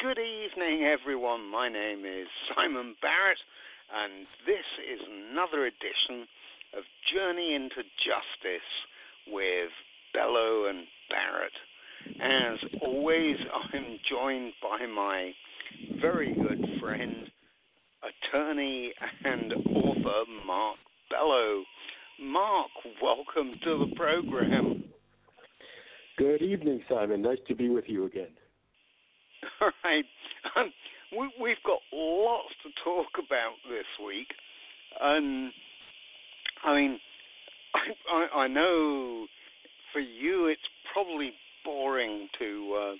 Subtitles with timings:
[0.00, 1.50] Good evening, everyone.
[1.50, 3.38] My name is Simon Barrett,
[3.92, 6.22] and this is another edition
[6.78, 8.70] of Journey into Justice
[9.26, 9.70] with
[10.14, 11.52] Bello and Barrett.
[12.22, 13.38] As always,
[13.74, 15.32] I'm joined by my
[16.00, 17.26] very good friend,
[18.06, 18.92] attorney,
[19.24, 20.76] and author Mark
[21.10, 21.64] Bello.
[22.22, 22.70] Mark,
[23.02, 24.84] welcome to the program.
[26.16, 27.20] Good evening, Simon.
[27.20, 28.28] Nice to be with you again.
[29.60, 30.04] All right.
[30.56, 30.72] Um,
[31.12, 34.28] we, we've got lots to talk about this week.
[35.00, 35.52] Um,
[36.64, 36.98] I mean,
[37.74, 39.26] I, I, I know
[39.92, 40.60] for you it's
[40.92, 41.32] probably
[41.64, 42.94] boring to, uh,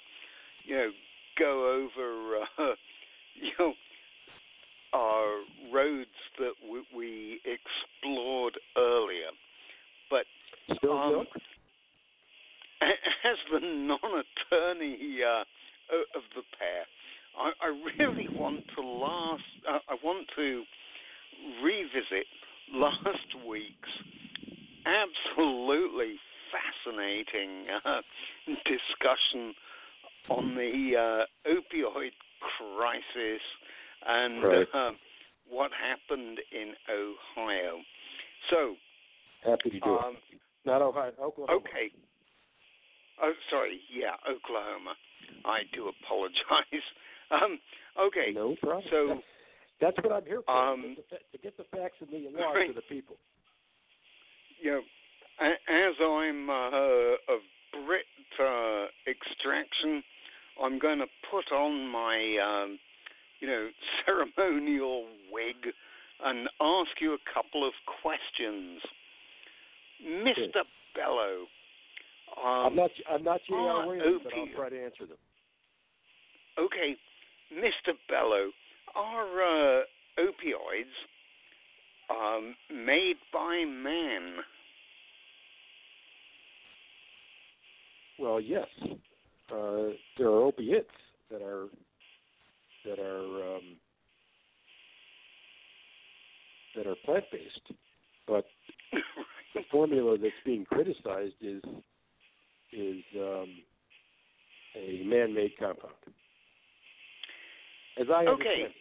[0.64, 0.90] you know,
[1.38, 2.74] go over, uh,
[3.34, 3.72] you know,
[4.92, 5.40] our
[5.72, 9.30] roads that we, we explored earlier.
[10.10, 10.24] But
[10.88, 11.26] um,
[12.82, 15.44] as the non-attorney uh,
[16.14, 16.84] of the pair,
[17.36, 19.42] I, I, really want to last.
[19.68, 20.64] Uh, I want to
[21.62, 22.26] revisit
[22.72, 23.94] last week's
[24.86, 26.16] absolutely
[26.52, 28.00] fascinating uh,
[28.64, 29.54] discussion
[30.30, 32.12] on the uh, opioid
[32.58, 33.42] crisis
[34.06, 34.66] and right.
[34.74, 34.90] uh,
[35.50, 37.78] what happened in Ohio.
[38.50, 38.74] So,
[39.44, 40.40] happy to do um, it.
[40.64, 41.60] Not Ohio, Oklahoma.
[41.60, 41.90] Okay.
[43.22, 43.80] Oh, sorry.
[43.92, 44.94] Yeah, Oklahoma.
[45.44, 46.36] I do apologize.
[47.30, 47.58] Um,
[48.00, 48.32] okay.
[48.32, 48.84] No problem.
[48.90, 49.20] So that's,
[49.94, 52.68] that's what I'm here for um, to, to get the facts and the law right.
[52.68, 53.16] to the people.
[54.62, 54.80] You know,
[55.44, 57.44] as I'm uh, of
[57.84, 58.08] Brit
[58.40, 60.02] uh, extraction,
[60.62, 62.78] I'm going to put on my, um,
[63.40, 63.68] you know,
[64.06, 65.56] ceremonial wig
[66.24, 68.80] and ask you a couple of questions,
[70.02, 70.64] Mr.
[70.94, 71.46] Bello.
[72.44, 72.90] Um, I'm not.
[73.10, 73.58] I'm not J.R.
[73.58, 75.16] are Williams, but I'll try to answer them.
[76.58, 76.96] Okay,
[77.52, 77.94] Mr.
[78.08, 78.50] Bello,
[78.94, 79.82] are uh,
[80.18, 80.84] opioids
[82.10, 84.36] um, made by man?
[88.18, 88.66] Well, yes,
[89.52, 90.88] uh, there are opiates
[91.30, 91.66] that are
[92.84, 93.76] that are um,
[96.74, 97.78] that are plant based,
[98.26, 98.44] but
[99.54, 101.62] the formula that's being criticized is
[102.72, 103.48] is um,
[104.76, 105.94] a man made compound.
[108.00, 108.30] As I Okay.
[108.30, 108.74] understand.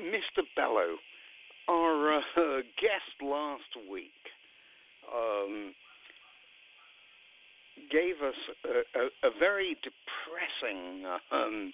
[0.00, 0.42] Mr.
[0.56, 0.96] Bello,
[1.68, 2.20] our uh,
[2.80, 4.10] guest last week
[5.14, 5.74] um,
[7.90, 11.72] gave us a, a, a very depressing um,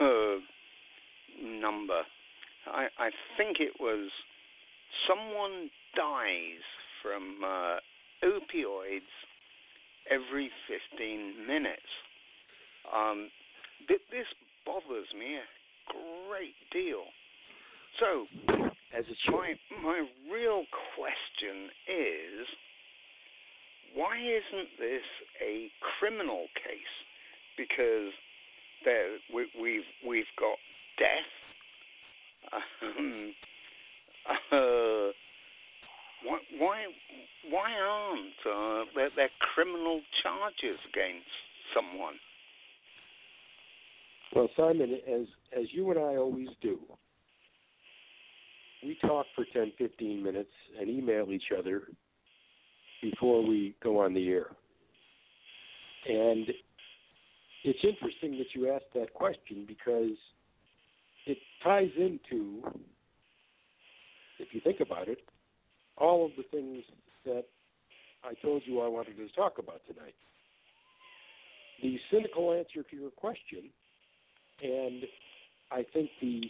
[0.00, 0.36] uh,
[1.60, 2.02] number.
[2.66, 4.10] I, I think it was
[5.08, 6.64] someone dies
[7.02, 7.76] from uh,
[8.24, 9.10] opioids
[10.10, 10.50] every
[10.96, 11.90] 15 minutes.
[12.94, 13.30] Um,
[13.88, 14.26] th- this
[14.66, 15.46] bothers me a
[16.28, 17.04] great deal.
[18.00, 18.26] So,
[18.96, 19.32] As should.
[19.32, 20.64] my my real
[20.96, 22.46] question is,
[23.94, 25.04] why isn't this
[25.40, 26.94] a criminal case?
[27.56, 28.10] Because
[28.84, 30.58] there we, we've we've got
[30.98, 31.30] death.
[32.82, 33.34] Um,
[34.52, 35.12] uh,
[36.24, 36.86] why why
[37.50, 41.26] why aren't uh, there, there criminal charges against
[41.74, 42.14] someone?
[44.34, 46.78] Well, Simon, as as you and I always do,
[48.82, 51.82] we talk for 10, 15 minutes and email each other
[53.00, 54.46] before we go on the air.
[56.06, 56.48] And
[57.62, 60.16] it's interesting that you asked that question because
[61.26, 62.62] it ties into,
[64.38, 65.18] if you think about it,
[65.96, 66.82] all of the things
[67.24, 67.44] that
[68.24, 70.14] I told you I wanted to talk about tonight.
[71.82, 73.70] The cynical answer to your question,
[74.62, 75.02] and
[75.70, 76.42] I think the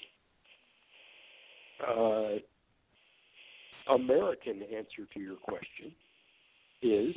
[1.86, 5.92] uh, American answer to your question
[6.82, 7.14] is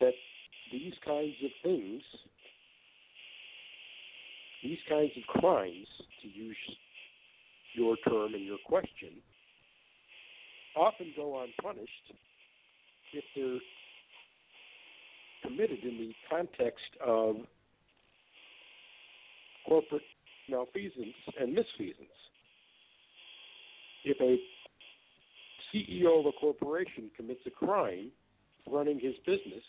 [0.00, 0.12] that
[0.70, 2.02] these kinds of things,
[4.62, 5.86] these kinds of crimes,
[6.22, 6.56] to use
[7.74, 9.10] your term in your question,
[10.76, 12.14] often go unpunished
[13.12, 13.60] if they're
[15.42, 17.36] committed in the context of
[19.66, 20.02] corporate
[20.48, 22.18] malfeasance and misfeasance.
[24.04, 24.36] If a
[25.72, 28.10] CEO of a corporation commits a crime
[28.70, 29.64] running his business,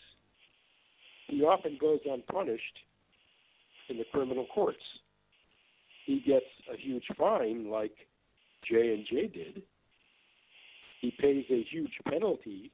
[1.28, 2.78] he often goes unpunished
[3.88, 4.78] in the criminal courts.
[6.06, 7.94] He gets a huge fine like
[8.68, 9.62] J and J did.
[11.00, 12.72] He pays a huge penalty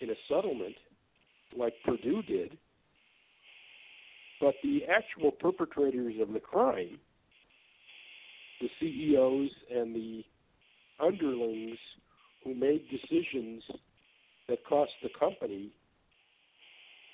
[0.00, 0.74] in a settlement
[1.56, 2.56] like Purdue did.
[4.40, 6.98] But the actual perpetrators of the crime,
[8.60, 10.22] the CEOs and the
[11.00, 11.78] underlings
[12.44, 13.62] who made decisions
[14.48, 15.70] that cost the company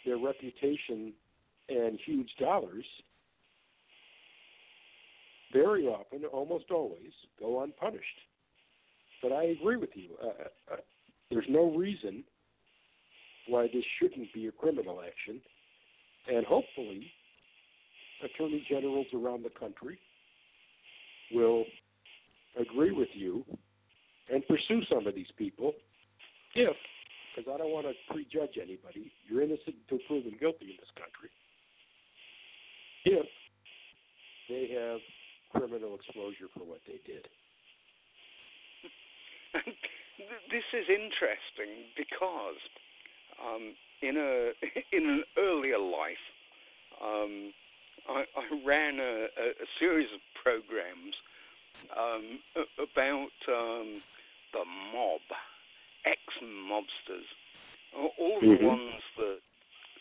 [0.04, 1.12] their reputation
[1.68, 2.84] and huge dollars,
[5.52, 8.04] very often, almost always, go unpunished.
[9.22, 10.10] But I agree with you.
[10.22, 10.76] Uh, uh,
[11.30, 12.22] there's no reason
[13.48, 15.40] why this shouldn't be a criminal action.
[16.28, 17.10] And hopefully,
[18.24, 19.98] attorney generals around the country
[21.32, 21.64] will
[22.58, 23.44] agree with you
[24.32, 25.72] and pursue some of these people
[26.54, 26.76] if,
[27.34, 31.30] because I don't want to prejudge anybody, you're innocent until proven guilty in this country,
[33.04, 33.26] if
[34.48, 35.00] they have
[35.50, 37.26] criminal exposure for what they did.
[40.50, 42.58] this is interesting because
[43.42, 44.52] um, in a
[44.96, 46.24] in an earlier life,
[47.02, 47.52] um,
[48.08, 51.14] I, I, ran a, a, series of programs
[51.96, 52.38] um,
[52.78, 54.02] about um,
[54.52, 55.20] the mob,
[56.04, 57.28] ex mobsters,
[57.96, 58.66] all the mm-hmm.
[58.66, 59.38] ones that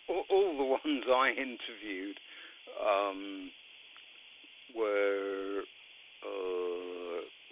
[0.09, 2.18] all, all, the ones I interviewed
[2.81, 3.51] um,
[4.75, 5.62] were.
[6.24, 6.93] Uh,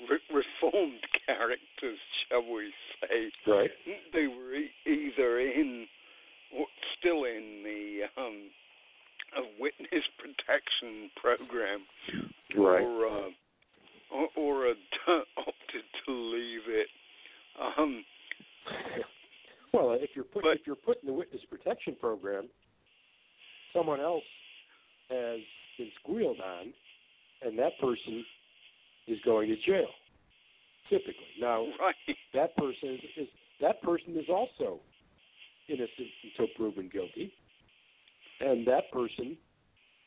[0.09, 2.00] re- reformed characters,
[2.30, 2.71] shall we
[3.01, 3.31] say?
[3.48, 3.69] Right.
[4.13, 5.86] They were e- either in,
[6.57, 6.65] or
[7.00, 8.50] still in the um,
[9.38, 11.81] a witness protection program,
[12.57, 12.81] right.
[12.81, 13.30] or uh,
[14.12, 14.74] or, or a,
[15.38, 16.88] opted to leave it.
[17.77, 18.03] Um,
[19.74, 22.50] well, if you're put, but, if you're put in the witness protection program,
[23.74, 24.24] someone else
[25.09, 25.39] has
[25.77, 26.74] been squealed on,
[27.42, 28.25] and that person
[29.12, 29.88] is going to jail.
[30.90, 31.96] Typically, now right.
[32.34, 33.28] that person is, is
[33.62, 34.80] that person is also
[35.69, 37.31] innocent until proven guilty,
[38.40, 39.38] and that person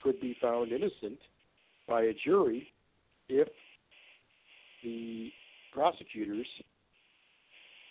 [0.03, 1.19] could be found innocent
[1.89, 2.69] by a jury
[3.29, 3.49] if
[4.83, 5.31] the
[5.73, 6.47] prosecutors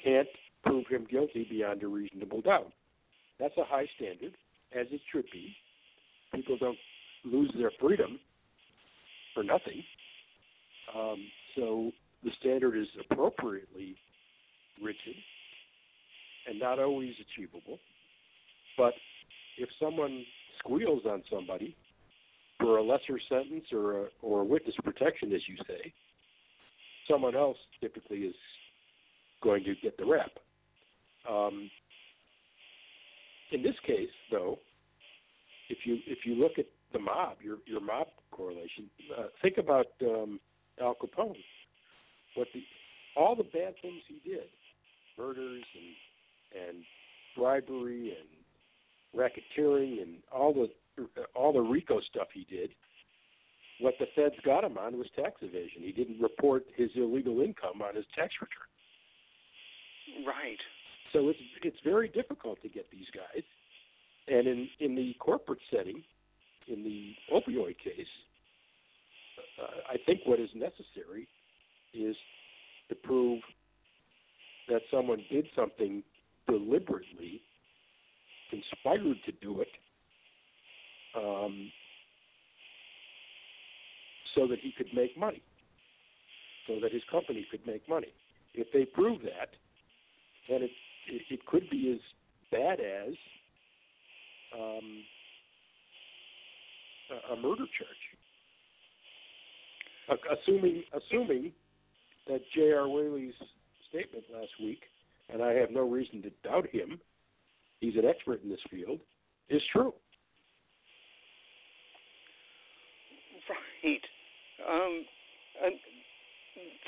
[0.04, 0.28] can't
[0.64, 2.72] prove him guilty beyond a reasonable doubt.
[3.40, 4.34] That's a high standard,
[4.78, 5.56] as it should be.
[6.34, 6.78] People don't
[7.26, 8.20] lose their freedom
[9.34, 9.84] for nothing.
[10.96, 11.18] Um,
[11.56, 11.92] so
[12.24, 13.96] the standard is appropriately
[14.82, 15.16] rigid
[16.48, 17.80] and not always achievable.
[18.78, 18.94] But
[19.58, 20.24] if someone
[20.60, 21.76] squeals on somebody
[22.60, 25.94] for a lesser sentence or a, or witness protection, as you say,
[27.10, 28.36] someone else typically is
[29.42, 30.32] going to get the rap.
[31.30, 31.70] Um,
[33.52, 34.58] in this case, though,
[35.70, 39.88] if you if you look at the mob, your your mob correlation, uh, think about
[40.02, 40.40] um,
[40.82, 41.38] Al Capone.
[42.36, 42.64] What the
[43.16, 44.48] all the bad things he did,
[45.18, 46.84] murders and and
[47.38, 48.30] bribery and
[49.16, 50.70] racketeering and all the
[51.36, 52.72] all the RICO stuff he did.
[53.80, 55.82] What the feds got him on was tax evasion.
[55.82, 58.70] He didn't report his illegal income on his tax return.
[60.26, 60.60] Right.
[61.12, 63.44] So it's it's very difficult to get these guys.
[64.28, 66.04] And in in the corporate setting,
[66.68, 68.08] in the opioid case,
[69.62, 71.28] uh, I think what is necessary
[71.94, 72.16] is
[72.90, 73.42] to prove
[74.70, 76.04] that someone did something
[76.48, 77.42] deliberately,
[78.50, 79.68] conspired to do it,
[81.16, 81.72] um,
[84.36, 85.42] so that he could make money,
[86.68, 88.14] so that his company could make money.
[88.54, 89.50] If they prove that,
[90.50, 90.72] then it
[91.08, 92.00] it, it could be as
[92.52, 93.14] bad as
[94.54, 95.04] um,
[97.12, 98.04] a, a murder charge.
[100.10, 101.52] Assuming assuming
[102.28, 102.88] that J.R.
[102.88, 103.34] Whaley's
[103.90, 104.82] statement last week,
[105.32, 107.00] and I have no reason to doubt him,
[107.80, 109.00] he's an expert in this field,
[109.50, 109.94] is true.
[113.50, 114.02] Right.
[114.68, 115.06] Um,
[115.64, 115.76] and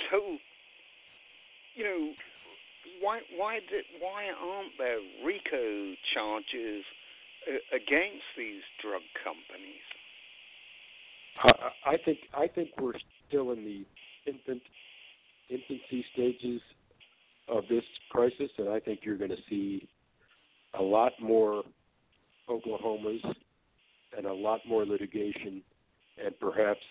[0.10, 0.38] so,
[1.76, 2.12] you know,
[3.02, 6.84] why why did why aren't there RICO charges
[7.48, 9.84] uh, against these drug companies?
[11.44, 12.94] I think I think we're
[13.28, 13.86] still in the
[14.30, 14.62] infant
[15.50, 16.62] infancy stages
[17.48, 19.88] of this crisis, and I think you're going to see
[20.78, 21.64] a lot more
[22.50, 23.24] Oklahomas
[24.18, 25.62] and a lot more litigation,
[26.24, 26.82] and perhaps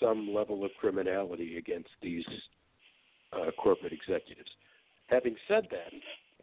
[0.00, 2.24] some level of criminality against these
[3.32, 4.50] uh, corporate executives.
[5.06, 5.92] Having said that,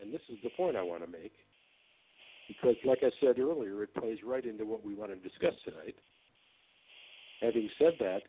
[0.02, 1.34] and this is the point I want to make,
[2.48, 5.96] because like I said earlier, it plays right into what we want to discuss tonight.
[7.44, 8.22] Having said that,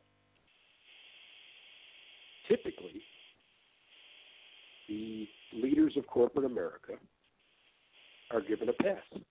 [2.49, 3.01] typically
[4.89, 6.95] the leaders of corporate America
[8.33, 9.23] are given a pass.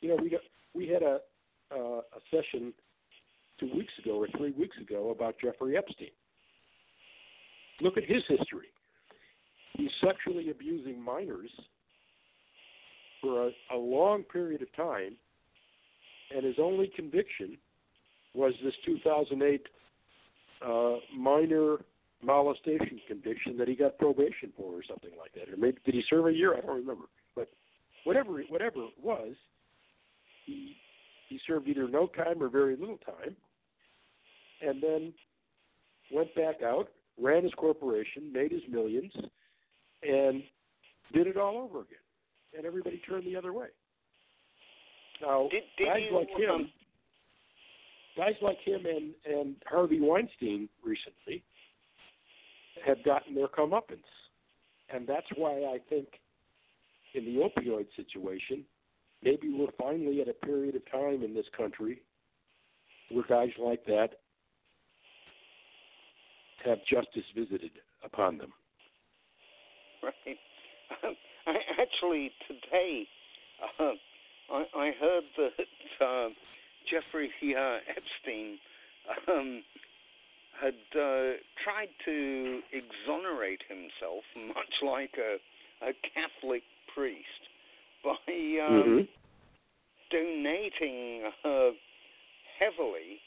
[0.00, 0.40] You know, we got
[0.74, 1.20] we had a
[1.72, 2.72] uh, a session
[3.60, 6.08] two weeks ago or three weeks ago about Jeffrey Epstein.
[7.80, 8.66] Look at his history.
[9.74, 11.50] He's sexually abusing minors
[13.20, 15.14] for a, a long period of time,
[16.34, 17.56] and his only conviction
[18.34, 19.66] was this 2008
[20.66, 21.78] uh, minor
[22.22, 25.52] molestation conviction that he got probation for, or something like that.
[25.52, 26.54] Or maybe did he serve a year?
[26.56, 27.06] I don't remember.
[27.34, 27.48] But
[28.04, 29.34] whatever whatever it was,
[30.46, 30.76] he
[31.28, 33.36] he served either no time or very little time,
[34.60, 35.12] and then
[36.12, 36.88] went back out,
[37.20, 39.12] ran his corporation, made his millions,
[40.02, 40.42] and
[41.12, 41.98] did it all over again.
[42.56, 43.68] And everybody turned the other way.
[45.22, 46.70] Now, did, did guys you, like him, um,
[48.16, 51.42] guys like him and and Harvey Weinstein recently
[52.86, 54.08] have gotten their comeuppance,
[54.92, 56.08] and that's why I think
[57.14, 58.64] in the opioid situation,
[59.22, 62.02] maybe we're finally at a period of time in this country
[63.10, 64.10] where guys like that
[66.64, 67.72] have justice visited
[68.04, 68.52] upon them.
[70.02, 70.36] Right.
[71.04, 71.14] Um,
[71.46, 73.06] I, actually, today
[73.78, 73.92] uh,
[74.52, 76.28] I, I heard that uh,
[76.90, 78.58] Jeffrey uh, Epstein
[79.28, 79.62] um,
[80.60, 85.36] had uh, tried to exonerate himself, much like a,
[85.86, 86.62] a Catholic
[86.94, 87.42] priest,
[88.04, 89.00] by um, mm-hmm.
[90.10, 91.70] donating uh,
[92.58, 93.20] heavily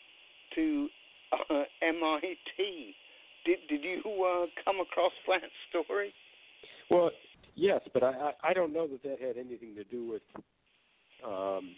[0.55, 0.88] to
[1.32, 2.96] uh, MIT.
[3.46, 6.13] Did did you uh, come across that story?
[6.89, 7.12] Well,
[7.55, 10.22] yes, but I, I I don't know that that had anything to do with
[11.25, 11.75] um,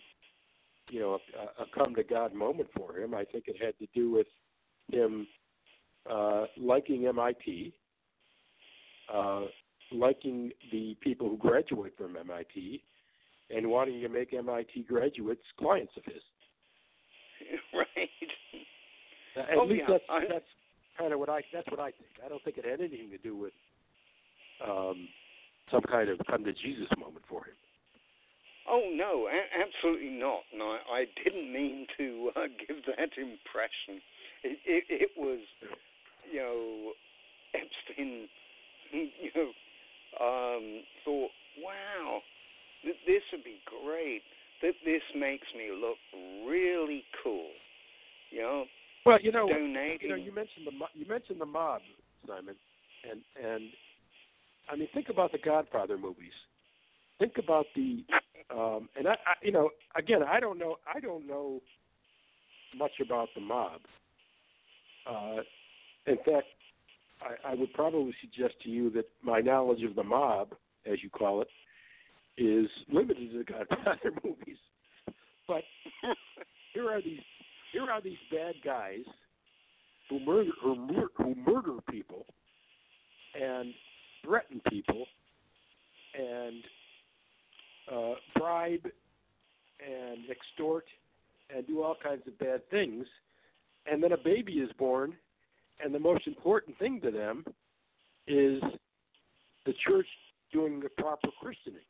[0.90, 3.14] you know a, a come to God moment for him.
[3.14, 4.28] I think it had to do with
[4.92, 5.28] him
[6.10, 7.74] uh, liking MIT,
[9.14, 9.42] uh,
[9.92, 12.84] liking the people who graduate from MIT,
[13.50, 16.22] and wanting to make MIT graduates clients of his.
[17.74, 18.10] Right.
[19.38, 19.96] At oh, least yeah.
[19.96, 20.46] that's I, that's
[20.98, 22.10] kind of what I that's what I think.
[22.26, 23.52] I don't think it had anything to do with
[24.66, 25.08] um,
[25.70, 27.54] some kind of come to Jesus moment for him.
[28.68, 30.42] Oh no, a- absolutely not.
[30.56, 34.02] No, I, didn't mean to uh, give that impression.
[34.44, 35.40] It, it, it was,
[36.32, 36.92] you know,
[37.54, 38.28] Epstein,
[38.92, 39.52] you know,
[40.20, 41.32] um, thought,
[41.64, 42.22] wow,
[42.84, 44.22] th- this would be great.
[44.62, 45.98] That this makes me look
[46.48, 47.50] really cool.
[48.32, 48.66] You know,
[49.06, 49.98] Well, you know, donating.
[50.02, 51.82] you know, you mentioned the mo- you mentioned the mob,
[52.28, 52.56] Simon,
[53.10, 53.70] and and
[54.70, 56.34] I mean, think about the Godfather movies.
[57.20, 58.04] Think about the,
[58.52, 61.62] um, and I, I, you know, again, I don't know, I don't know
[62.78, 63.82] much about the mob.
[65.10, 65.42] Uh,
[66.08, 66.48] in fact,
[67.22, 70.50] I, I would probably suggest to you that my knowledge of the mob,
[70.86, 71.48] as you call it,
[72.38, 74.58] is limited to the Godfather movies.
[75.48, 75.64] But
[76.74, 77.22] here are these
[77.72, 79.04] here are these bad guys
[80.10, 82.26] who murder who, mur- who murder people
[83.40, 83.74] and
[84.24, 85.06] threaten people
[86.18, 86.64] and
[87.92, 88.86] uh, bribe
[89.80, 90.86] and extort
[91.56, 93.06] and do all kinds of bad things,
[93.90, 95.14] and then a baby is born,
[95.84, 97.46] and the most important thing to them
[98.28, 98.62] is
[99.66, 100.08] the church
[100.52, 101.82] doing the proper christening.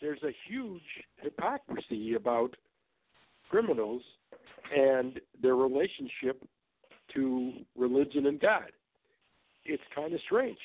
[0.00, 0.82] There's a huge
[1.16, 2.54] hypocrisy about
[3.50, 4.02] criminals
[4.76, 6.44] and their relationship
[7.14, 8.70] to religion and God.
[9.64, 10.58] It's kind of strange.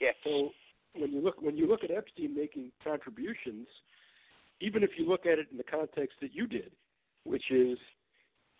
[0.00, 0.14] yes.
[0.24, 0.50] So
[0.94, 3.66] when you look when you look at Epstein making contributions,
[4.60, 6.72] even if you look at it in the context that you did,
[7.24, 7.78] which is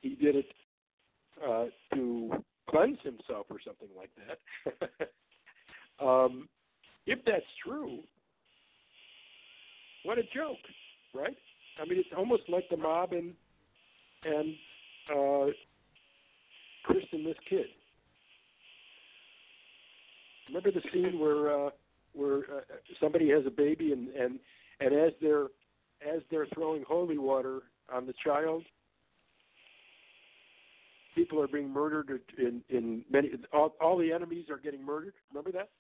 [0.01, 0.47] he did it
[1.47, 2.33] uh, to
[2.69, 5.09] cleanse himself or something like that.
[6.05, 6.49] um,
[7.07, 8.01] if that's true,
[10.05, 10.59] what a joke,
[11.15, 11.37] right?
[11.81, 13.35] I mean, it's almost like the mob and
[14.25, 14.55] and
[15.11, 15.47] uh,
[16.85, 17.67] Kristen, this kid.
[20.49, 21.71] Remember the scene where uh,
[22.15, 22.61] where uh,
[23.01, 24.39] somebody has a baby and and
[24.81, 25.47] and as they're
[26.07, 27.61] as they're throwing holy water
[27.93, 28.65] on the child,
[31.15, 35.15] people are being murdered in in many all, all the enemies are getting murdered.
[35.33, 35.71] Remember that?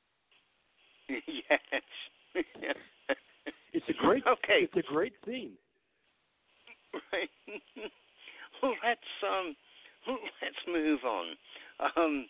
[1.08, 1.60] yes.
[3.74, 4.60] It's a great Okay.
[4.60, 5.52] it's a great scene.
[7.12, 7.30] Right.
[8.62, 9.56] let's um,
[10.06, 11.26] let's move on.
[11.96, 12.26] Um,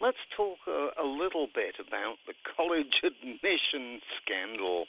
[0.00, 4.86] let's talk a, a little bit about the college admission scandal.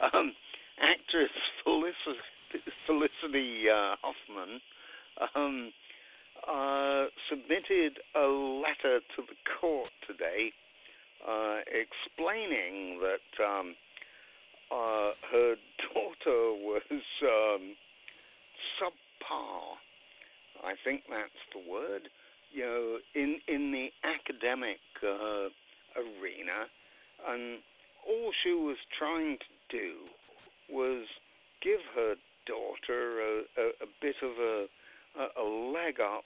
[0.00, 0.32] Um,
[0.80, 1.30] actress
[1.64, 4.60] Felicity, Felicity uh, Huffman
[5.34, 5.72] um,
[6.48, 10.52] uh, submitted a letter to the court today
[11.26, 13.74] uh, explaining that um,
[14.72, 15.56] uh, her
[15.92, 17.76] daughter was um,
[18.80, 19.76] subpar.
[20.64, 22.08] I think that's the word.
[22.52, 25.48] You know, in in the academic uh,
[25.96, 26.66] arena,
[27.28, 27.58] and
[28.06, 29.94] all she was trying to do
[30.70, 31.06] was
[31.62, 32.14] give her
[32.46, 34.66] daughter a, a, a bit of a,
[35.40, 36.24] a, leg up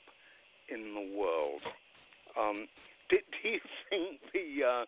[0.68, 1.60] in the world.
[2.38, 2.66] Um,
[3.10, 4.84] do, do you think the uh,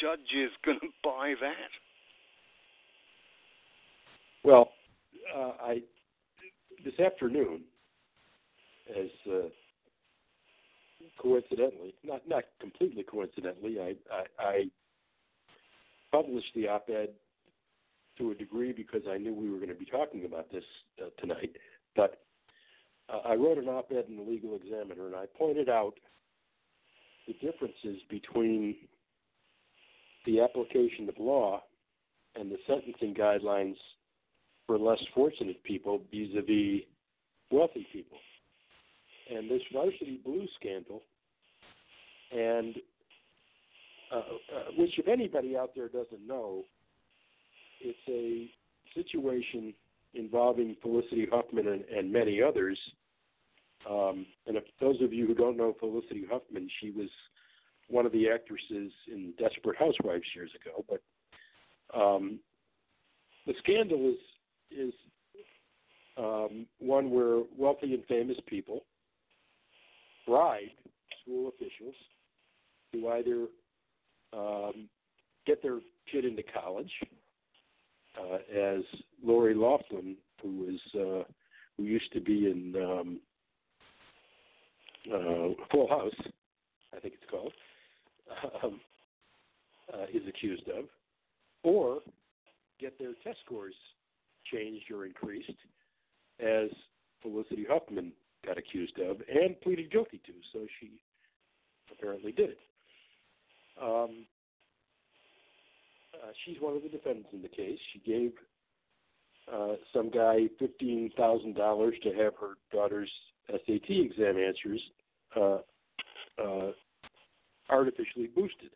[0.00, 1.70] judge is going to buy that?
[4.42, 4.70] Well,
[5.34, 5.82] uh, I
[6.84, 7.62] this afternoon,
[8.90, 9.48] as uh,
[11.20, 14.64] coincidentally, not not completely coincidentally, I, I, I
[16.12, 17.10] published the op-ed
[18.18, 20.64] to a degree because I knew we were going to be talking about this
[21.02, 21.56] uh, tonight.
[21.96, 22.22] But
[23.12, 25.94] uh, I wrote an op-ed in the Legal Examiner, and I pointed out
[27.26, 28.76] the differences between
[30.26, 31.62] the application of law
[32.34, 33.76] and the sentencing guidelines
[34.66, 36.82] for less fortunate people vis-a-vis
[37.50, 38.18] wealthy people.
[39.30, 41.00] And this varsity blue scandal,
[42.30, 42.76] and
[44.12, 44.22] uh, uh,
[44.76, 46.62] which if anybody out there doesn't know,
[47.80, 48.50] it's a
[48.94, 49.72] situation
[50.14, 52.78] involving Felicity Huffman and, and many others.
[53.88, 57.08] Um, and if those of you who don't know Felicity Huffman, she was
[57.88, 60.84] one of the actresses in Desperate Housewives years ago.
[60.88, 62.38] But um,
[63.46, 64.18] the scandal is
[64.70, 64.94] is
[66.16, 68.84] um, one where wealthy and famous people
[70.26, 70.62] bribe
[71.22, 71.94] school officials
[72.92, 73.46] to either
[74.32, 74.88] um,
[75.46, 76.90] get their kid into college,
[78.18, 78.82] uh, as
[79.22, 81.24] Lori Loughlin, who is uh,
[81.76, 83.20] who used to be in um,
[85.12, 86.14] uh, Full House,
[86.96, 87.52] I think it's called,
[88.62, 88.80] um,
[89.92, 90.84] uh, is accused of,
[91.62, 91.98] or
[92.80, 93.74] get their test scores
[94.52, 95.50] changed or increased,
[96.40, 96.68] as
[97.22, 98.12] Felicity Huffman
[98.44, 100.32] got accused of and pleaded guilty to.
[100.52, 100.90] So she
[101.92, 102.58] apparently did it.
[103.80, 104.26] Um,
[106.14, 107.78] uh, she's one of the defendants in the case.
[107.92, 108.32] She gave
[109.52, 113.10] uh, some guy fifteen thousand dollars to have her daughter's
[113.48, 114.80] SAT exam answers
[115.36, 115.58] uh,
[116.42, 116.72] uh,
[117.68, 118.70] artificially boosted.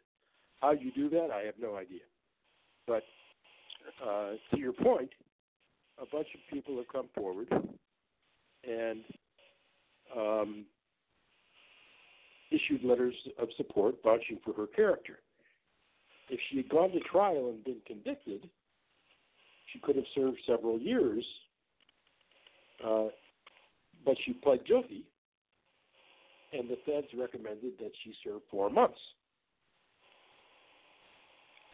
[0.61, 2.00] How you do that, I have no idea.
[2.87, 3.04] But
[4.04, 5.11] uh, to your point,
[6.00, 7.48] a bunch of people have come forward
[8.68, 9.04] and
[10.16, 10.64] um,
[12.51, 15.18] issued letters of support vouching for her character.
[16.31, 18.49] If she had gone to trial and been convicted,
[19.73, 21.25] she could have served several years,
[22.85, 23.09] uh,
[24.05, 25.05] but she pled guilty,
[26.53, 28.99] and the feds recommended that she serve four months.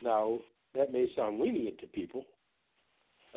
[0.03, 0.39] Now,
[0.75, 2.25] that may sound lenient to people.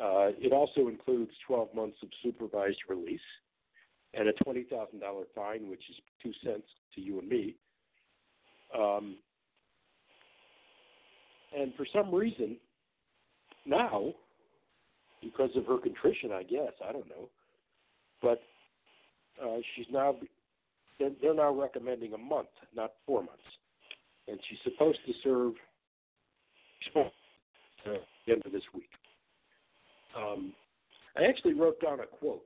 [0.00, 3.20] Uh, it also includes 12 months of supervised release
[4.14, 4.64] and a $20,000
[5.34, 7.56] fine, which is two cents to you and me.
[8.76, 9.16] Um,
[11.56, 12.56] and for some reason,
[13.66, 14.12] now,
[15.22, 17.28] because of her contrition, I guess, I don't know,
[18.22, 18.40] but
[19.42, 20.16] uh, she's now,
[20.98, 23.42] they're, now recommending a month, not four months.
[24.26, 25.52] And she's supposed to serve
[28.26, 28.90] the end of this week.
[30.16, 30.52] Um,
[31.16, 32.44] I actually wrote down a quote.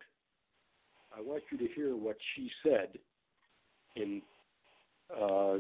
[1.16, 2.88] I want you to hear what she said
[3.96, 4.22] in
[5.14, 5.56] uh,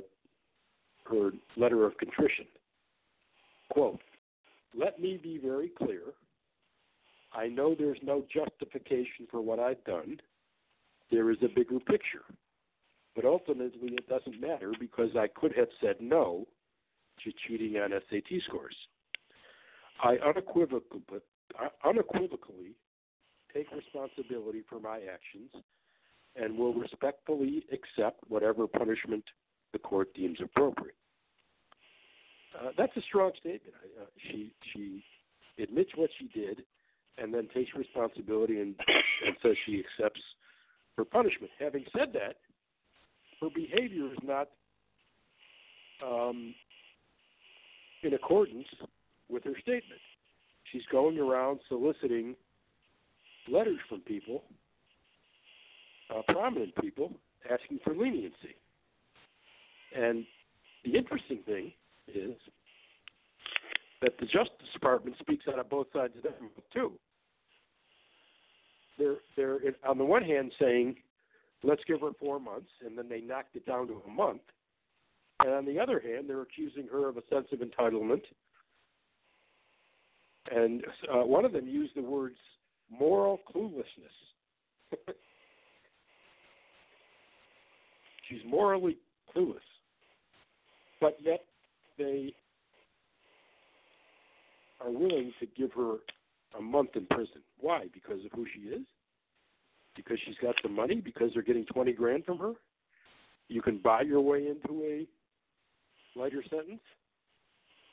[1.10, 2.46] her letter of contrition.
[3.70, 4.00] Quote,
[4.74, 6.02] let me be very clear.
[7.34, 10.20] I know there's no justification for what I've done.
[11.10, 12.24] There is a bigger picture.
[13.14, 16.46] But ultimately, it doesn't matter because I could have said no
[17.24, 18.74] to cheating on SAT scores.
[20.02, 21.02] I unequivocally,
[21.84, 22.72] unequivocally
[23.54, 25.50] take responsibility for my actions
[26.36, 29.24] and will respectfully accept whatever punishment
[29.72, 30.94] the court deems appropriate.
[32.58, 33.74] Uh, that's a strong statement.
[34.00, 35.04] Uh, she she
[35.62, 36.62] admits what she did,
[37.18, 38.74] and then takes responsibility and
[39.26, 40.20] and says she accepts
[40.96, 41.50] her punishment.
[41.58, 42.36] Having said that,
[43.40, 44.48] her behavior is not
[46.04, 46.54] um,
[48.02, 48.66] in accordance
[49.28, 50.00] with her statement.
[50.70, 52.34] She's going around soliciting
[53.48, 54.42] letters from people,
[56.10, 57.12] uh, prominent people,
[57.50, 58.56] asking for leniency.
[59.96, 60.24] And
[60.84, 61.72] the interesting thing
[62.08, 62.34] is
[64.00, 66.38] that the Justice Department speaks out of both sides of that
[66.72, 66.92] too.
[68.98, 70.96] They're they're on the one hand saying,
[71.62, 74.42] let's give her four months, and then they knocked it down to a month.
[75.40, 78.22] And on the other hand, they're accusing her of a sense of entitlement
[80.50, 82.36] and uh, one of them used the words
[82.98, 83.84] moral cluelessness.
[88.28, 88.98] She's morally
[89.34, 89.56] clueless,
[91.00, 91.44] but yet
[91.98, 92.32] they
[94.80, 95.96] are willing to give her
[96.58, 97.42] a month in prison.
[97.58, 97.86] Why?
[97.92, 98.82] Because of who she is?
[99.94, 100.96] Because she's got the money?
[100.96, 102.52] Because they're getting 20 grand from her?
[103.48, 105.06] You can buy your way into a
[106.18, 106.80] lighter sentence?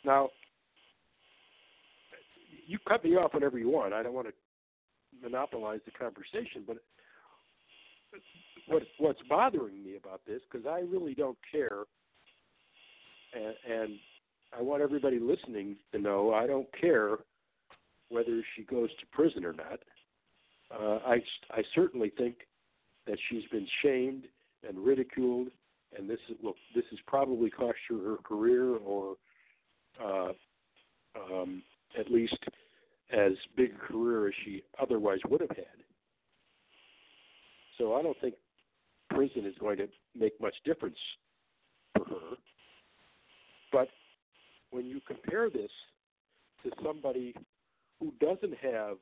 [0.05, 0.29] Now,
[2.67, 3.93] you cut me off whenever you want.
[3.93, 4.33] I don't want to
[5.21, 6.77] monopolize the conversation, but
[8.67, 11.83] what what's bothering me about this because I really don't care,
[13.33, 13.99] and, and
[14.57, 17.17] I want everybody listening to know I don't care
[18.09, 19.79] whether she goes to prison or not.
[20.71, 22.35] Uh, I I certainly think
[23.07, 24.25] that she's been shamed
[24.67, 25.49] and ridiculed,
[25.97, 29.15] and this is look this has probably cost her her career or
[30.03, 30.31] uh,
[31.15, 31.63] um,
[31.97, 32.37] at least
[33.11, 35.65] as big a career as she otherwise would have had.
[37.77, 38.35] So I don't think
[39.09, 40.97] prison is going to make much difference
[41.95, 42.35] for her.
[43.71, 43.87] But
[44.71, 45.71] when you compare this
[46.63, 47.33] to somebody
[47.99, 48.97] who doesn't have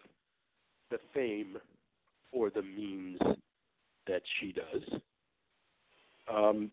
[0.89, 1.57] the fame
[2.31, 3.19] or the means
[4.07, 4.99] that she does,
[6.33, 6.71] um,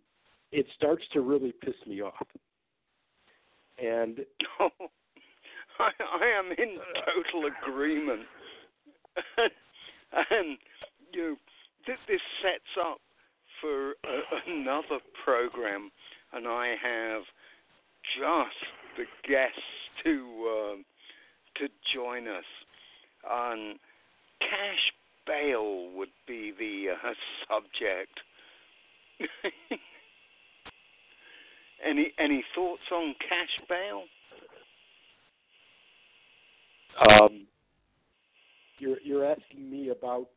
[0.53, 2.27] it starts to really piss me off.
[3.83, 4.21] And
[5.79, 8.27] I, I am in total agreement.
[10.31, 10.59] and
[11.13, 11.37] you know,
[11.87, 12.99] th- this sets up
[13.61, 15.91] for a, another program,
[16.33, 17.23] and I have
[18.19, 18.61] just
[18.97, 19.61] the guests
[20.05, 20.85] to um,
[21.57, 22.45] to join us.
[23.31, 23.79] On
[24.41, 24.93] cash
[25.27, 27.15] bail would be the uh,
[27.49, 28.21] subject.
[31.87, 34.05] any any thoughts on cash bail?
[37.09, 37.47] Um,
[38.79, 40.29] you're you're asking me about,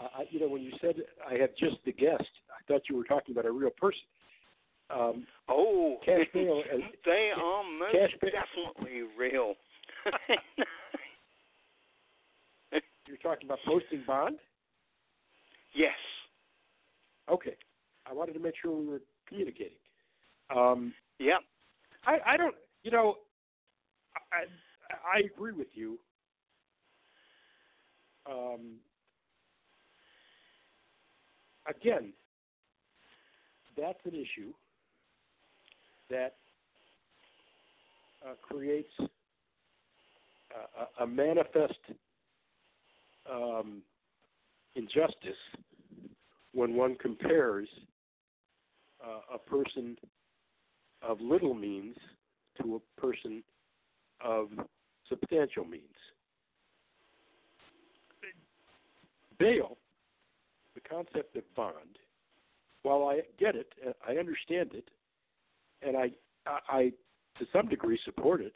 [0.00, 0.96] uh, you know, when you said
[1.28, 4.00] I had just the guest, I thought you were talking about a real person.
[4.90, 6.62] Um, oh, cash bail.
[6.72, 8.30] Uh, they are most cash bail.
[8.32, 9.54] definitely real.
[13.06, 14.38] you're talking about posting bond.
[15.74, 15.92] Yes.
[17.30, 17.56] Okay,
[18.06, 19.78] I wanted to make sure we were communicating.
[20.54, 21.40] Um, yep.
[22.06, 23.16] I I don't, you know,
[24.30, 24.44] I
[25.04, 25.98] I agree with you.
[28.30, 28.76] Um,
[31.68, 32.12] again,
[33.76, 34.52] that's an issue
[36.10, 36.36] that
[38.26, 38.92] uh, creates
[40.98, 41.78] a, a manifest
[43.30, 43.82] um,
[44.76, 45.36] injustice
[46.52, 47.68] when one compares
[49.04, 49.96] uh, a person
[51.02, 51.96] of little means
[52.60, 53.42] to a person
[54.24, 54.48] of
[55.08, 55.82] substantial means.
[59.38, 59.76] Bail,
[60.74, 61.98] the concept of bond,
[62.82, 63.72] while I get it,
[64.06, 64.88] I understand it,
[65.82, 66.10] and I,
[66.46, 66.92] I,
[67.38, 68.54] to some degree support it,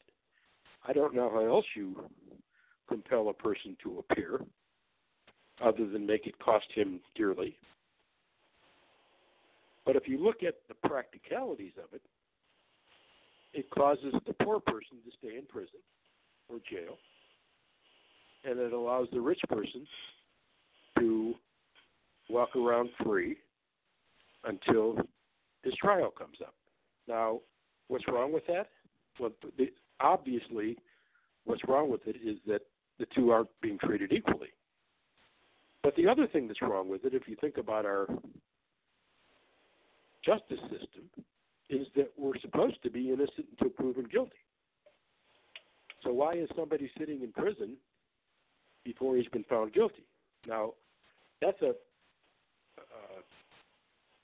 [0.87, 1.97] I don't know how else you
[2.89, 4.41] compel a person to appear
[5.63, 7.59] other than make it cost him dearly.
[9.85, 12.03] But if you look at the practicalities of it,
[13.55, 15.81] it causes the poor person to stay in prison
[16.49, 16.97] or jail,
[18.45, 19.87] and it allows the rich person
[20.99, 21.35] to
[22.29, 23.37] walk around free
[24.45, 24.97] until
[25.63, 26.55] his trial comes up.
[27.07, 27.41] Now,
[27.89, 28.69] what's wrong with that?
[29.19, 30.77] Well, the, obviously,
[31.45, 32.63] what's wrong with it is that
[32.99, 34.49] the two aren't being treated equally.
[35.83, 38.07] But the other thing that's wrong with it, if you think about our
[40.25, 41.09] justice system,
[41.71, 44.37] is that we're supposed to be innocent until proven guilty.
[46.03, 47.77] So why is somebody sitting in prison
[48.85, 50.05] before he's been found guilty?
[50.47, 50.75] Now,
[51.41, 53.21] that's a uh,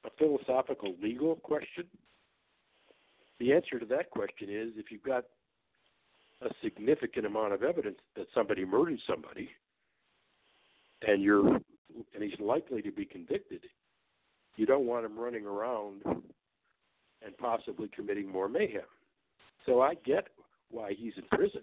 [0.04, 1.84] a philosophical legal question.
[3.40, 5.24] The answer to that question is if you've got
[6.42, 9.48] a significant amount of evidence that somebody murdered somebody
[11.06, 13.60] and you're and he's likely to be convicted,
[14.56, 18.82] you don't want him running around and possibly committing more mayhem.
[19.64, 20.28] So I get
[20.74, 21.62] why he's in prison.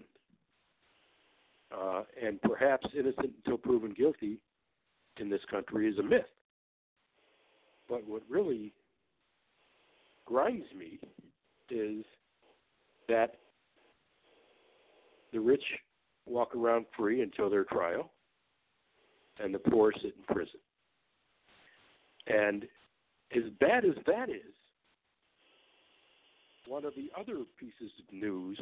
[1.71, 4.39] Uh, and perhaps innocent until proven guilty
[5.19, 6.25] in this country is a myth.
[7.89, 8.73] But what really
[10.25, 10.99] grinds me
[11.69, 12.05] is
[13.07, 13.35] that
[15.33, 15.63] the rich
[16.25, 18.11] walk around free until their trial,
[19.41, 20.59] and the poor sit in prison.
[22.27, 22.65] And
[23.35, 24.53] as bad as that is,
[26.67, 28.59] one of the other pieces of news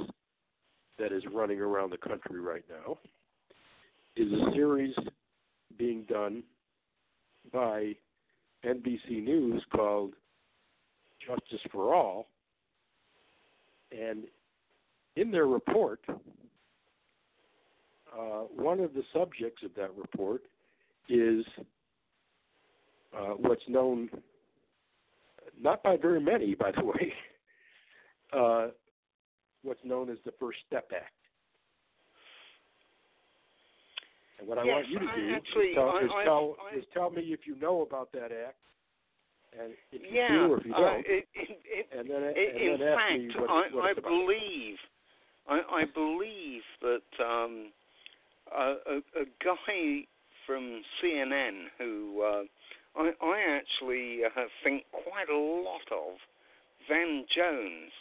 [0.99, 2.99] that is running around the country right now
[4.15, 4.93] is a series
[5.77, 6.43] being done
[7.53, 7.93] by
[8.65, 10.13] NBC News called
[11.25, 12.27] Justice for All.
[13.91, 14.25] And
[15.15, 16.13] in their report, uh,
[18.55, 20.41] one of the subjects of that report
[21.07, 21.45] is
[23.17, 24.09] uh, what's known,
[25.59, 27.13] not by very many, by the way,
[28.33, 28.67] uh,
[29.63, 31.13] what's known as the First Step Act.
[34.39, 36.77] And what I want you to do actually, is, tell, I, is, I, tell, I,
[36.77, 38.55] is tell me if you know about that act,
[39.59, 42.23] and if you yeah, do or if you uh, don't, it, it, it, and then,
[42.23, 44.09] in and then ask fact, me what, I, what I it's about.
[44.09, 44.77] believe,
[45.49, 47.71] I, I believe that um,
[48.55, 50.07] a, a, a guy
[50.47, 52.43] from CNN who uh,
[52.95, 56.15] I, I actually uh, think quite a lot of,
[56.87, 57.91] Van Jones,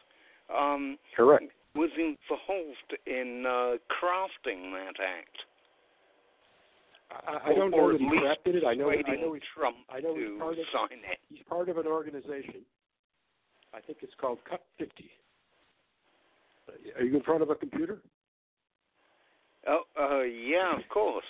[0.54, 1.44] um, Correct.
[1.74, 5.36] was involved in uh, crafting that act.
[7.10, 8.64] I, I don't or know at that he crafted it.
[8.66, 8.90] I know.
[8.90, 9.42] I know he's.
[9.56, 10.64] Trump I know he's part of.
[10.72, 11.18] sign it.
[11.30, 12.62] He's part of an organization.
[13.74, 15.10] I think it's called Cut 50.
[16.98, 17.98] Are you in front of a computer?
[19.66, 21.24] Oh, uh, yeah, of course.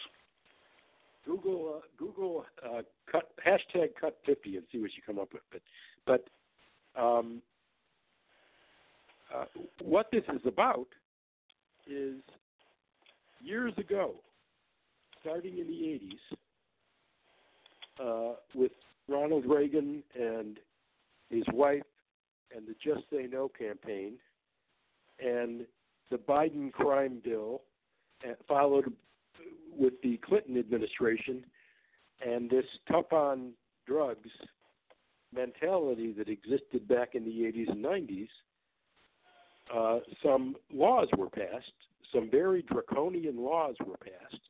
[1.25, 5.43] Google uh, Google uh, cut hashtag cut fifty and see what you come up with.
[6.07, 6.25] But
[6.97, 7.43] but um,
[9.35, 9.45] uh,
[9.83, 10.89] what this is about
[11.87, 12.17] is
[13.41, 14.15] years ago,
[15.21, 16.19] starting in the eighties,
[18.03, 18.73] uh, with
[19.09, 20.59] Ronald Reagan and
[21.31, 21.83] his wife
[22.55, 24.15] and the Just Say No campaign
[25.25, 25.67] and
[26.11, 27.63] the Biden crime bill,
[28.47, 28.93] followed
[29.77, 31.45] with the Clinton administration
[32.25, 33.53] and this tough on
[33.87, 34.31] drugs
[35.35, 38.29] mentality that existed back in the 80s and 90s,
[39.75, 41.73] uh, some laws were passed,
[42.13, 44.43] some very draconian laws were passed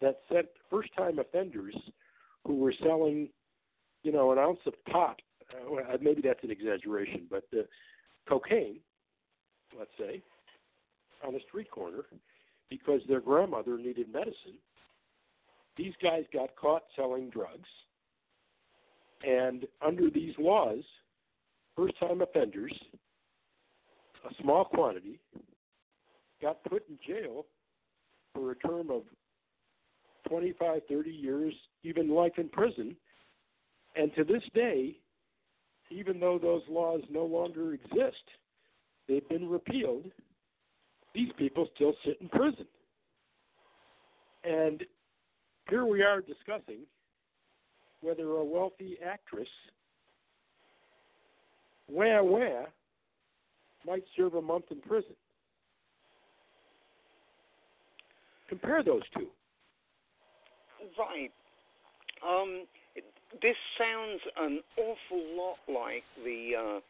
[0.00, 1.74] that set first time offenders
[2.46, 3.28] who were selling,
[4.02, 5.20] you know, an ounce of pot,
[5.52, 7.62] uh, maybe that's an exaggeration, but uh,
[8.28, 8.76] cocaine,
[9.78, 10.22] let's say,
[11.26, 12.04] on a street corner
[12.68, 14.58] because their grandmother needed medicine.
[15.76, 17.68] These guys got caught selling drugs,
[19.26, 20.84] and under these laws,
[21.76, 22.72] first time offenders,
[24.24, 25.18] a small quantity,
[26.40, 27.46] got put in jail
[28.34, 29.02] for a term of
[30.28, 32.96] 25, 30 years, even life in prison.
[33.96, 34.96] And to this day,
[35.90, 38.24] even though those laws no longer exist,
[39.08, 40.04] they've been repealed,
[41.14, 42.66] these people still sit in prison.
[44.42, 44.82] And
[45.70, 46.80] here we are discussing
[48.00, 49.48] whether a wealthy actress,
[51.88, 52.66] wah wah,
[53.86, 55.14] might serve a month in prison.
[58.48, 59.26] Compare those two.
[60.98, 61.32] Right.
[62.26, 62.66] Um,
[63.42, 66.80] this sounds an awful lot like the uh,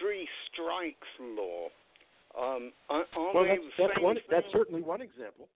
[0.00, 1.68] three strikes law.
[2.38, 4.16] Um, are, are well, that's, that's one.
[4.16, 4.24] thing?
[4.30, 5.48] That's certainly one example.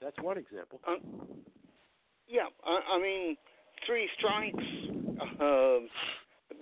[0.00, 0.80] That's one example.
[0.86, 0.94] Uh,
[2.28, 3.36] yeah, I, I mean,
[3.86, 4.64] three strikes.
[5.40, 5.80] Uh,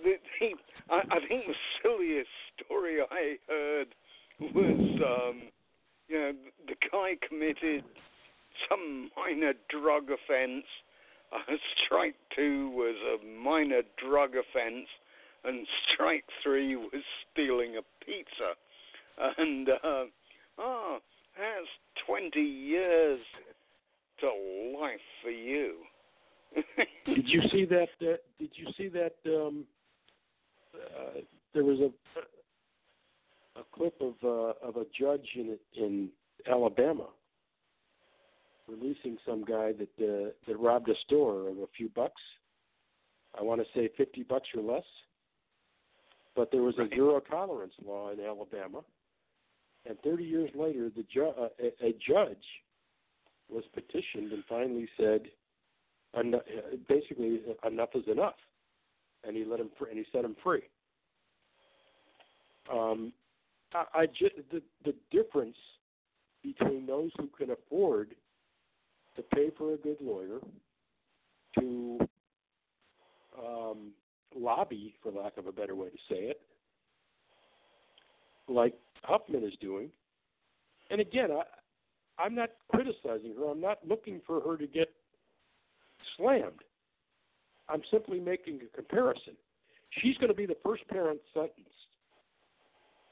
[0.03, 0.49] the, the,
[0.89, 2.29] I, I think the silliest
[2.63, 3.87] story I heard
[4.39, 5.41] was, um,
[6.07, 6.31] you know,
[6.67, 7.83] the guy committed
[8.69, 10.65] some minor drug offense.
[11.31, 14.87] Uh, strike two was a minor drug offense,
[15.43, 18.55] and strike three was stealing a pizza.
[19.37, 20.05] And uh,
[20.57, 20.97] oh,
[21.37, 21.67] that's
[22.05, 23.19] twenty years
[24.21, 24.27] to
[24.79, 25.75] life for you.
[27.05, 27.89] did you see that?
[28.01, 29.13] Uh, did you see that?
[29.25, 29.65] Um,
[30.79, 31.19] uh,
[31.53, 31.91] there was a
[33.59, 36.09] a clip of uh, of a judge in in
[36.49, 37.07] Alabama
[38.67, 42.21] releasing some guy that uh, that robbed a store of a few bucks.
[43.39, 44.85] I want to say fifty bucks or less.
[46.35, 48.81] But there was a zero tolerance law in Alabama,
[49.85, 52.37] and 30 years later, the ju- uh, a, a judge
[53.49, 55.23] was petitioned and finally said,
[56.17, 58.35] eno- uh, basically, enough is enough,
[59.25, 60.63] and he let him free, and he set him free.
[62.71, 63.13] Um,
[63.73, 65.57] I, I just the the difference
[66.43, 68.15] between those who can afford
[69.15, 70.39] to pay for a good lawyer,
[71.59, 71.99] to
[73.37, 73.91] um,
[74.35, 76.41] lobby, for lack of a better way to say it,
[78.47, 79.89] like Huffman is doing.
[80.89, 81.43] And again, I,
[82.21, 83.49] I'm not criticizing her.
[83.49, 84.89] I'm not looking for her to get
[86.17, 86.63] slammed.
[87.69, 89.33] I'm simply making a comparison.
[90.01, 91.69] She's going to be the first parent sentenced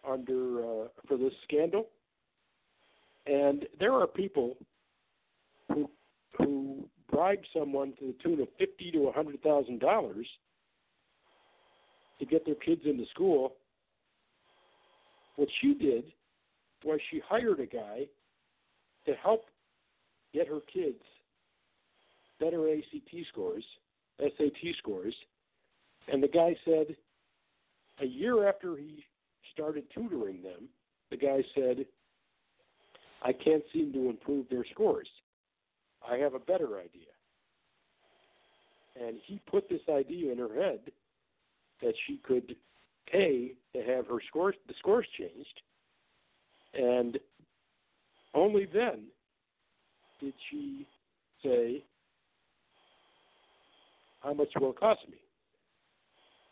[0.08, 1.88] under uh, for this scandal,
[3.26, 4.58] and there are people
[5.70, 5.90] who
[6.38, 10.28] who bribe someone to the tune of fifty to a hundred thousand dollars
[12.20, 13.54] to get their kids into school.
[15.36, 16.06] What she did
[16.84, 18.06] was she hired a guy
[19.06, 19.46] to help
[20.34, 21.02] get her kids
[22.40, 23.64] better ACT scores,
[24.20, 25.16] SAT scores,
[26.08, 26.96] and the guy said
[28.02, 29.04] a year after he
[29.54, 30.70] started tutoring them,
[31.10, 31.86] the guy said,
[33.24, 35.08] I can't seem to improve their scores.
[36.10, 37.12] I have a better idea.
[39.00, 40.80] And he put this idea in her head
[41.82, 42.56] that she could
[43.12, 45.62] pay to have her scores the scores changed
[46.74, 47.18] and
[48.34, 49.04] only then
[50.20, 50.86] did she
[51.44, 51.84] say
[54.22, 55.18] how much will it cost me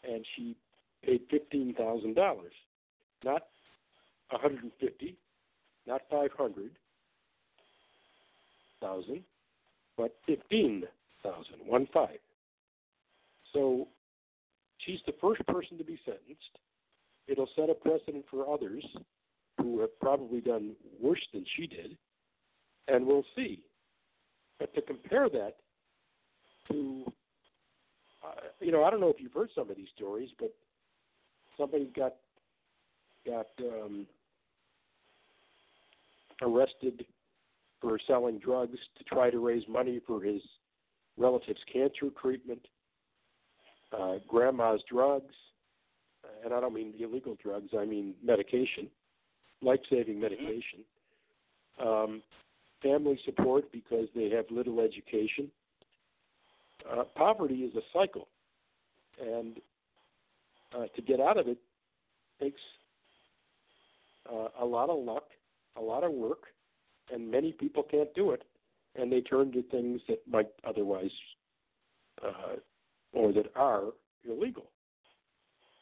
[0.07, 0.55] and she
[1.03, 2.53] paid fifteen thousand dollars
[3.23, 3.43] not
[4.31, 5.15] a hundred and fifty
[5.87, 6.71] not five hundred
[8.81, 9.23] thousand
[9.97, 10.83] but fifteen
[11.23, 12.19] thousand one five
[13.53, 13.87] so
[14.85, 16.59] She's the first person to be sentenced.
[17.27, 18.85] It'll set a precedent for others
[19.57, 21.97] who have probably done worse than she did,
[22.87, 23.63] and we'll see.
[24.59, 25.55] But to compare that
[26.69, 27.11] to,
[28.25, 30.53] uh, you know, I don't know if you've heard some of these stories, but
[31.57, 32.15] somebody got
[33.25, 34.05] got um,
[36.41, 37.05] arrested
[37.81, 40.41] for selling drugs to try to raise money for his
[41.17, 42.67] relative's cancer treatment
[43.97, 45.33] uh, grandma's drugs,
[46.43, 48.87] and I don't mean illegal drugs, I mean medication,
[49.61, 50.21] life saving mm-hmm.
[50.21, 50.79] medication,
[51.83, 52.21] um,
[52.81, 55.49] family support because they have little education.
[56.91, 58.27] Uh, poverty is a cycle,
[59.19, 59.57] and
[60.75, 61.57] uh, to get out of it
[62.39, 62.61] takes
[64.31, 65.25] uh, a lot of luck,
[65.77, 66.43] a lot of work,
[67.13, 68.43] and many people can't do it,
[68.95, 71.11] and they turn to things that might otherwise
[72.23, 72.55] uh,
[73.13, 73.85] or that are
[74.27, 74.69] illegal.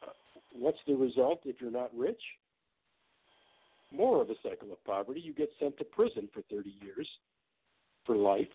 [0.01, 0.11] Uh,
[0.53, 2.21] what's the result if you're not rich?
[3.91, 5.19] More of a cycle of poverty.
[5.19, 7.07] You get sent to prison for 30 years
[8.05, 8.47] for life.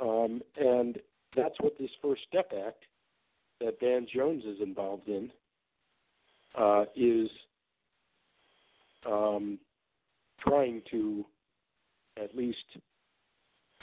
[0.00, 0.98] Um, and
[1.36, 2.84] that's what this First Step Act
[3.60, 5.30] that Van Jones is involved in
[6.58, 7.28] uh, is
[9.06, 9.58] um,
[10.40, 11.24] trying to
[12.22, 12.58] at least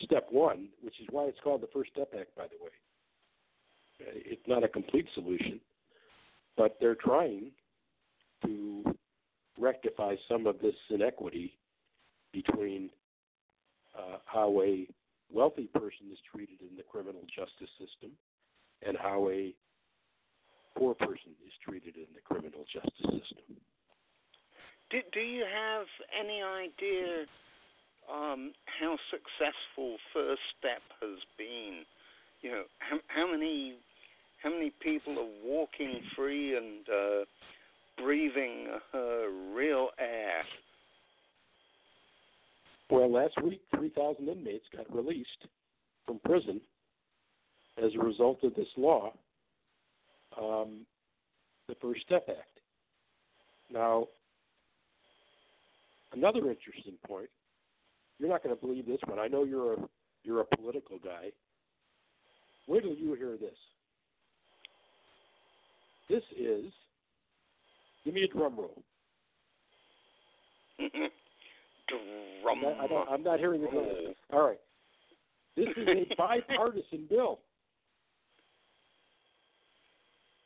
[0.01, 2.71] step one, which is why it's called the First Step Act, by the way.
[3.99, 5.59] It's not a complete solution,
[6.57, 7.51] but they're trying
[8.45, 8.83] to
[9.59, 11.53] rectify some of this inequity
[12.33, 12.89] between
[13.95, 14.87] uh, how a
[15.33, 18.11] wealthy person is treated in the criminal justice system
[18.85, 19.53] and how a
[20.77, 23.55] poor person is treated in the criminal justice system.
[24.89, 27.25] Do, do you have any idea
[28.11, 31.83] um, how successful First Step has been?
[32.41, 33.75] You know, how, how many
[34.43, 37.25] how many people are walking free and uh,
[38.03, 40.43] breathing uh, real air?
[42.91, 45.47] Well, last week, 3,000 inmates got released
[46.05, 46.59] from prison
[47.81, 49.13] as a result of this law,
[50.37, 50.85] um,
[51.69, 52.59] the First Step Act.
[53.71, 54.07] Now,
[56.11, 57.29] another interesting point.
[58.19, 59.19] You're not going to believe this one.
[59.19, 59.77] I know you're a
[60.23, 61.31] you're a political guy.
[62.67, 63.57] Wait till you hear this.
[66.09, 66.65] This is,
[68.03, 68.83] give me a drum roll.
[72.41, 73.85] drum I'm not, I am not hearing the drum.
[74.33, 74.59] All right.
[75.55, 77.39] This is a bipartisan bill.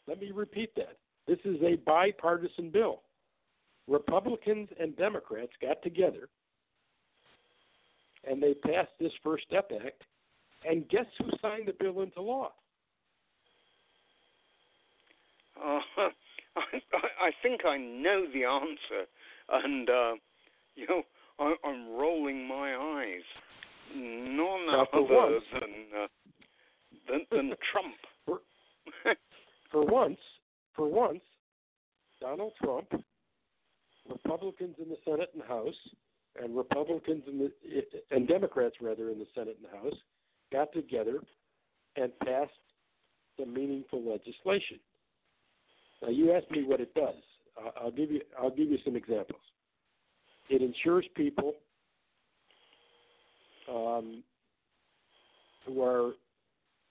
[0.08, 0.98] Let me repeat that.
[1.28, 3.02] This is a bipartisan bill.
[3.88, 6.30] Republicans and Democrats got together
[8.28, 10.04] and they passed this First Step Act.
[10.68, 12.52] And guess who signed the bill into law?
[15.58, 15.80] Uh,
[16.58, 16.80] I,
[17.22, 19.06] I think I know the answer,
[19.52, 20.14] and uh,
[20.76, 21.04] you know
[21.40, 23.24] I, I'm rolling my eyes.
[23.96, 26.08] None other than, uh,
[27.08, 27.96] than than Trump.
[28.26, 28.40] For,
[29.72, 30.20] for once,
[30.76, 31.22] for once,
[32.20, 32.88] Donald Trump,
[34.10, 35.76] Republicans in the Senate and House,
[36.42, 37.52] and Republicans in the
[38.12, 40.00] and Democrats rather in the Senate and House
[40.52, 41.20] got together
[41.96, 42.52] and passed
[43.40, 44.80] some meaningful legislation.
[46.02, 47.16] Now you asked me what it does.
[47.82, 49.42] I'll give you I'll give you some examples.
[50.50, 51.54] It ensures people
[53.70, 54.24] um,
[55.66, 56.12] who are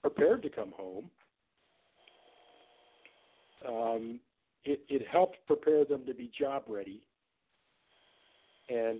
[0.01, 1.09] prepared to come home.
[3.67, 4.19] Um,
[4.65, 7.01] it, it helps prepare them to be job ready
[8.69, 8.99] and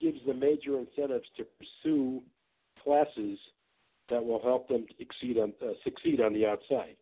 [0.00, 2.20] gives them major incentives to pursue
[2.82, 3.38] classes
[4.10, 6.96] that will help them succeed on, uh, succeed on the outside.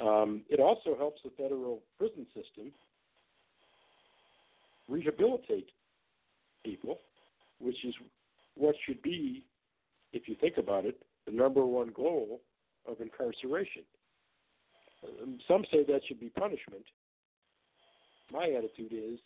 [0.00, 2.72] Um, it also helps the federal prison system
[4.88, 5.70] rehabilitate
[6.64, 7.00] people,
[7.60, 7.94] which is
[8.54, 9.44] what should be,
[10.12, 12.40] if you think about it, the number one goal
[12.86, 13.82] of incarceration.
[15.22, 16.84] Um, some say that should be punishment.
[18.32, 19.18] My attitude is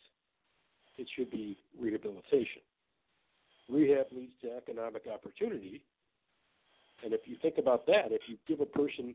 [0.99, 2.63] it should be rehabilitation.
[3.69, 5.83] Rehab leads to economic opportunity.
[7.05, 9.15] And if you think about that, if you give a person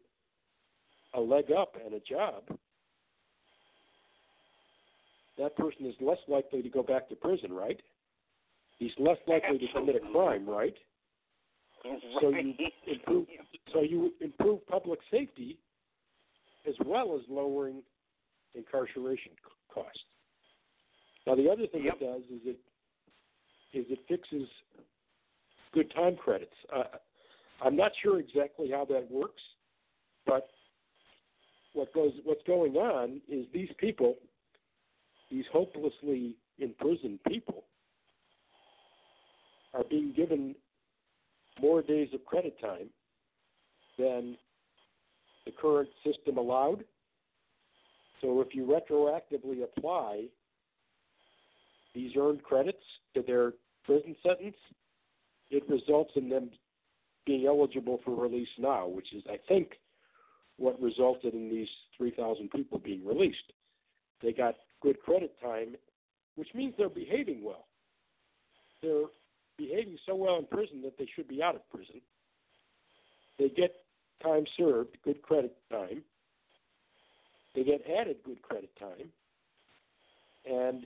[1.13, 2.43] a leg up and a job,
[5.37, 7.79] that person is less likely to go back to prison, right?
[8.79, 10.75] He's less likely to commit a crime, right?
[11.85, 11.99] Right.
[12.21, 12.53] So you
[12.87, 13.27] improve
[13.73, 15.57] so you improve public safety
[16.67, 17.81] as well as lowering
[18.55, 19.31] incarceration
[19.73, 19.99] costs.
[21.25, 21.95] Now the other thing yep.
[22.01, 22.59] it does is it
[23.77, 24.47] is it fixes
[25.73, 26.53] good time credits.
[26.75, 26.83] Uh,
[27.63, 29.41] I'm not sure exactly how that works,
[30.25, 30.47] but
[31.73, 34.15] what goes what's going on is these people,
[35.29, 37.63] these hopelessly imprisoned people,
[39.73, 40.55] are being given
[41.61, 42.89] more days of credit time
[43.97, 44.37] than
[45.45, 46.83] the current system allowed.
[48.21, 50.25] So if you retroactively apply
[51.93, 53.53] these earned credits to their
[53.85, 54.57] prison sentence,
[55.49, 56.49] it results in them
[57.25, 59.73] being eligible for release now, which is, I think,
[60.57, 61.67] what resulted in these
[61.97, 63.53] 3,000 people being released.
[64.21, 65.75] They got good credit time,
[66.35, 67.65] which means they're behaving well.
[68.81, 69.05] They're
[69.57, 72.01] behaving so well in prison that they should be out of prison.
[73.39, 73.75] They get
[74.21, 76.03] time served, good credit time.
[77.55, 79.09] They get added good credit time.
[80.45, 80.85] And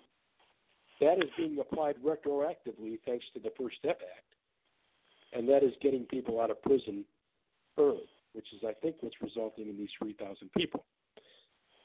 [1.00, 4.26] that is being applied retroactively thanks to the First Step Act.
[5.34, 7.06] And that is getting people out of prison
[7.78, 10.86] early which is I think what's resulting in these 3,000 people.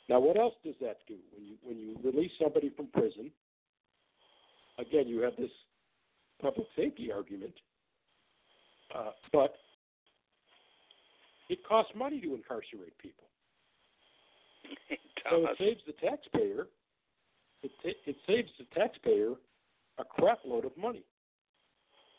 [0.09, 3.30] Now, what else does that do when you when you release somebody from prison?
[4.78, 5.50] Again, you have this
[6.40, 7.54] public safety argument,
[8.94, 9.54] uh, but
[11.48, 13.24] it costs money to incarcerate people.
[14.90, 14.98] It
[15.30, 16.68] so it saves the taxpayer.
[17.62, 19.32] It, t- it saves the taxpayer
[19.98, 21.02] a crap load of money.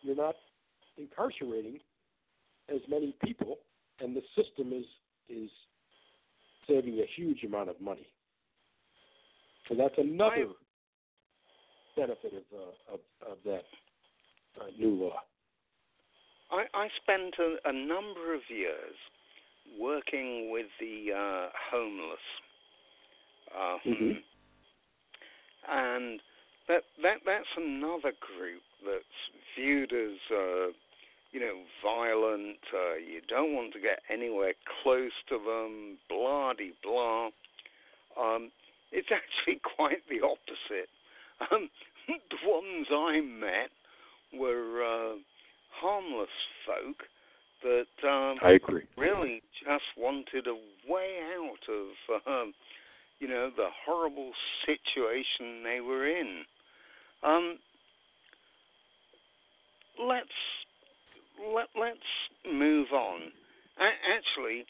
[0.01, 0.35] You're not
[0.97, 1.79] incarcerating
[2.69, 3.59] as many people
[3.99, 4.85] and the system is
[5.29, 5.49] is
[6.67, 8.07] saving a huge amount of money.
[9.67, 10.47] So that's another
[11.95, 12.99] benefit of uh, of,
[13.31, 13.65] of that
[14.59, 15.19] uh, new law.
[16.51, 18.95] I, I spent a, a number of years
[19.79, 22.25] working with the uh, homeless,
[23.53, 24.11] um, mm-hmm.
[25.69, 26.21] and
[26.67, 29.03] that that that's another group that's
[29.57, 30.67] viewed as uh,
[31.31, 32.57] you know, violent.
[32.73, 34.53] Uh, you don't want to get anywhere
[34.83, 35.97] close to them.
[36.09, 37.29] Blah de blah.
[38.19, 38.51] Um,
[38.91, 40.89] it's actually quite the opposite.
[41.51, 41.69] Um,
[42.07, 43.71] the ones I met
[44.33, 45.15] were uh,
[45.79, 46.29] harmless
[46.65, 47.03] folk
[47.63, 48.83] that um, I agree.
[48.97, 50.53] really just wanted a
[50.91, 52.53] way out of, um,
[53.19, 54.31] you know, the horrible
[54.65, 56.43] situation they were in.
[57.23, 57.57] Um,
[59.99, 60.27] let's
[61.53, 61.99] let, let's
[62.51, 63.31] move on.
[63.77, 64.65] Actually,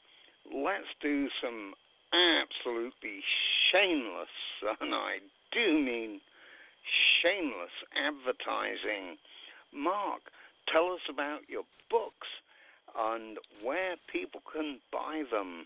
[0.53, 1.73] let's do some
[2.13, 3.21] absolutely
[3.71, 4.33] shameless,
[4.81, 5.17] and I
[5.53, 6.19] do mean
[7.21, 9.17] shameless advertising.
[9.73, 10.21] Mark,
[10.71, 12.27] tell us about your books
[12.97, 15.65] and where people can buy them.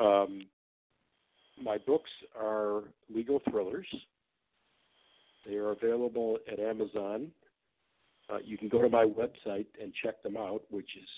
[0.00, 0.46] Um,
[1.62, 2.10] my books
[2.40, 2.82] are
[3.14, 3.86] legal thrillers.
[5.46, 7.30] They are available at Amazon
[8.32, 11.08] uh, you can go to my website and check them out, which is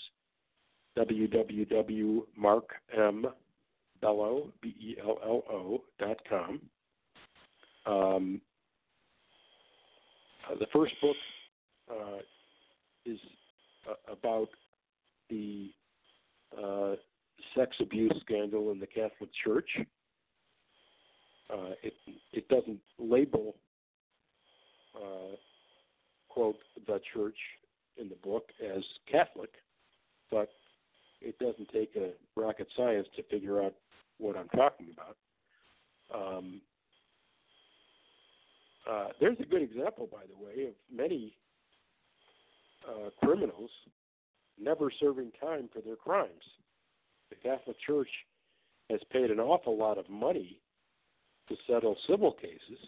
[0.98, 2.22] www.markmbello,
[4.62, 6.61] B-E-L-L-O, dot com.
[7.86, 8.40] Um,
[10.50, 11.16] uh, the first book
[11.90, 12.18] uh,
[13.04, 13.18] is
[13.88, 14.48] uh, about
[15.30, 15.70] the
[16.61, 16.94] uh,
[17.57, 19.68] sex abuse scandal in the Catholic Church.
[21.52, 21.92] Uh, it
[22.32, 23.54] it doesn't label
[26.37, 27.37] quote the church
[27.97, 29.51] in the book as Catholic,
[30.30, 30.51] but
[31.22, 33.74] it doesn't take a rocket science to figure out
[34.18, 35.16] what I'm talking about.
[36.14, 36.61] Um,
[38.89, 41.32] uh, there's a good example, by the way, of many
[42.87, 43.70] uh, criminals
[44.62, 46.30] never serving time for their crimes.
[47.30, 48.11] The Catholic Church
[48.91, 50.61] has paid an awful lot of money
[51.49, 52.78] to settle civil cases,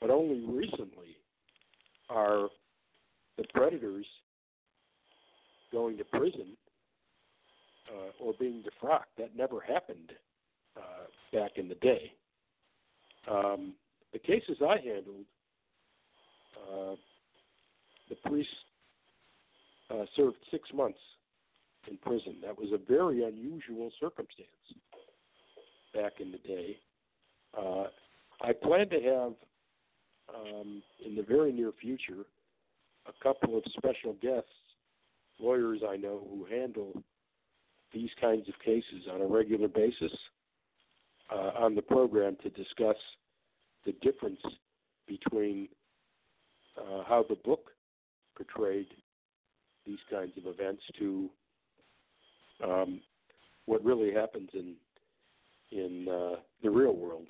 [0.00, 1.16] but only recently
[2.10, 2.48] are
[3.38, 4.06] the predators
[5.72, 6.56] going to prison
[7.88, 9.12] uh, or being defrocked.
[9.18, 10.12] That never happened
[10.76, 12.12] uh, back in the day.
[13.30, 13.74] Um,
[14.12, 15.24] the cases I handled,
[16.56, 16.94] uh,
[18.08, 18.48] the priest
[19.90, 20.98] uh, served six months
[21.88, 22.36] in prison.
[22.44, 24.48] That was a very unusual circumstance
[25.94, 26.76] back in the day.
[27.56, 27.84] Uh,
[28.42, 29.32] I plan to have
[30.34, 32.24] um, in the very near future
[33.06, 34.48] a couple of special guests,
[35.38, 37.02] lawyers I know who handle
[37.92, 40.12] these kinds of cases on a regular basis
[41.32, 42.96] uh, on the program to discuss
[43.84, 44.40] the difference
[45.06, 45.68] between
[46.78, 47.70] uh, how the book
[48.36, 48.86] portrayed
[49.86, 51.30] these kinds of events to
[52.62, 53.00] um,
[53.66, 54.74] what really happens in
[55.72, 57.26] in uh, the real world.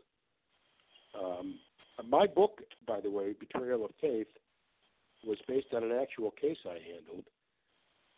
[1.18, 1.58] Um,
[2.08, 4.28] my book, by the way, Betrayal of Faith,
[5.24, 7.24] was based on an actual case I handled,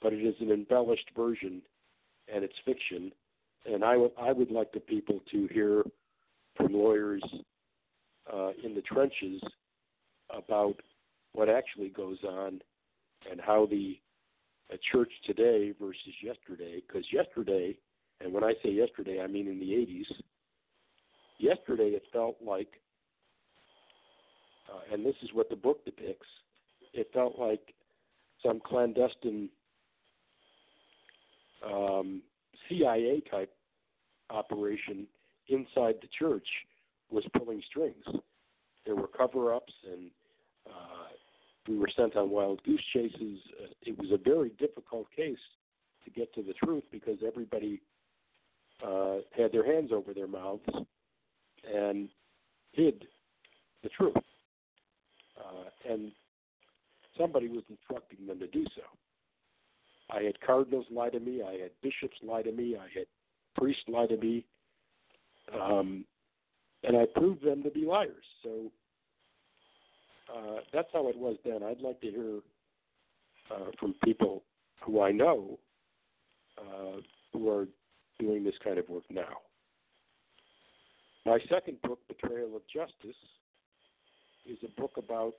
[0.00, 1.62] but it is an embellished version,
[2.32, 3.12] and it's fiction.
[3.66, 5.82] And I, w- I would like the people to hear
[6.56, 7.22] from lawyers
[8.32, 9.42] uh, in the trenches
[10.30, 10.74] about
[11.32, 12.60] what actually goes on
[13.30, 13.98] and how the
[14.72, 17.76] uh, church today versus yesterday, because yesterday,
[18.20, 20.06] and when I say yesterday, I mean in the 80s,
[21.38, 22.68] yesterday it felt like,
[24.72, 26.28] uh, and this is what the book depicts,
[26.92, 27.74] it felt like
[28.44, 29.48] some clandestine
[31.64, 32.22] um,
[32.68, 33.52] CIA type
[34.30, 35.06] operation
[35.48, 36.46] inside the church
[37.10, 38.04] was pulling strings.
[38.84, 40.10] There were cover ups, and
[40.66, 41.08] uh,
[41.68, 43.38] we were sent on wild goose chases.
[43.60, 45.36] Uh, it was a very difficult case
[46.04, 47.80] to get to the truth because everybody
[48.84, 50.66] uh, had their hands over their mouths
[51.72, 52.08] and
[52.72, 53.06] hid
[53.82, 54.14] the truth.
[55.42, 56.12] Uh, and
[57.18, 58.82] somebody was instructing them to do so.
[60.10, 61.42] I had cardinals lie to me.
[61.42, 62.76] I had bishops lie to me.
[62.76, 63.06] I had
[63.56, 64.44] priests lie to me.
[65.52, 66.04] Um,
[66.84, 68.24] and I proved them to be liars.
[68.42, 68.70] So
[70.34, 71.62] uh, that's how it was then.
[71.62, 72.38] I'd like to hear
[73.50, 74.42] uh, from people
[74.80, 75.58] who I know
[76.58, 77.00] uh,
[77.32, 77.66] who are
[78.18, 79.38] doing this kind of work now.
[81.24, 83.16] My second book, Betrayal of Justice,
[84.46, 85.34] is a book about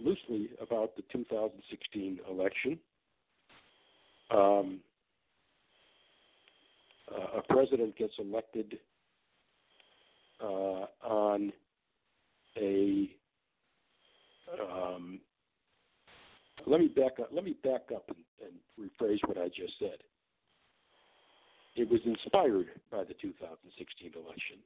[0.00, 2.78] loosely about the 2016 election.
[4.30, 4.80] Um,
[7.12, 8.78] uh, a president gets elected
[10.42, 11.52] uh, on
[12.56, 13.10] a
[14.60, 15.20] um,
[16.66, 17.30] let me back up.
[17.32, 19.98] Let me back up and, and rephrase what I just said.
[21.76, 24.58] It was inspired by the 2016 election.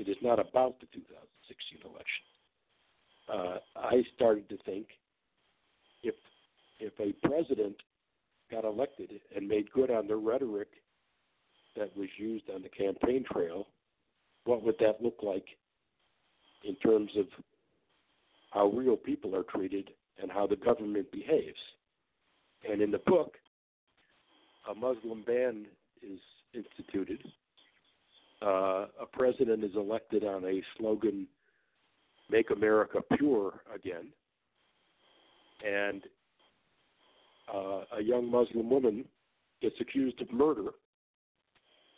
[0.00, 2.24] It is not about the 2016 election
[3.32, 4.86] uh, I started to think
[6.02, 6.14] if
[6.78, 7.76] if a president
[8.50, 10.68] got elected and made good on the rhetoric
[11.76, 13.68] that was used on the campaign trail,
[14.44, 15.44] what would that look like
[16.64, 17.26] in terms of
[18.50, 19.90] how real people are treated
[20.20, 21.58] and how the government behaves?
[22.68, 23.34] And in the book,
[24.68, 25.66] a Muslim ban
[26.02, 26.18] is
[26.52, 27.22] instituted.
[28.42, 31.26] Uh, a president is elected on a slogan
[32.30, 34.08] Make America Pure Again.
[35.66, 36.02] And
[37.52, 39.04] uh, a young Muslim woman
[39.60, 40.70] gets accused of murder,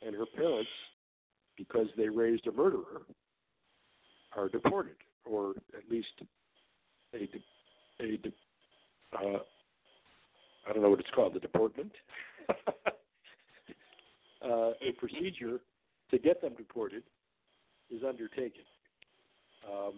[0.04, 0.70] and her parents,
[1.56, 3.02] because they raised a murderer,
[4.36, 6.08] are deported, or at least
[7.14, 7.18] a,
[8.02, 8.16] a
[9.14, 9.38] uh,
[10.68, 11.92] I don't know what it's called, the deportment,
[12.48, 12.54] uh,
[14.42, 15.60] a procedure
[16.12, 17.02] to get them deported
[17.90, 18.62] is undertaken.
[19.66, 19.94] Um,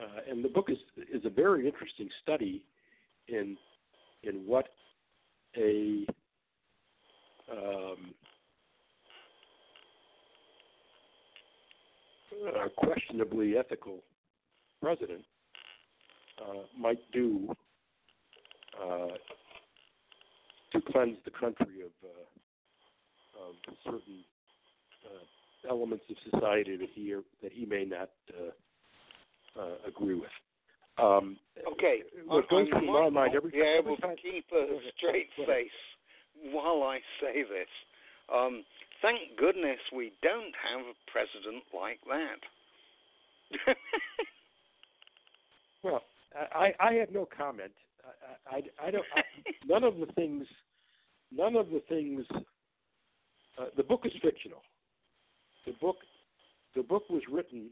[0.00, 0.78] uh, and the book is
[1.12, 2.62] is a very interesting study
[3.28, 3.56] in
[4.22, 4.68] in what
[5.56, 6.06] a
[7.50, 8.14] um,
[12.46, 13.98] a questionably ethical
[14.80, 15.22] president
[16.40, 17.48] uh, might do
[18.80, 19.08] uh,
[20.72, 22.24] to cleanse the country of, uh,
[23.38, 24.24] of certain
[25.04, 30.30] uh, elements of society that he that he may not uh, uh, agree with.
[30.98, 31.36] Um,
[31.72, 34.66] okay, what goes through my mind every be able to keep a
[34.96, 35.70] straight face
[36.52, 37.68] while I say this.
[38.34, 38.64] Um,
[39.00, 43.74] thank goodness we don't have a president like that.
[45.84, 46.02] well,
[46.52, 47.72] I, I have no comment.
[48.50, 49.04] I, I, I don't.
[49.14, 49.22] I,
[49.66, 50.46] none of the things
[51.32, 52.24] none of the things.
[53.58, 54.62] Uh, the book is fictional.
[55.66, 55.96] The book,
[56.76, 57.70] the book was written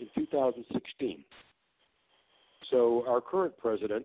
[0.00, 1.24] in 2016.
[2.70, 4.04] So our current president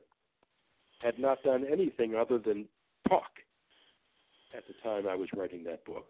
[1.01, 2.65] had not done anything other than
[3.07, 3.31] talk
[4.55, 6.05] at the time I was writing that book.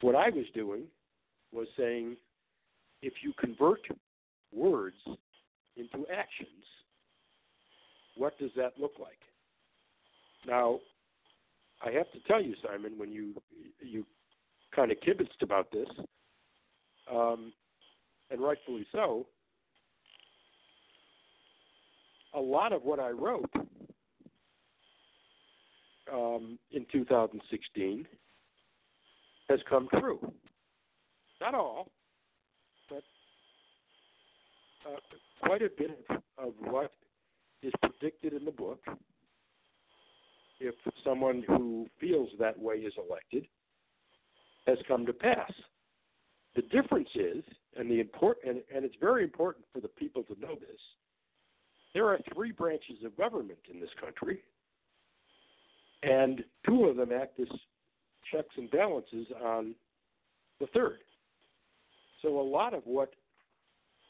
[0.00, 0.82] What I was doing
[1.52, 2.16] was saying,
[3.02, 3.80] if you convert
[4.52, 4.96] words
[5.76, 6.64] into actions,
[8.16, 9.18] what does that look like?
[10.46, 10.80] Now,
[11.84, 13.34] I have to tell you, Simon, when you
[13.80, 14.06] you
[14.74, 15.88] kind of kibitzed about this,
[17.10, 17.52] um,
[18.30, 19.26] and rightfully so,
[22.34, 23.50] a lot of what I wrote
[26.12, 28.06] um, in 2016
[29.48, 30.20] has come true.
[31.40, 31.88] Not all,
[32.88, 33.02] but
[34.86, 34.98] uh,
[35.42, 35.98] quite a bit
[36.38, 36.92] of what
[37.62, 38.80] is predicted in the book.
[40.64, 43.48] If someone who feels that way is elected,
[44.68, 45.50] has come to pass.
[46.54, 47.42] The difference is,
[47.76, 50.78] and the important, and, and it's very important for the people to know this.
[51.94, 54.38] There are three branches of government in this country,
[56.04, 57.48] and two of them act as
[58.30, 59.74] checks and balances on
[60.60, 60.98] the third.
[62.22, 63.12] So a lot of what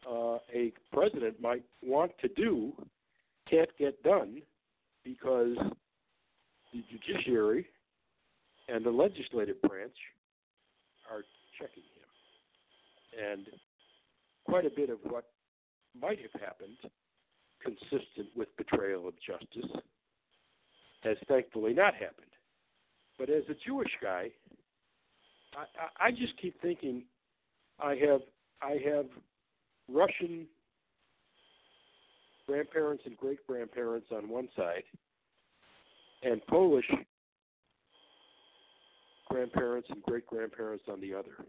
[0.06, 2.72] uh, a president might want to do
[3.48, 4.42] can't get done
[5.02, 5.56] because
[6.72, 7.66] the judiciary
[8.68, 9.96] and the legislative branch
[11.10, 11.22] are
[11.58, 13.32] checking him.
[13.32, 13.46] And
[14.44, 15.24] quite a bit of what
[16.00, 16.76] might have happened
[17.62, 19.70] consistent with betrayal of justice
[21.02, 22.26] has thankfully not happened.
[23.18, 24.30] But as a Jewish guy,
[25.54, 27.02] I, I, just keep thinking
[27.78, 28.20] I have
[28.62, 29.06] I have
[29.88, 30.46] Russian
[32.46, 34.84] grandparents and great grandparents on one side,
[36.22, 36.86] and Polish
[39.28, 41.44] grandparents and great grandparents on the other.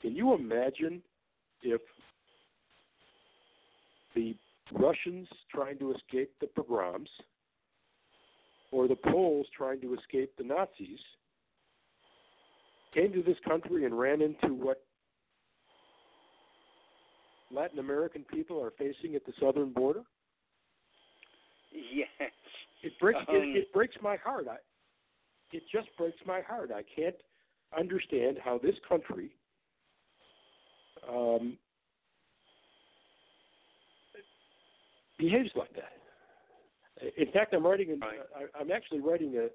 [0.00, 1.02] Can you imagine
[1.62, 1.80] if
[4.14, 4.36] the
[4.72, 7.08] Russians trying to escape the pogroms
[8.70, 11.00] or the Poles trying to escape the Nazis
[12.94, 14.82] came to this country and ran into what
[17.50, 20.02] Latin American people are facing at the southern border?
[21.72, 22.30] Yes.
[22.82, 24.46] It breaks um, it, it breaks my heart.
[24.50, 24.56] I
[25.52, 26.70] it just breaks my heart.
[26.74, 27.16] I can't
[27.76, 29.30] understand how this country
[31.08, 31.56] um,
[35.18, 37.12] behaves like that.
[37.16, 37.90] In fact, I'm writing.
[37.90, 38.18] An, right.
[38.36, 39.48] I, I'm actually writing a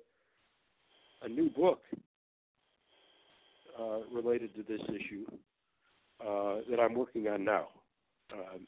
[1.25, 1.81] a new book
[3.79, 5.25] uh, related to this issue
[6.25, 7.67] uh, that I'm working on now.
[8.33, 8.67] Um,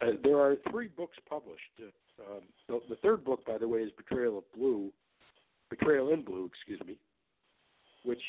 [0.00, 1.62] uh, there are three books published.
[2.20, 4.90] Um, the, the, third book, by the way, is Betrayal of Blue,
[5.70, 6.96] Betrayal in Blue, excuse me,
[8.04, 8.22] which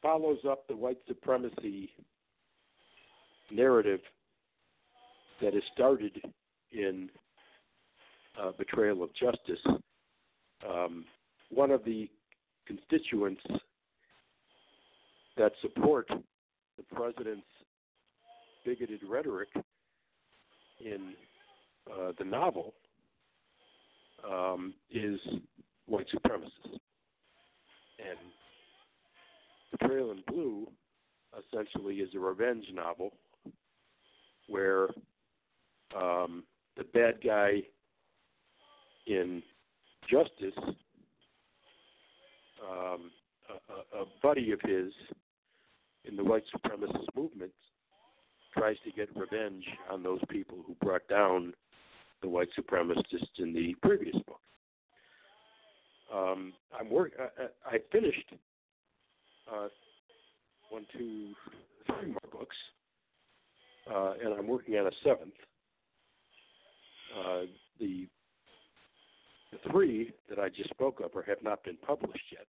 [0.00, 1.90] follows up the white supremacy
[3.50, 4.00] narrative
[5.40, 6.20] that is started
[6.72, 7.10] in
[8.40, 9.60] uh, Betrayal of Justice.
[10.68, 11.04] Um,
[11.50, 12.08] one of the
[12.66, 13.42] constituents
[15.36, 17.46] that support the president's
[18.64, 19.48] bigoted rhetoric
[20.80, 21.14] in
[21.90, 22.74] uh, the novel
[24.30, 25.18] um, is
[25.86, 26.78] white supremacists.
[27.98, 28.18] And
[29.70, 30.66] Betrayal in Blue
[31.38, 33.12] essentially is a revenge novel
[34.48, 34.88] where
[35.96, 36.44] um,
[36.76, 37.62] the bad guy
[39.06, 39.42] in
[40.10, 40.58] Justice,
[42.70, 43.10] um,
[43.48, 44.92] a, a, buddy of his
[46.04, 47.52] in the white supremacist movement,
[48.56, 51.52] tries to get revenge on those people who brought down
[52.22, 54.40] the white supremacists in the previous book.
[56.12, 57.12] Um, I'm work.
[57.18, 58.32] I, I finished
[59.52, 59.68] uh,
[60.70, 61.32] one, two,
[61.86, 62.56] three more books,
[63.90, 65.34] uh, and I'm working on a seventh.
[67.18, 67.42] Uh,
[67.78, 68.06] the
[69.52, 72.46] the three that I just spoke of or have not been published yet.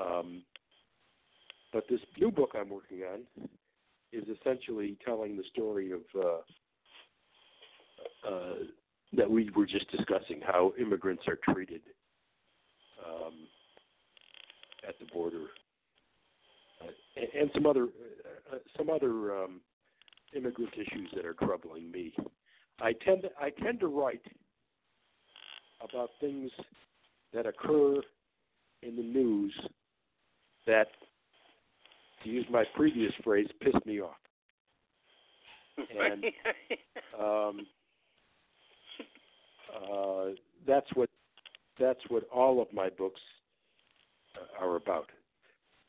[0.00, 0.42] Um,
[1.72, 3.22] but this new book I'm working on
[4.12, 6.00] is essentially telling the story of
[8.26, 8.64] uh,
[9.16, 11.82] that we were just discussing how immigrants are treated
[13.04, 13.34] um,
[14.86, 15.46] at the border,
[16.82, 17.84] uh, and, and, some other
[18.52, 19.60] uh, some other um,
[20.36, 22.12] immigrant issues that are troubling me.
[22.80, 24.24] I tend to, I tend to write
[25.82, 26.50] about things
[27.32, 28.00] that occur
[28.82, 29.52] in the news
[30.66, 30.88] that,
[32.22, 34.16] to use my previous phrase, piss me off.
[35.98, 36.24] And
[37.20, 37.66] um,
[39.74, 40.26] uh,
[40.66, 41.10] that's what
[41.78, 43.20] that's what all of my books
[44.60, 45.10] are about.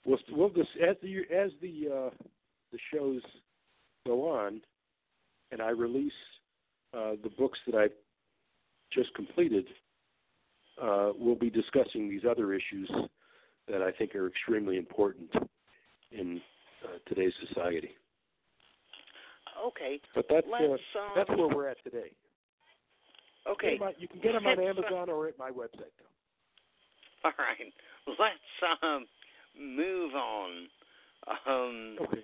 [0.05, 2.09] We'll, we'll just as the as the uh,
[2.71, 3.21] the shows
[4.05, 4.61] go on,
[5.51, 6.11] and I release
[6.93, 7.91] uh, the books that I've
[8.93, 9.65] just completed,
[10.81, 12.89] uh, we'll be discussing these other issues
[13.67, 15.31] that I think are extremely important
[16.11, 16.39] in
[16.83, 17.89] uh, today's society.
[19.65, 19.99] Okay.
[20.13, 20.77] But that's uh, um,
[21.15, 22.11] that's where we're at today.
[23.49, 23.77] Okay.
[23.81, 25.93] On- you can get them on uh, Amazon or at my website.
[25.99, 26.13] Though.
[27.25, 27.73] All right.
[28.07, 29.05] Let's um,
[29.59, 30.67] move on.
[31.47, 32.21] Um, Okay.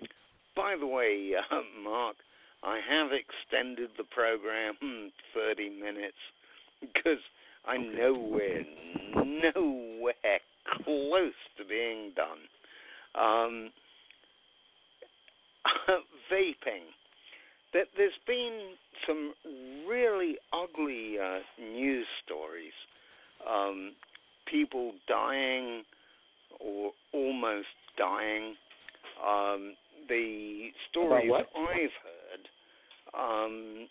[0.54, 2.16] by the way, uh, Mark,
[2.62, 6.16] I have extended the program hmm, 30 minutes
[6.80, 7.18] because
[7.64, 7.96] I Okay.
[7.96, 8.64] know we're
[9.24, 10.40] nowhere
[10.84, 12.38] close to being done.
[13.14, 13.70] Um,
[16.30, 16.86] vaping.
[17.72, 18.74] That there's been
[19.06, 19.32] some
[19.88, 22.72] really ugly uh, news stories.
[23.48, 23.92] Um,
[24.50, 25.82] people dying
[26.60, 27.68] or almost
[27.98, 28.54] dying.
[29.26, 29.74] Um,
[30.08, 31.30] the stories?
[31.34, 32.48] I've heard
[33.14, 33.88] um,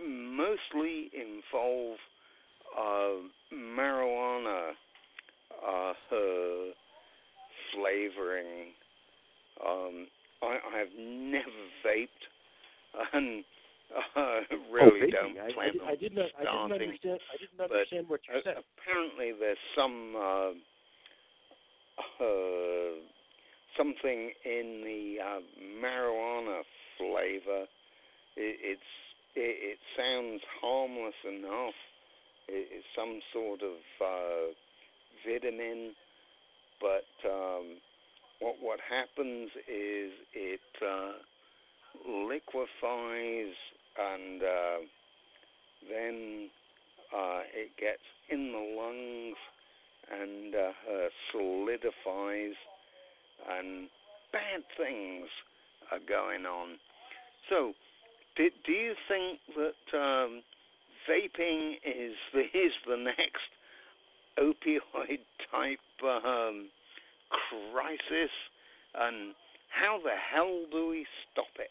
[0.00, 1.98] mostly involve
[2.78, 4.70] uh, marijuana
[5.66, 6.72] uh, uh,
[7.74, 8.72] flavoring.
[9.64, 10.06] Um,
[10.42, 11.46] I, I have never
[11.84, 12.31] vaped
[13.12, 13.44] and
[14.16, 14.40] uh,
[14.72, 15.38] really oh, don't.
[15.38, 16.18] I, plan I, I on didn't.
[16.18, 17.20] I didn't starting, understand.
[17.28, 18.56] I didn't understand what you uh, said.
[18.56, 20.52] apparently there's some uh,
[22.20, 22.92] uh,
[23.76, 25.40] something in the uh,
[25.82, 26.62] marijuana
[26.98, 27.68] flavor.
[28.36, 28.90] It, it's
[29.34, 31.76] it, it sounds harmless enough.
[32.48, 34.52] It, it's some sort of uh,
[35.26, 35.92] vitamin,
[36.80, 37.76] but um,
[38.40, 41.12] what what happens is it uh,
[42.06, 43.54] liquefies
[43.98, 44.78] and uh,
[45.88, 46.48] then
[47.14, 49.36] uh, it gets in the lungs
[50.10, 52.56] and uh, uh, solidifies,
[53.48, 53.88] and
[54.32, 55.26] bad things
[55.90, 56.76] are going on.
[57.48, 57.72] So,
[58.36, 60.42] do, do you think that um,
[61.08, 63.50] vaping is the, is the next
[64.38, 65.20] opioid
[65.50, 66.68] type um,
[67.30, 68.30] crisis?
[68.94, 69.34] And
[69.72, 71.70] how the hell do we stop it?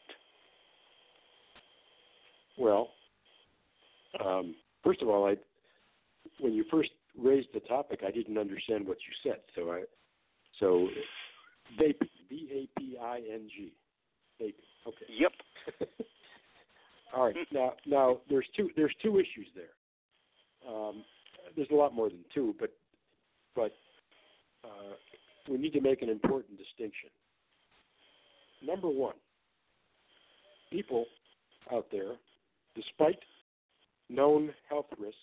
[2.58, 2.90] Well,
[4.24, 5.36] um, first of all, I
[6.40, 9.40] when you first raised the topic, I didn't understand what you said.
[9.56, 9.84] So I
[10.60, 10.88] so
[11.80, 13.72] vaping, V A P I N G,
[14.42, 14.88] vaping.
[14.88, 15.06] Okay.
[15.20, 15.32] Yep.
[17.16, 17.36] all right.
[17.52, 20.72] Now, now there's two there's two issues there.
[20.72, 21.04] Um,
[21.56, 22.72] there's a lot more than two, but
[23.56, 23.74] but
[24.64, 24.94] uh,
[25.50, 27.10] we need to make an important distinction.
[28.66, 29.16] Number one,
[30.72, 31.06] people
[31.72, 32.14] out there,
[32.76, 33.20] despite
[34.10, 35.18] known health risks,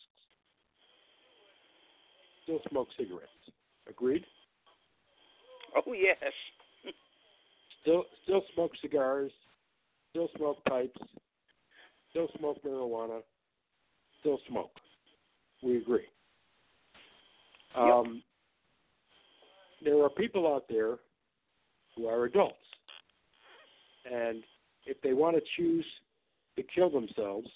[2.43, 3.29] still smoke cigarettes.
[3.89, 4.25] Agreed?
[5.77, 6.17] Oh yes.
[7.83, 9.31] Still still smoke cigars,
[10.11, 11.01] still smoke pipes,
[12.11, 13.21] still smoke marijuana,
[14.21, 14.73] still smoke.
[15.63, 16.07] We agree.
[17.77, 17.85] Yep.
[17.85, 18.23] Um,
[19.85, 20.97] there are people out there
[21.97, 22.57] who are adults,
[24.11, 24.43] and
[24.87, 25.85] if they want to choose
[26.57, 27.49] to kill themselves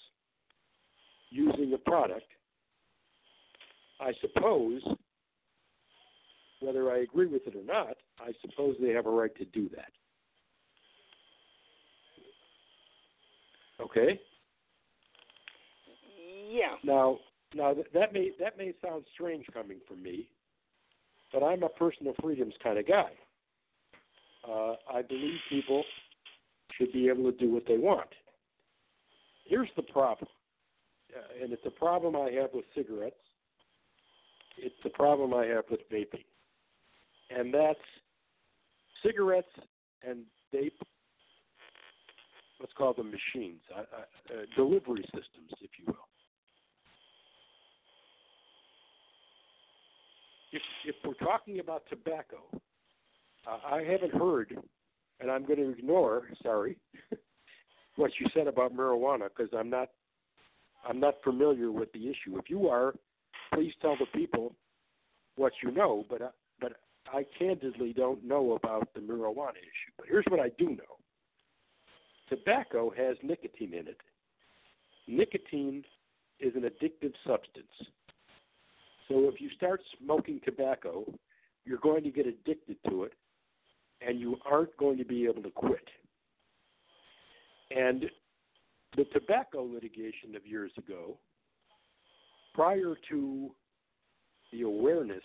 [1.29, 2.27] using a product,
[3.99, 4.81] I suppose,
[6.59, 9.69] whether I agree with it or not, I suppose they have a right to do
[9.69, 9.91] that.
[13.81, 14.19] Okay.
[16.49, 16.75] Yeah.
[16.83, 17.17] Now,
[17.55, 20.27] now that, that may that may sound strange coming from me,
[21.33, 23.11] but I'm a personal freedoms kind of guy.
[24.47, 25.83] Uh, I believe people
[26.77, 28.09] should be able to do what they want.
[29.45, 30.29] Here's the problem,
[31.15, 33.15] uh, and it's a problem I have with cigarettes.
[34.57, 36.25] It's a problem I have with vaping,
[37.29, 37.79] and that's
[39.03, 39.47] cigarettes
[40.07, 40.19] and
[40.53, 40.71] vape.
[42.59, 46.07] Let's call them machines, uh, uh, uh, delivery systems, if you will.
[50.53, 52.37] if if we're talking about tobacco,
[53.47, 54.55] uh, I haven't heard,
[55.19, 56.23] and I'm going to ignore.
[56.41, 56.77] Sorry,
[57.95, 59.89] what you said about marijuana because I'm not
[60.87, 62.37] I'm not familiar with the issue.
[62.37, 62.93] If you are,
[63.53, 64.53] please tell the people
[65.35, 66.05] what you know.
[66.09, 66.73] But I, but
[67.11, 69.91] I candidly don't know about the marijuana issue.
[69.97, 70.97] But here's what I do know:
[72.29, 73.97] tobacco has nicotine in it.
[75.07, 75.83] Nicotine
[76.39, 77.67] is an addictive substance.
[79.07, 81.05] So if you start smoking tobacco,
[81.65, 83.13] you're going to get addicted to it,
[84.05, 85.87] and you aren't going to be able to quit.
[87.75, 88.05] And
[88.95, 91.17] the tobacco litigation of years ago,
[92.53, 93.51] prior to
[94.51, 95.23] the awareness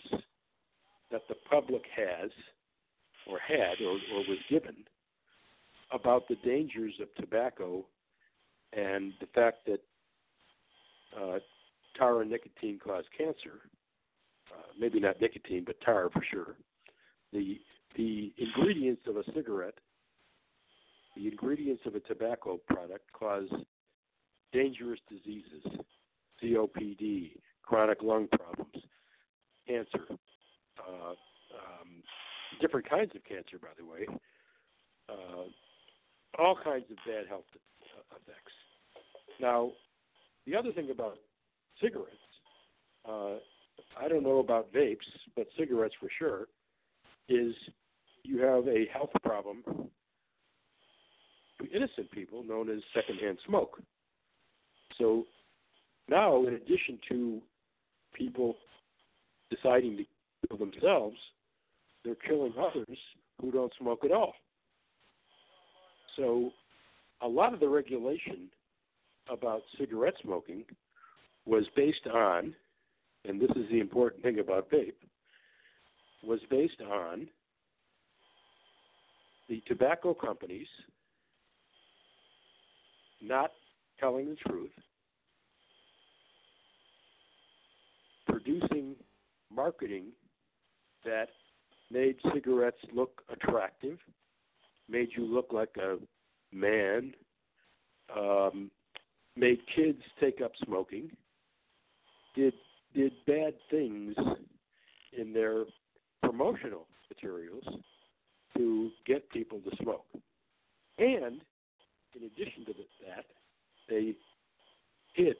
[1.11, 2.31] that the public has,
[3.27, 4.75] or had, or, or was given
[5.91, 7.85] about the dangers of tobacco
[8.73, 9.79] and the fact that
[11.19, 11.39] uh,
[11.97, 13.61] tar and nicotine cause cancer.
[14.51, 16.55] Uh, maybe not nicotine, but tar for sure.
[17.33, 17.59] The
[17.95, 19.77] the ingredients of a cigarette,
[21.15, 23.49] the ingredients of a tobacco product cause
[24.53, 25.63] dangerous diseases,
[26.41, 27.31] COPD,
[27.63, 28.83] chronic lung problems,
[29.67, 30.05] cancer,
[30.79, 32.03] uh, um,
[32.61, 34.07] different kinds of cancer, by the way,
[35.09, 37.43] uh, all kinds of bad health
[38.11, 38.53] effects.
[39.39, 39.71] Now,
[40.45, 41.17] the other thing about
[41.81, 42.15] cigarettes,
[43.07, 43.35] uh,
[43.99, 44.97] I don't know about vapes,
[45.35, 46.47] but cigarettes for sure,
[47.27, 47.53] is
[48.29, 49.63] you have a health problem
[51.59, 53.81] to innocent people known as secondhand smoke.
[54.97, 55.25] So
[56.07, 57.41] now, in addition to
[58.13, 58.55] people
[59.49, 60.03] deciding to
[60.47, 61.17] kill themselves,
[62.05, 62.97] they're killing others
[63.41, 64.33] who don't smoke at all.
[66.15, 66.51] So
[67.21, 68.49] a lot of the regulation
[69.31, 70.65] about cigarette smoking
[71.45, 72.53] was based on,
[73.25, 74.93] and this is the important thing about vape,
[76.23, 77.27] was based on
[79.49, 80.67] the tobacco companies
[83.21, 83.51] not
[83.99, 84.71] telling the truth,
[88.27, 88.95] producing
[89.53, 90.05] marketing
[91.03, 91.29] that
[91.91, 93.97] made cigarettes look attractive,
[94.87, 95.97] made you look like a
[96.55, 97.13] man,
[98.15, 98.69] um,
[99.35, 101.09] made kids take up smoking,
[102.35, 102.53] did
[102.95, 104.15] did bad things
[105.17, 105.63] in their
[106.23, 107.63] promotional materials
[109.09, 110.05] get people to smoke.
[110.99, 111.41] And
[112.15, 112.73] in addition to
[113.07, 113.25] that,
[113.89, 114.13] they
[115.13, 115.35] hid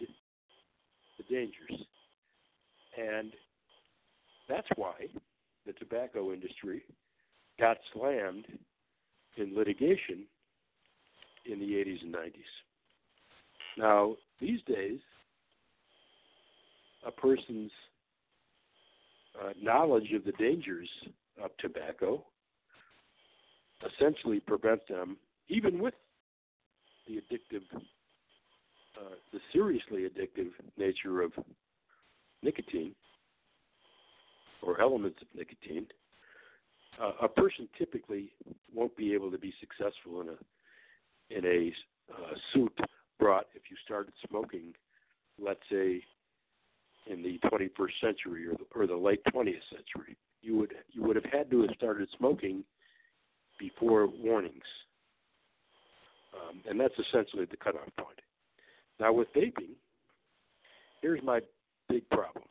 [1.18, 1.86] the dangers.
[2.98, 3.32] And
[4.50, 4.94] that's why
[5.68, 6.82] the tobacco industry
[7.60, 8.46] got slammed
[9.38, 10.26] in litigation
[11.46, 12.32] in the 80s and 90s.
[13.78, 15.00] Now, these days,
[17.06, 17.72] a person's
[19.40, 20.90] uh, knowledge of the dangers
[21.42, 22.26] of tobacco
[23.86, 25.18] essentially prevents them,
[25.48, 25.94] even with
[27.08, 31.32] the addictive, uh, the seriously addictive nature of
[32.44, 32.94] nicotine
[34.62, 35.88] or elements of nicotine,
[37.02, 38.32] uh, a person typically
[38.74, 40.36] won't be able to be successful in a
[41.32, 41.72] in a
[42.12, 42.74] uh, suit
[43.20, 44.74] brought if you started smoking,
[45.40, 46.02] let's say,
[47.08, 50.18] in the 21st century or the, or the late 20th century.
[50.42, 52.64] You would you would have had to have started smoking
[53.60, 54.64] before warnings,
[56.34, 58.20] um, and that's essentially the cutoff point.
[59.00, 59.76] Now with vaping,
[61.02, 61.42] here's my
[61.88, 62.46] big problem.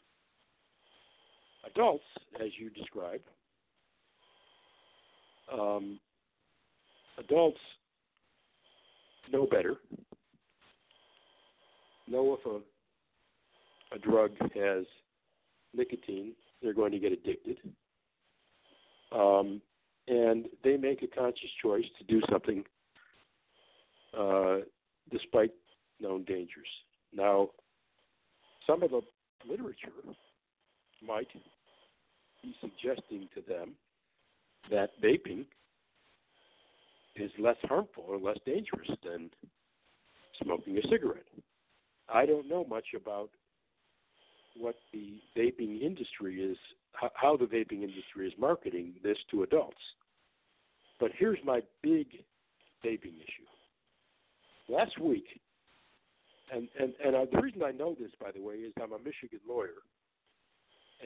[1.67, 2.05] Adults,
[2.41, 3.25] as you described,
[5.53, 5.99] um,
[7.19, 7.59] adults
[9.33, 9.77] know better,
[12.07, 14.85] know if a, a drug has
[15.75, 16.33] nicotine,
[16.63, 17.59] they're going to get addicted.
[19.13, 19.61] Um,
[20.09, 22.65] and they make a conscious choice to do something
[24.19, 24.59] uh,
[25.11, 25.53] despite
[26.01, 26.69] known dangers.
[27.15, 27.51] Now,
[28.67, 29.01] some of the
[29.49, 29.93] literature
[31.07, 31.29] might
[32.43, 33.73] be suggesting to them
[34.71, 35.45] that vaping
[37.17, 39.31] is less harmful or less dangerous than
[40.43, 41.25] smoking a cigarette.
[42.13, 43.31] I don't know much about
[44.57, 46.57] what the vaping industry is,
[47.15, 49.77] how the vaping industry is marketing this to adults.
[50.99, 52.09] But here's my big
[52.85, 53.47] vaping issue.
[54.69, 55.41] Last week,
[56.53, 58.99] and and and uh, the reason I know this, by the way, is I'm a
[58.99, 59.83] Michigan lawyer,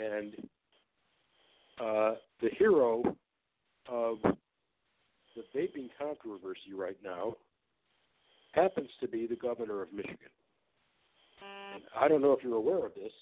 [0.01, 0.35] and
[1.81, 3.03] uh, the hero
[3.89, 7.35] of the vaping controversy right now
[8.53, 10.17] happens to be the governor of Michigan.
[11.75, 13.13] And I don't know if you're aware of this,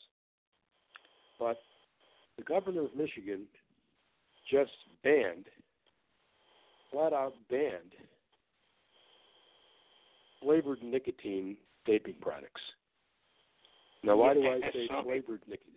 [1.38, 1.58] but
[2.40, 3.42] the governor of Michigan
[4.50, 4.70] just
[5.04, 5.44] banned,
[6.90, 7.92] flat out banned,
[10.42, 12.62] flavored nicotine vaping products.
[14.02, 15.74] Now, why do I say flavored nicotine?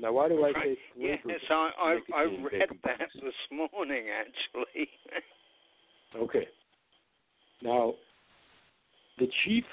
[0.00, 1.20] Now, why do I say flavored?
[1.26, 4.88] Yes, I I, I read that this morning actually.
[6.16, 6.48] okay.
[7.62, 7.94] Now,
[9.18, 9.64] the chief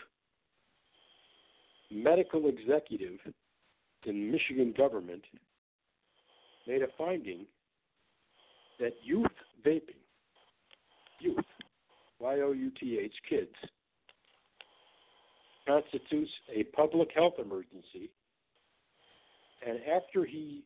[1.91, 3.19] medical executive
[4.05, 5.23] in Michigan government
[6.67, 7.45] made a finding
[8.79, 9.27] that youth
[9.65, 10.01] vaping,
[11.19, 11.45] youth,
[12.19, 13.53] Y O U T H, kids,
[15.67, 18.09] constitutes a public health emergency
[19.65, 20.63] And after he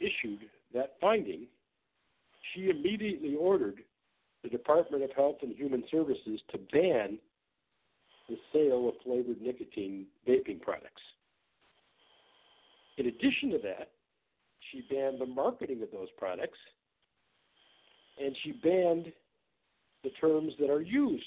[0.00, 0.40] issued
[0.74, 1.46] that finding,
[2.52, 3.80] she immediately ordered
[4.42, 7.18] the Department of Health and Human Services to ban
[8.28, 11.02] the sale of flavored nicotine vaping products.
[12.98, 13.90] In addition to that,
[14.76, 16.58] she banned the marketing of those products
[18.22, 19.12] and she banned
[20.04, 21.24] the terms that are used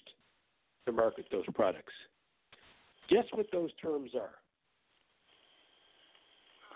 [0.86, 1.94] to market those products.
[3.10, 4.36] Guess what those terms are?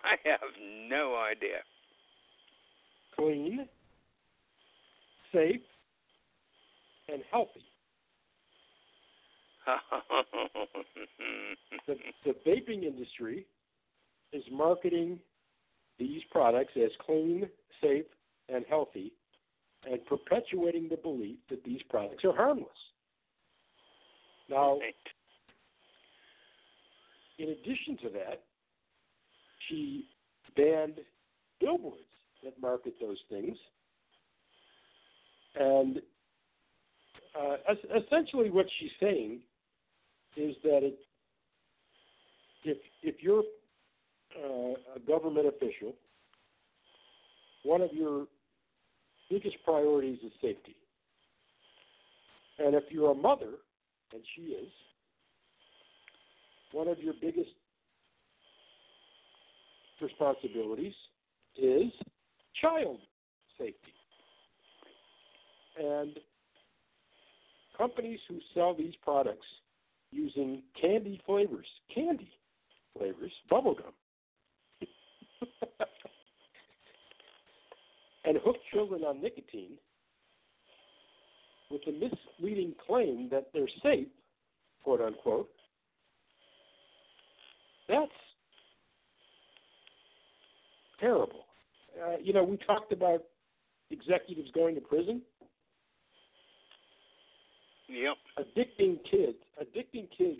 [0.04, 0.40] I have
[0.90, 1.60] no idea.
[3.16, 3.68] Clean,
[5.34, 5.62] safe,
[7.08, 7.64] and healthy.
[11.88, 11.96] the,
[12.26, 13.46] the vaping industry
[14.34, 15.20] is marketing
[16.00, 17.48] these products as clean,
[17.82, 18.06] safe,
[18.50, 19.14] and healthy,
[19.90, 22.68] and perpetuating the belief that these products are harmless.
[24.50, 24.80] Now,
[27.40, 28.44] in addition to that,
[29.68, 30.06] she
[30.56, 31.00] banned
[31.60, 32.02] billboards
[32.44, 33.58] that market those things.
[35.56, 36.02] And
[37.40, 37.56] uh,
[37.96, 39.40] essentially, what she's saying
[40.36, 40.98] is that it,
[42.64, 43.44] if if you're
[44.38, 45.94] uh, a government official,
[47.64, 48.28] one of your
[49.30, 50.76] biggest priorities is safety.
[52.60, 53.52] And if you're a mother,
[54.14, 54.70] and she is,
[56.72, 57.50] one of your biggest
[60.02, 60.94] responsibilities
[61.58, 61.92] is
[62.62, 63.00] child
[63.58, 63.94] safety.
[65.80, 66.20] And
[67.78, 69.46] companies who sell these products
[70.12, 72.30] using candy flavors, candy
[72.96, 73.94] flavors, bubblegum,
[78.26, 79.78] and hook children on nicotine
[81.70, 84.08] with the misleading claim that they're safe,
[84.84, 85.50] quote unquote,
[87.88, 88.12] that's
[91.00, 91.46] terrible.
[92.02, 93.24] Uh, you know, we talked about
[93.92, 95.22] executives going to prison.
[97.90, 98.16] Yep.
[98.40, 100.40] Addicting kids, addicting kids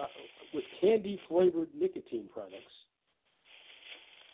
[0.00, 0.06] uh,
[0.52, 2.72] with candy flavored nicotine products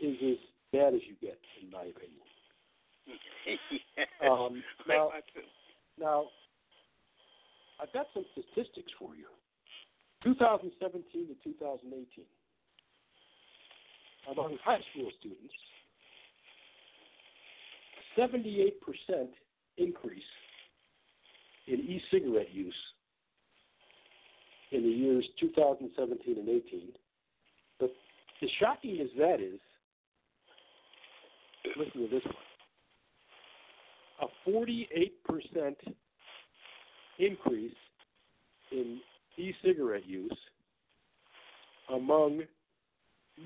[0.01, 0.39] is as
[0.73, 2.25] bad as you get, in my opinion.
[3.97, 4.07] yes.
[4.23, 5.11] um, now,
[5.99, 6.25] now,
[7.81, 9.27] I've got some statistics for you.
[10.23, 12.25] 2017 to 2018,
[14.33, 15.53] among high school students,
[18.17, 18.73] 78%
[19.77, 20.23] increase
[21.67, 22.75] in e-cigarette use
[24.73, 26.93] in the years 2017 and 18.
[27.79, 27.93] But
[28.43, 29.61] as shocking as that is,
[31.77, 32.35] listen to this one.
[34.23, 35.75] A 48%
[37.19, 37.73] increase
[38.73, 39.01] in
[39.37, 40.37] e-cigarette use
[41.93, 42.43] among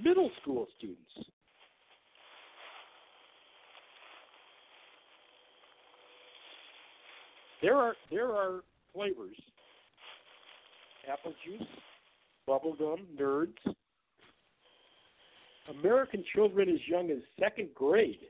[0.03, 1.03] middle school students.
[7.61, 8.63] There are there are
[8.95, 9.37] flavors:
[11.11, 11.67] apple juice,
[12.49, 13.75] bubblegum, nerds.
[15.71, 18.21] American children as young as second grade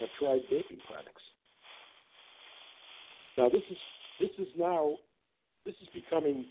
[0.00, 1.22] have tried vaping products.
[3.38, 3.76] Now this is
[4.20, 4.96] this is now
[5.64, 6.46] this is becoming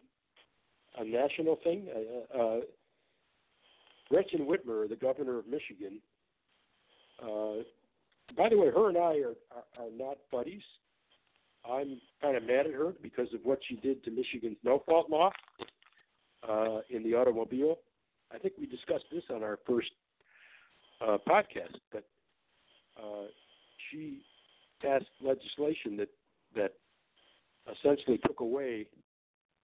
[0.98, 1.88] a national thing.
[1.94, 2.60] Uh, uh,
[4.10, 6.02] Gretchen Whitmer, the governor of Michigan,
[7.24, 7.64] uh,
[8.36, 10.62] by the way, her and I are, are, are not buddies.
[11.70, 15.10] I'm kind of mad at her because of what she did to Michigan's no fault
[15.10, 15.32] law
[16.48, 17.78] uh, in the automobile.
[18.34, 19.92] I think we discussed this on our first
[21.02, 22.04] uh, podcast, but
[22.98, 23.26] uh,
[23.90, 24.22] she
[24.82, 26.10] passed legislation that
[26.56, 26.74] that
[27.72, 28.86] essentially took away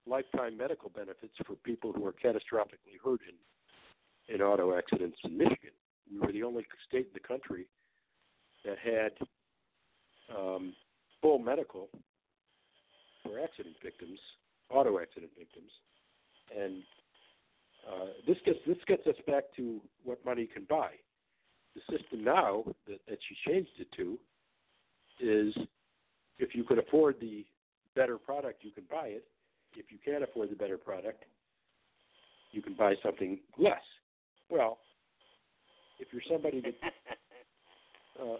[0.06, 5.72] lifetime medical benefits for people who are catastrophically hurt in, in auto accidents in Michigan.
[6.12, 7.66] We were the only state in the country
[8.64, 9.12] that had
[10.36, 10.74] um,
[11.22, 11.90] full medical
[13.24, 14.20] for accident victims,
[14.70, 15.72] auto accident victims,
[16.56, 16.84] and
[17.88, 20.92] uh, this gets this gets us back to what money can buy.
[21.76, 24.18] The system now that, that she changed it to
[25.20, 25.54] is
[26.40, 27.46] if you could afford the
[27.96, 29.26] better product, you can buy it.
[29.76, 31.24] If you can't afford the better product,
[32.52, 33.82] you can buy something less.
[34.50, 34.80] Well,
[36.00, 36.74] if you're somebody that,
[38.22, 38.38] uh,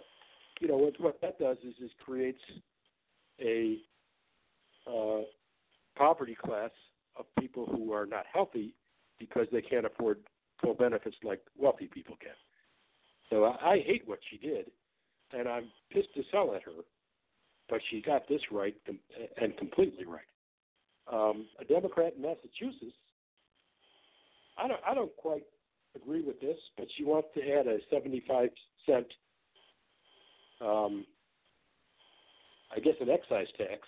[0.60, 2.40] you know, what, what that does is is creates
[3.40, 3.78] a
[4.86, 5.22] uh,
[5.96, 6.70] poverty class
[7.16, 8.74] of people who are not healthy
[9.18, 10.18] because they can't afford
[10.62, 12.30] full benefits like wealthy people can.
[13.30, 14.70] So I, I hate what she did,
[15.32, 16.72] and I'm pissed to sell at her
[17.68, 18.74] but she got this right
[19.40, 20.22] and completely right.
[21.12, 22.96] Um, a Democrat in Massachusetts
[24.58, 25.44] I don't I don't quite
[25.94, 28.50] agree with this, but she wants to add a 75
[28.86, 29.06] cent,
[30.60, 31.06] um,
[32.74, 33.80] I guess, an excise tax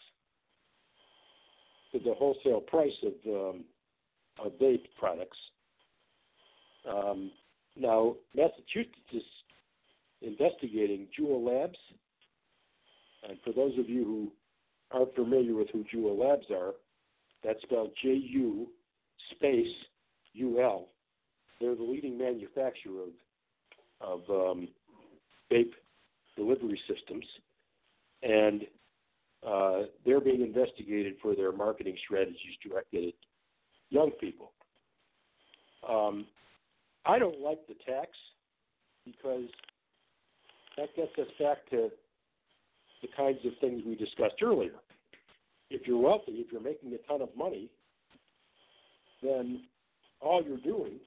[1.92, 3.64] to the wholesale price of um,
[4.44, 5.38] of vape products.
[6.88, 7.30] Um,
[7.76, 9.22] now, Massachusetts is
[10.22, 11.78] investigating Juul Labs,
[13.28, 14.32] and for those of you who
[14.90, 16.72] aren't familiar with who Juul Labs are,
[17.44, 18.68] that's spelled J U
[19.32, 19.74] space
[20.32, 20.88] U L.
[21.60, 24.68] They're the leading manufacturer of of um,
[25.52, 25.72] vape
[26.36, 27.24] delivery systems,
[28.22, 28.62] and
[29.46, 33.12] uh, they're being investigated for their marketing strategies directed
[33.90, 34.52] young people.
[35.88, 36.26] Um,
[37.06, 38.10] I don't like the tax
[39.04, 39.48] because
[40.76, 41.90] that gets us back to
[43.02, 44.74] the kinds of things we discussed earlier.
[45.70, 47.70] If you're wealthy, if you're making a ton of money,
[49.22, 49.62] then
[50.20, 50.98] all you're doing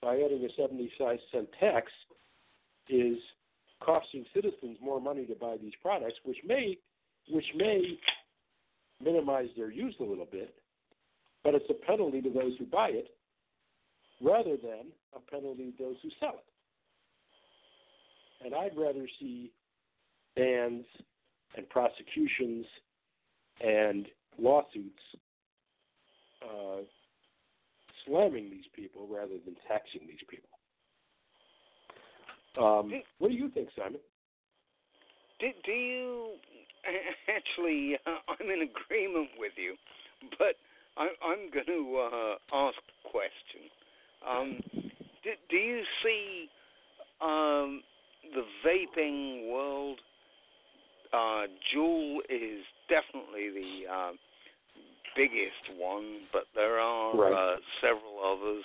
[0.00, 1.90] by adding a 75 cent tax
[2.88, 3.16] is
[3.80, 6.78] costing citizens more money to buy these products, which may
[7.30, 7.98] which may
[9.02, 10.54] minimize their use a little bit,
[11.44, 13.08] but it's a penalty to those who buy it
[14.20, 16.44] rather than a penalty to those who sell it.
[18.44, 19.50] And I'd rather see
[20.36, 20.84] bans
[21.56, 22.66] and prosecutions
[23.60, 24.06] and
[24.38, 25.02] lawsuits
[26.42, 26.82] uh,
[28.06, 30.48] slamming these people rather than taxing these people.
[32.58, 34.00] Um, what do you think, Simon?
[35.40, 36.28] Do, do you
[37.28, 37.96] actually?
[38.06, 39.76] Uh, I'm in agreement with you,
[40.38, 40.56] but
[40.96, 43.62] I, I'm going to uh, ask a question.
[44.28, 44.60] Um,
[45.24, 46.48] do, do you see
[47.20, 47.82] um,
[48.34, 49.98] the vaping world?
[51.12, 54.12] Uh, Juul is definitely the uh,
[55.16, 57.32] biggest one, but there are right.
[57.32, 58.64] uh, several others.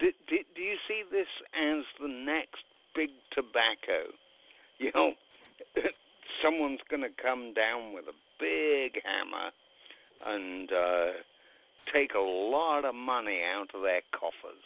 [0.00, 4.12] Do, do, do you see this as the next big tobacco?
[4.78, 5.12] You know,
[6.42, 9.50] someone's going to come down with a big hammer
[10.24, 11.12] and uh,
[11.92, 14.62] take a lot of money out of their coffers.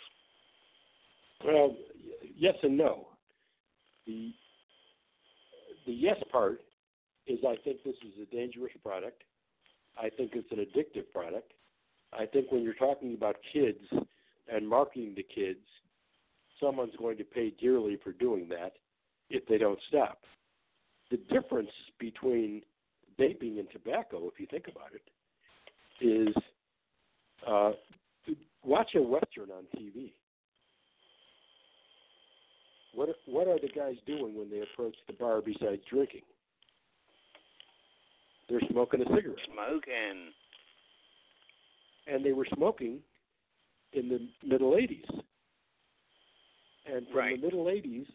[1.44, 1.76] Well,
[2.36, 3.08] yes and no.
[4.06, 4.32] The
[5.86, 6.60] the yes part
[7.26, 9.22] is I think this is a dangerous product.
[9.96, 11.52] I think it's an addictive product.
[12.12, 13.78] I think when you're talking about kids
[14.52, 15.64] and marketing to kids,
[16.60, 18.74] someone's going to pay dearly for doing that
[19.30, 20.18] if they don't stop.
[21.10, 22.62] The difference between
[23.18, 26.34] vaping and tobacco, if you think about it, is
[27.47, 27.72] uh,
[28.64, 30.12] watch a western on TV.
[32.94, 36.22] What what are the guys doing when they approach the bar besides drinking?
[38.49, 39.38] They're smoking a cigarette.
[39.53, 40.32] Smoking.
[42.07, 43.01] And they were smoking
[43.92, 45.22] in the middle 80s.
[46.86, 47.40] And from right.
[47.40, 48.07] the middle 80s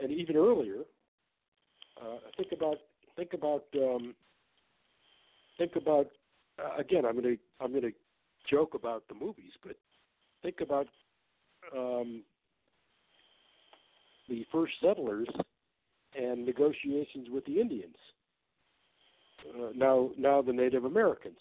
[0.00, 0.82] and even earlier,
[2.00, 2.76] uh, think about
[3.16, 4.14] think about um,
[5.56, 6.06] think about
[6.58, 7.04] uh, again.
[7.06, 7.92] I'm going to I'm going to
[8.48, 9.76] joke about the movies, but
[10.42, 10.86] think about
[11.76, 12.22] um,
[14.28, 15.28] the first settlers
[16.18, 17.96] and negotiations with the Indians.
[19.48, 21.38] Uh, now, now the Native Americans.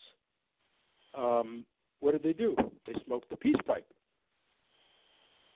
[1.18, 1.66] Um,
[2.00, 2.56] what did they do?
[2.86, 3.88] They smoked the peace pipe.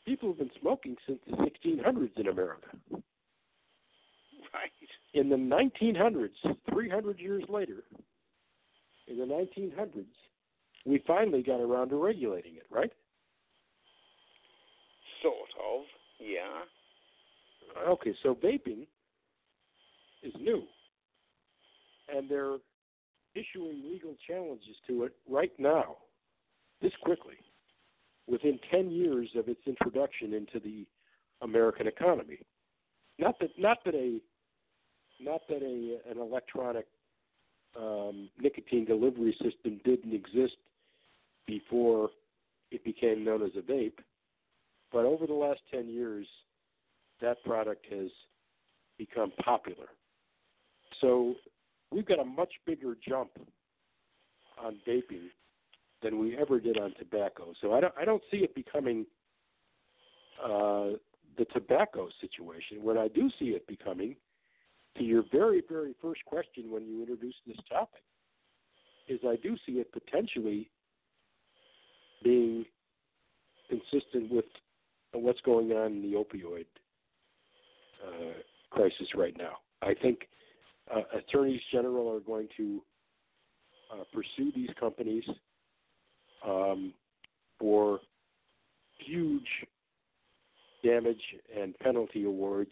[0.06, 2.70] People have been smoking since the 1600s in America.
[2.92, 4.72] Right.
[5.14, 6.30] In the 1900s,
[6.74, 7.84] 300 years later,
[9.08, 10.06] in the 1900s,
[10.86, 12.92] we finally got around to regulating it, right?
[15.22, 15.82] Sort of,
[16.20, 16.64] yeah.
[17.88, 18.88] Okay, so vaping
[20.24, 20.64] is new.
[22.14, 22.58] And they're
[23.36, 25.98] issuing legal challenges to it right now,
[26.82, 27.38] this quickly,
[28.28, 30.86] within 10 years of its introduction into the
[31.42, 32.40] American economy.
[33.20, 34.20] Not that, not that a,
[35.24, 36.88] not that a an electronic
[37.80, 40.56] um, nicotine delivery system didn't exist
[41.48, 42.10] before
[42.72, 44.00] it became known as a vape,
[44.92, 46.28] but over the last 10 years,
[47.22, 48.10] that product has
[48.98, 49.88] become popular.
[51.00, 51.36] So
[51.92, 53.32] we've got a much bigger jump
[54.62, 55.30] on vaping
[56.04, 57.54] than we ever did on tobacco.
[57.62, 59.06] So I don't I don't see it becoming
[60.44, 60.98] uh,
[61.38, 62.84] the tobacco situation.
[62.84, 64.16] What I do see it becoming,
[64.98, 68.04] to your very very first question when you introduced this topic,
[69.08, 70.70] is I do see it potentially
[72.24, 72.66] being
[73.70, 74.46] consistent with
[75.14, 76.66] what's going on in the opioid
[78.06, 78.34] uh,
[78.70, 79.58] crisis right now.
[79.82, 80.20] I think
[80.94, 82.82] uh, attorneys general are going to
[83.92, 85.24] uh, pursue these companies
[86.46, 86.94] um,
[87.60, 88.00] for
[89.06, 89.48] huge
[90.84, 91.22] damage
[91.58, 92.72] and penalty awards,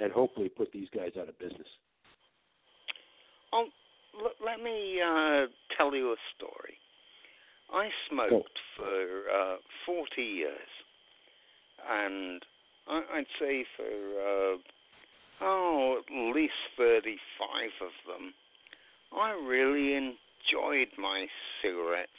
[0.00, 1.68] and hopefully put these guys out of business.
[3.52, 3.66] Oh,
[4.22, 5.46] l- let me uh,
[5.76, 6.74] tell you a story.
[7.72, 9.02] I smoked for
[9.32, 9.56] uh,
[9.86, 10.68] 40 years,
[11.88, 12.42] and
[12.88, 14.56] I- I'd say for uh,
[15.42, 17.16] oh at least 35
[17.80, 18.34] of them,
[19.16, 21.26] I really enjoyed my
[21.62, 22.10] cigarettes.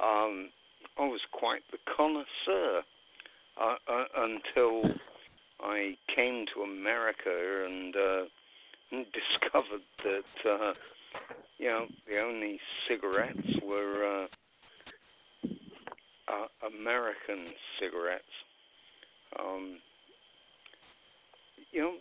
[0.00, 0.50] Um,
[0.98, 2.82] I was quite the connoisseur
[3.60, 4.94] uh, uh, until
[5.60, 8.22] I came to America and uh,
[9.12, 10.72] discovered that uh,
[11.58, 12.58] you know the only
[12.88, 14.26] cigarettes were uh,
[16.28, 18.24] uh, American cigarettes.
[19.38, 19.78] Um,
[21.72, 21.94] you know,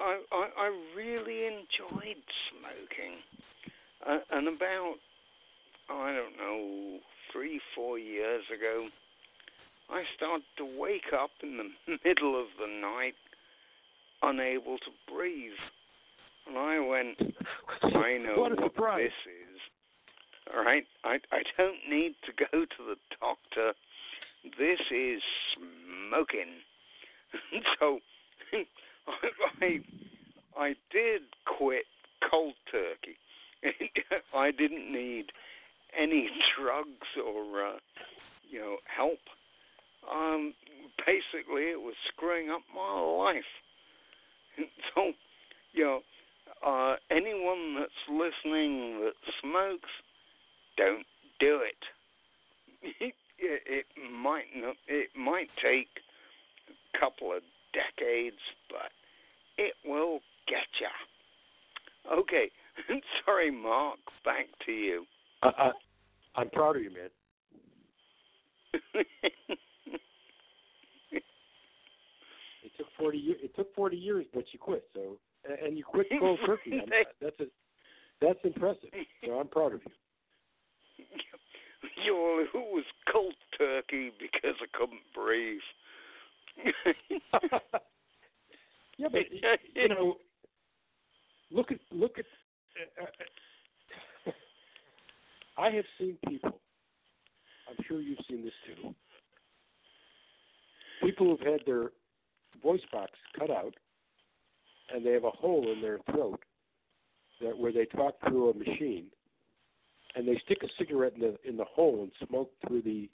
[0.00, 3.14] I, I I really enjoyed smoking,
[4.06, 4.94] uh, and about
[5.88, 6.98] I don't know
[7.32, 8.88] three four years ago,
[9.90, 13.14] I started to wake up in the middle of the night,
[14.22, 15.52] unable to breathe,
[16.56, 17.34] I went,
[17.96, 19.60] I know what, what this is.
[20.54, 23.72] All right, I I don't need to go to the doctor.
[24.58, 25.22] This is
[25.56, 26.60] smoking.
[27.80, 27.98] so
[28.52, 28.64] I,
[29.62, 29.80] I
[30.56, 31.84] I did quit
[32.30, 33.16] cold turkey.
[34.34, 35.26] I didn't need
[35.98, 37.78] any drugs or uh,
[38.50, 39.20] you know help.
[40.10, 40.52] Um,
[41.06, 43.44] basically, it was screwing up my life.
[44.94, 45.12] So,
[45.72, 46.00] you know,
[46.64, 49.90] uh, anyone that's listening that smokes,
[50.76, 51.06] don't
[51.40, 51.82] do it.
[53.38, 54.76] it, it might not.
[54.88, 55.88] It might take
[56.68, 57.42] a couple of
[57.72, 58.90] decades, but
[59.58, 62.18] it will get you.
[62.18, 62.50] Okay,
[63.24, 63.98] sorry, Mark.
[64.24, 65.04] Back to you.
[65.42, 65.70] I, I,
[66.36, 67.10] I'm proud of you, man.
[72.64, 73.38] It took forty years.
[73.42, 74.84] It took forty years, but you quit.
[74.94, 75.16] So,
[75.64, 76.80] and you quit cold turkey.
[77.20, 77.44] That's a,
[78.20, 78.90] that's impressive.
[79.24, 81.04] So I'm proud of you.
[82.04, 85.58] you know, it was cold turkey because I couldn't breathe.
[88.98, 89.22] yeah, but
[89.74, 90.16] you know,
[91.50, 92.24] look at look at.
[93.00, 93.04] Uh,
[94.26, 94.32] uh,
[95.56, 96.60] I have seen people.
[97.68, 98.94] I'm sure you've seen this too.
[101.02, 101.90] People who've had their
[102.62, 103.74] voice box cut out,
[104.92, 106.40] and they have a hole in their throat
[107.40, 109.06] that where they talk through a machine,
[110.16, 113.08] and they stick a cigarette in the in the hole and smoke through the.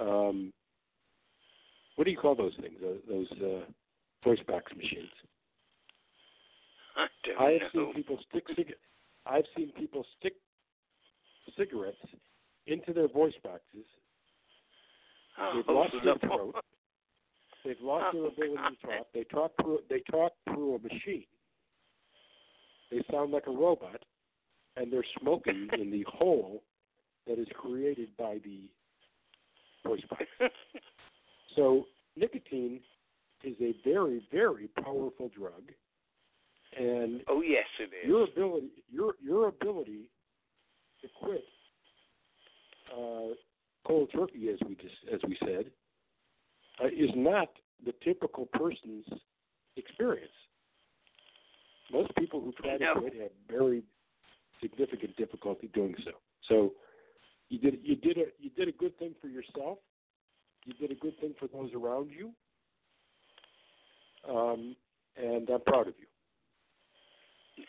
[0.00, 0.52] Um,
[1.96, 2.74] what do you call those things?
[2.82, 3.64] Those, those uh,
[4.24, 5.08] voice box machines.
[6.96, 7.86] I, I have know.
[7.86, 8.74] seen people stick cig-
[9.26, 10.34] I've seen people stick
[11.56, 11.96] cigarettes
[12.66, 13.86] into their voice boxes.
[15.54, 16.54] They've oh, lost their throat.
[17.64, 19.06] They've lost their Oh, ability to talk.
[19.14, 21.24] They talk through they talk through a machine.
[22.90, 24.02] They sound like a robot,
[24.76, 26.62] and they're smoking in the hole
[27.26, 28.68] that is created by the
[29.86, 30.24] voice box.
[31.56, 31.86] So
[32.16, 32.80] nicotine
[33.44, 35.62] is a very, very powerful drug,
[36.76, 38.08] and oh yes, it is.
[38.08, 40.10] your ability your your ability
[41.02, 41.44] to quit
[42.92, 43.34] uh,
[43.86, 45.66] cold turkey, as we just as we said,
[46.82, 47.48] uh, is not
[47.84, 49.04] the typical person's
[49.76, 50.30] experience.
[51.92, 53.82] Most people who try to quit have very
[54.60, 56.12] significant difficulty doing so.
[56.48, 56.72] So
[57.50, 59.78] you did you did a you did a good thing for yourself.
[60.64, 62.30] You did a good thing for those around you.
[64.28, 64.74] Um,
[65.16, 66.06] and I'm proud of you.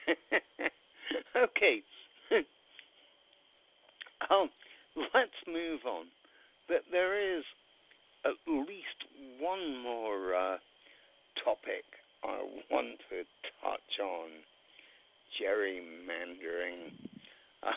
[1.38, 1.84] okay.
[4.30, 4.50] um,
[5.14, 6.06] let's move on.
[6.68, 7.44] But there is
[8.26, 9.00] at least
[9.40, 10.58] one more uh,
[11.44, 11.86] topic
[12.24, 12.42] I
[12.72, 13.18] want to
[13.62, 14.30] touch on:
[15.40, 16.92] gerrymandering.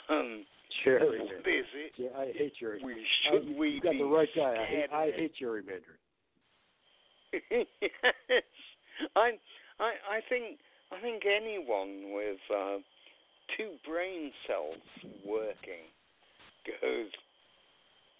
[0.08, 0.44] Um,
[0.84, 1.92] what is it?
[1.96, 2.80] Yeah, I hate Jerry.
[2.84, 2.96] We I,
[3.30, 4.54] should you we got the right guy.
[4.60, 5.98] I hate, I hate gerrymandering.
[7.50, 8.42] yes,
[9.16, 9.32] I,
[9.80, 10.58] I, I think,
[10.92, 12.78] I think anyone with uh,
[13.56, 14.76] two brain cells
[15.26, 15.88] working
[16.66, 17.10] goes,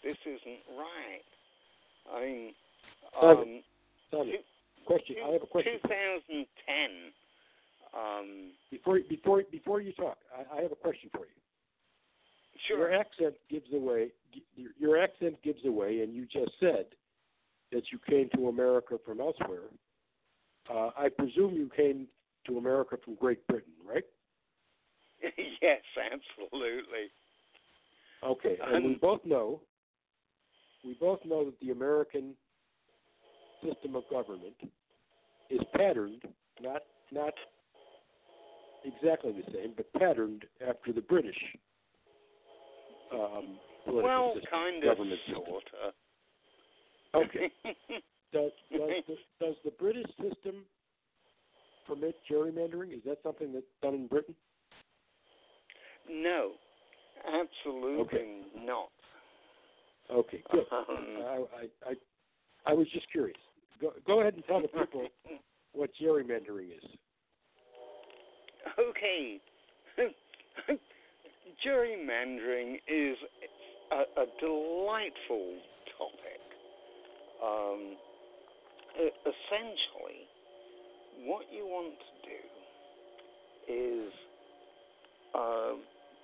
[0.04, 1.24] this isn't right.
[2.14, 2.52] I mean,
[3.20, 3.60] um,
[4.10, 4.32] two,
[4.86, 5.16] question.
[5.26, 5.78] I have a question.
[5.82, 6.44] for you.
[6.66, 7.12] 2010.
[7.94, 11.32] Um, Before before before you talk, I, I have a question for you.
[12.66, 12.78] Sure.
[12.78, 14.08] Your accent gives away.
[14.56, 16.86] Your, your accent gives away, and you just said
[17.72, 19.68] that you came to America from elsewhere.
[20.72, 22.06] Uh, I presume you came
[22.46, 24.04] to America from Great Britain, right?
[25.62, 25.80] yes,
[26.12, 27.10] absolutely.
[28.22, 29.60] Okay, and we Um, both know
[30.84, 32.34] we both know that the American
[33.64, 34.54] system of government
[35.50, 36.22] is patterned,
[36.60, 36.82] not
[37.12, 37.34] not
[38.84, 41.36] exactly the same, but patterned after the British
[43.12, 45.44] um, political well, system, kind of, government system.
[45.46, 45.94] sorta.
[47.14, 47.50] Okay.
[48.32, 50.64] does, does, the, does the British system
[51.86, 52.92] permit gerrymandering?
[52.92, 54.34] Is that something that's done in Britain?
[56.10, 56.52] no,
[57.26, 58.40] absolutely Okay.
[58.64, 58.88] not.
[60.10, 60.64] Okay, good.
[60.72, 61.36] Um, I,
[61.86, 61.94] I, I,
[62.66, 63.36] I was just curious.
[63.80, 65.06] Go, go ahead and tell the people
[65.72, 66.84] what gerrymandering is.
[68.78, 69.40] Okay.
[71.66, 73.16] Gerrymandering is
[73.92, 75.56] a, a delightful
[75.98, 76.40] topic.
[77.44, 77.96] Um,
[78.96, 80.26] essentially,
[81.24, 84.12] what you want to do is
[85.34, 85.72] uh,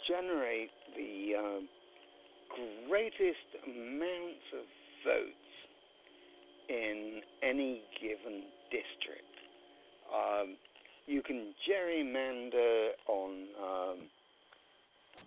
[0.09, 1.61] generate the uh,
[2.89, 4.65] greatest amounts of
[5.05, 5.45] votes
[6.69, 9.35] in any given district.
[10.13, 10.57] Um,
[11.07, 13.31] you can gerrymander on
[13.63, 13.99] um,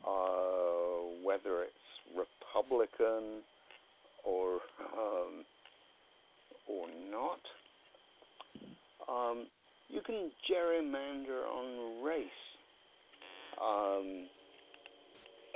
[0.07, 1.73] uh, whether it's
[2.15, 3.41] Republican
[4.23, 4.59] or
[4.97, 5.45] um,
[6.67, 7.39] or not.
[9.07, 9.47] Um,
[9.89, 12.25] you can gerrymander on race.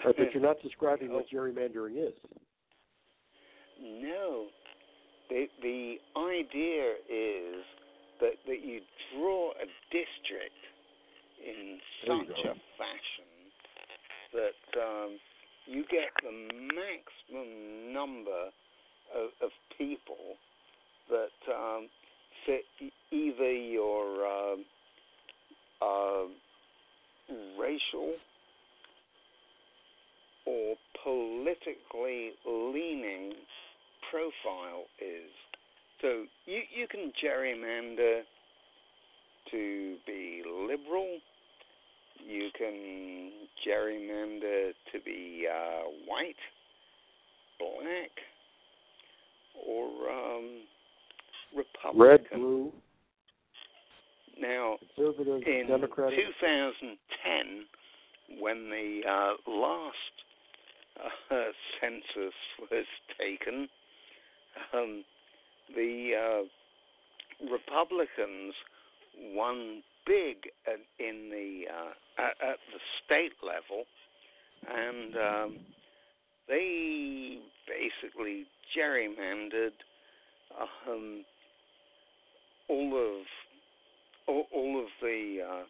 [0.05, 2.13] Uh, but you're not describing what gerrymandering is.
[3.81, 4.47] No.
[5.29, 7.63] The the idea is
[8.19, 8.81] that that you
[9.15, 10.61] draw a district
[11.45, 13.31] in such a fashion
[14.33, 15.17] that um,
[15.65, 16.31] you get the
[16.75, 18.49] maximum number
[19.15, 20.37] of, of people
[21.09, 21.87] that um,
[22.45, 22.63] fit
[23.11, 24.65] either your um,
[25.81, 26.27] uh,
[27.59, 28.13] racial
[31.03, 33.33] politically leaning
[34.09, 35.31] profile is.
[36.01, 38.21] So you you can gerrymander
[39.51, 41.19] to be liberal.
[42.23, 43.31] You can
[43.67, 46.35] gerrymander to be uh, white,
[47.59, 48.11] black,
[49.67, 50.61] or um,
[51.55, 52.01] Republican.
[52.01, 52.71] Red, blue,
[54.39, 57.65] Now, in 2010,
[58.39, 59.95] when the uh, last
[61.03, 61.35] uh,
[61.81, 62.85] census was
[63.19, 63.67] taken,
[64.73, 65.03] um,
[65.75, 68.53] the uh, Republicans
[69.33, 70.37] won big
[70.67, 73.85] at, in the uh, at, at the state level,
[74.67, 75.59] and um,
[76.47, 78.45] they basically
[78.77, 79.77] gerrymandered
[80.87, 81.23] um,
[82.67, 83.25] all of
[84.27, 85.63] all, all of the uh,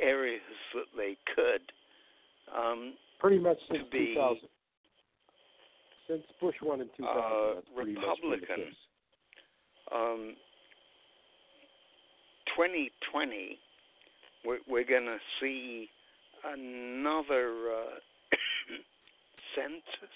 [0.00, 0.40] areas
[0.74, 1.62] that they could.
[2.56, 4.48] Um, Pretty much since to be, 2000.
[6.08, 8.56] Since Bush won in 2000, uh, that's pretty much been the Republican.
[8.66, 8.74] case.
[9.92, 10.36] um,
[12.56, 13.58] 2020,
[14.44, 15.88] we're, we're going to see
[16.44, 17.98] another uh,
[19.56, 20.14] census,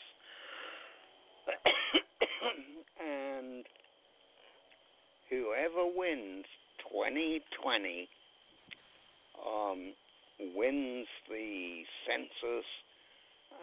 [3.00, 3.64] and
[5.30, 6.44] whoever wins
[6.92, 8.08] 2020
[9.46, 9.92] um,
[10.54, 12.66] wins the census,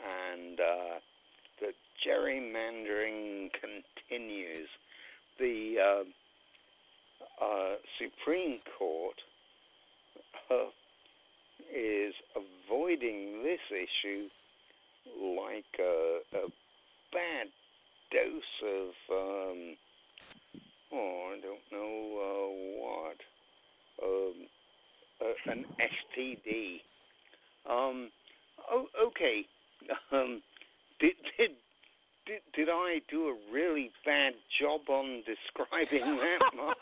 [0.04, 1.00] and uh,
[2.06, 4.70] gerrymandering continues.
[5.40, 9.16] The uh, uh, Supreme Court
[10.52, 10.70] uh,
[11.76, 14.28] is avoiding this issue
[15.22, 16.48] like a, a
[17.12, 17.48] bad
[18.12, 19.76] dose of, um,
[20.94, 23.18] oh, I don't know uh, what,
[24.04, 24.34] um,
[25.48, 26.82] an STD.
[27.70, 28.10] Um,
[28.72, 29.46] oh, okay.
[30.12, 30.42] Um,
[31.00, 31.52] did, did
[32.26, 36.78] did did I do a really bad job on describing that, Mark?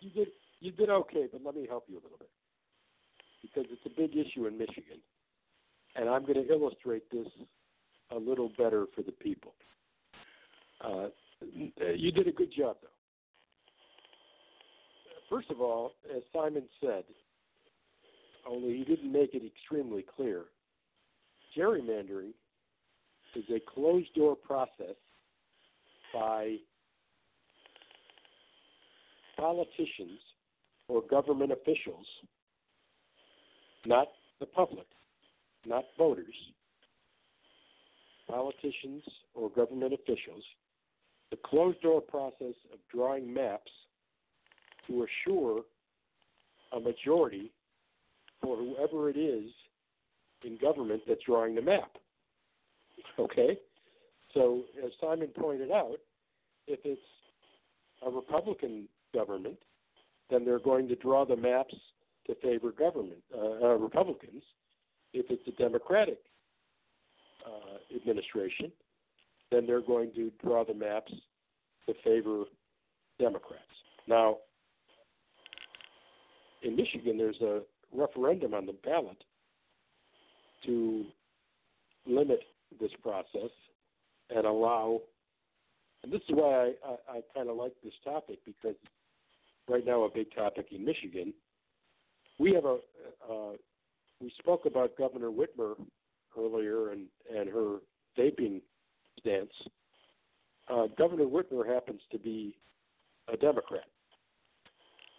[0.00, 0.28] you did
[0.60, 2.30] you did okay, but let me help you a little bit
[3.42, 4.98] because it's a big issue in Michigan,
[5.96, 7.26] and I'm going to illustrate this
[8.10, 9.54] a little better for the people.
[10.82, 11.08] Uh,
[11.94, 12.88] you did a good job, though.
[15.28, 17.04] First of all, as Simon said,
[18.48, 20.44] only he didn't make it extremely clear,
[21.56, 22.32] gerrymandering
[23.34, 24.96] is a closed door process
[26.12, 26.56] by
[29.36, 30.20] politicians
[30.88, 32.06] or government officials,
[33.86, 34.08] not
[34.40, 34.86] the public,
[35.66, 36.34] not voters,
[38.28, 39.02] politicians
[39.34, 40.44] or government officials,
[41.30, 43.70] the closed door process of drawing maps
[44.86, 45.62] to assure
[46.72, 47.50] a majority
[48.42, 49.50] for whoever it is
[50.44, 51.96] in government that's drawing the map.
[53.18, 53.58] Okay?
[54.34, 55.96] So, as Simon pointed out,
[56.66, 57.00] if it's
[58.06, 59.58] a Republican government,
[60.30, 61.74] then they're going to draw the maps
[62.26, 64.42] to favor government uh, uh, Republicans.
[65.12, 66.18] If it's a Democratic
[67.46, 68.72] uh, administration,
[69.50, 71.12] then they're going to draw the maps
[71.86, 72.44] to favor
[73.18, 73.62] Democrats.
[74.08, 74.38] Now,
[76.62, 77.60] in Michigan, there's a
[77.92, 79.22] referendum on the ballot
[80.64, 81.04] to
[82.06, 82.40] limit
[82.80, 83.50] this process
[84.30, 85.00] and allow.
[86.02, 88.76] And this is why I, I, I kind of like this topic because
[89.68, 91.32] right now a big topic in Michigan.
[92.38, 92.78] We have a
[93.30, 93.52] uh,
[94.20, 95.74] we spoke about Governor Whitmer
[96.38, 97.78] earlier and and her
[98.18, 98.60] vaping
[99.20, 99.52] stance.
[100.68, 102.56] Uh, Governor Whitmer happens to be
[103.32, 103.84] a Democrat,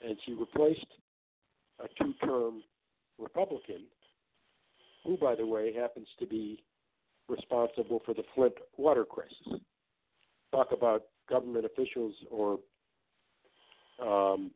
[0.06, 0.86] and she replaced
[1.80, 2.64] a two-term
[3.20, 3.84] Republican,
[5.04, 6.64] who, by the way, happens to be
[7.28, 9.62] responsible for the Flint water crisis.
[10.52, 12.60] Talk about government officials or
[14.02, 14.52] um,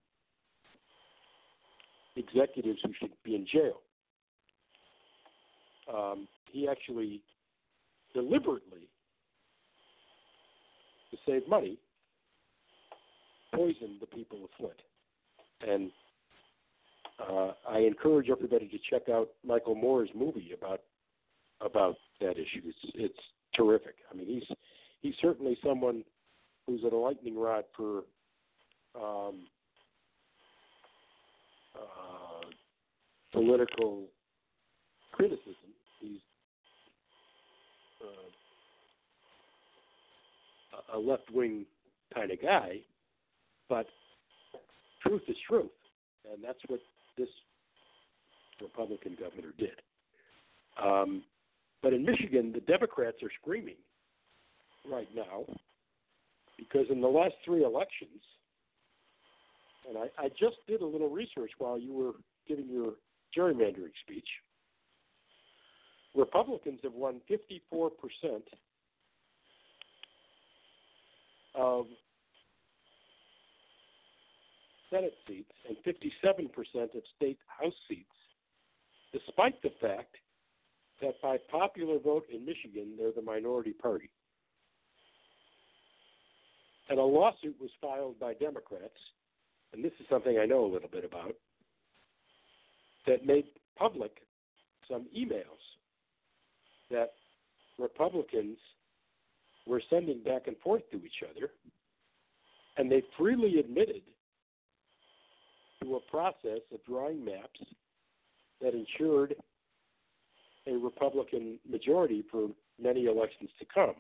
[2.16, 3.82] executives who should be in jail.
[5.94, 7.22] Um, he actually
[8.14, 8.90] deliberately,
[11.12, 11.78] to save money,
[13.54, 14.82] poisoned the people of Flint.
[15.68, 15.92] And
[17.20, 20.82] uh, I encourage everybody to check out Michael Moore's movie about
[21.62, 22.62] about that issue.
[22.66, 23.20] It's it's
[23.56, 23.96] terrific.
[24.12, 24.44] I mean, he's
[25.02, 26.04] he's certainly someone
[26.66, 28.04] who's a lightning rod for
[28.96, 29.48] um,
[31.76, 32.46] uh,
[33.32, 34.06] political
[35.12, 35.54] criticism.
[36.02, 36.20] He's
[38.04, 38.32] uh,
[40.98, 41.66] a left wing
[42.14, 42.80] kind of guy,
[43.70, 43.88] but
[45.02, 45.72] truth is truth,
[46.32, 46.80] and that's what
[47.18, 47.30] this
[48.62, 49.82] Republican governor did.
[50.82, 51.24] Um,
[51.82, 53.78] but in Michigan, the Democrats are screaming
[54.90, 55.46] right now
[56.58, 58.22] because in the last three elections,
[59.88, 62.14] and I, I just did a little research while you were
[62.48, 62.94] giving your
[63.38, 64.28] gerrymandering speech.
[66.16, 67.92] Republicans have won 54%
[71.56, 71.86] of
[74.90, 76.50] Senate seats and 57%
[76.96, 78.06] of state House seats,
[79.14, 80.16] despite the fact
[81.02, 84.10] that by popular vote in Michigan, they're the minority party.
[86.90, 88.98] And a lawsuit was filed by Democrats,
[89.74, 91.36] and this is something I know a little bit about,
[93.06, 93.46] that made
[93.78, 94.12] public
[94.90, 95.44] some emails
[96.90, 97.14] that
[97.78, 98.58] Republicans
[99.66, 101.52] were sending back and forth to each other,
[102.78, 104.02] and they freely admitted
[105.84, 107.60] to a process of drawing maps
[108.62, 109.36] that ensured
[110.68, 112.50] a Republican majority for
[112.82, 113.96] many elections to come.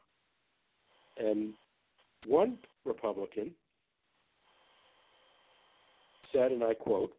[1.17, 1.53] And
[2.25, 3.51] one Republican
[6.33, 7.13] said, and I quote,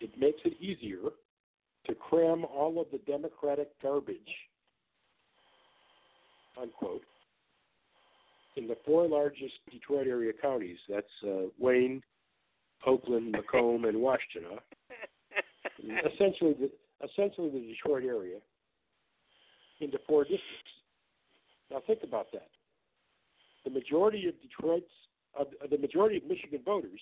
[0.00, 1.10] it makes it easier
[1.86, 4.18] to cram all of the Democratic garbage,
[6.60, 7.02] unquote,
[8.56, 10.78] in the four largest Detroit area counties.
[10.88, 12.02] That's uh, Wayne,
[12.86, 14.58] Oakland, Macomb, and Washtenaw.
[16.14, 16.70] essentially, the,
[17.04, 18.38] essentially the Detroit area
[19.80, 20.72] into four districts.
[21.70, 22.48] Now think about that.
[23.64, 24.90] The majority of Detroit's,
[25.38, 27.00] uh, the majority of Michigan voters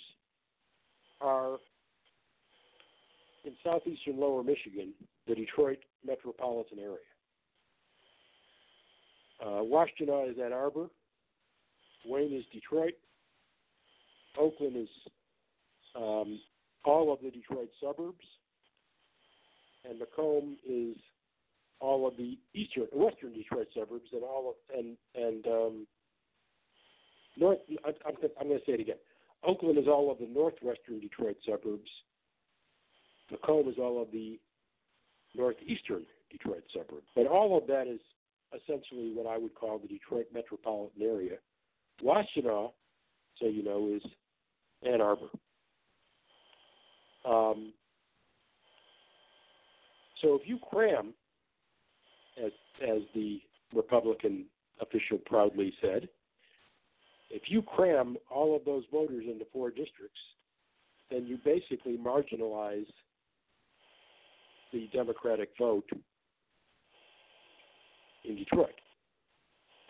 [1.20, 1.58] are
[3.44, 4.92] in southeastern lower Michigan,
[5.26, 6.98] the Detroit metropolitan area.
[9.40, 10.86] Uh, Washtenaw is Ann Arbor.
[12.06, 12.94] Wayne is Detroit.
[14.38, 14.88] Oakland is
[15.96, 16.40] um,
[16.84, 18.24] all of the Detroit suburbs
[19.88, 20.96] and Macomb is
[21.80, 25.86] all of the eastern, western Detroit suburbs, and all of and and um,
[27.36, 27.58] north.
[27.84, 28.96] I, I'm, I'm going to say it again.
[29.44, 31.90] Oakland is all of the northwestern Detroit suburbs.
[33.30, 34.38] Macomb is all of the
[35.34, 37.06] northeastern Detroit suburbs.
[37.16, 38.00] But all of that is
[38.54, 41.36] essentially what I would call the Detroit metropolitan area.
[42.02, 42.72] Washtenaw,
[43.40, 44.02] so you know, is
[44.86, 45.28] Ann Arbor.
[47.24, 47.72] Um,
[50.22, 51.12] so if you cram,
[52.42, 53.40] as as the
[53.74, 54.46] Republican
[54.80, 56.08] official proudly said,
[57.30, 60.20] if you cram all of those voters into four districts,
[61.10, 62.86] then you basically marginalize
[64.72, 65.88] the Democratic vote
[68.24, 68.80] in Detroit.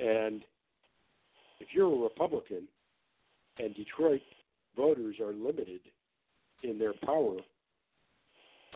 [0.00, 0.42] And
[1.60, 2.66] if you're a Republican
[3.59, 4.22] and Detroit
[4.76, 5.80] voters are limited
[6.62, 7.36] in their power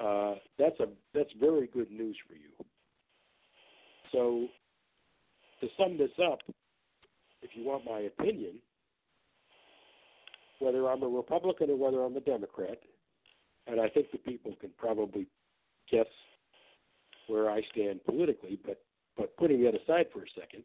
[0.02, 2.51] uh, that's a that's very good news for you.
[4.12, 4.48] So
[5.60, 6.40] to sum this up,
[7.43, 8.55] if you want my opinion,
[10.59, 12.78] whether I'm a Republican or whether I'm a Democrat,
[13.66, 15.27] and I think the people can probably
[15.90, 16.06] guess
[17.27, 18.82] where I stand politically, but
[19.16, 20.64] but putting that aside for a second,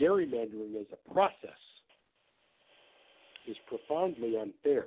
[0.00, 1.60] gerrymandering as a process
[3.46, 4.86] is profoundly unfair.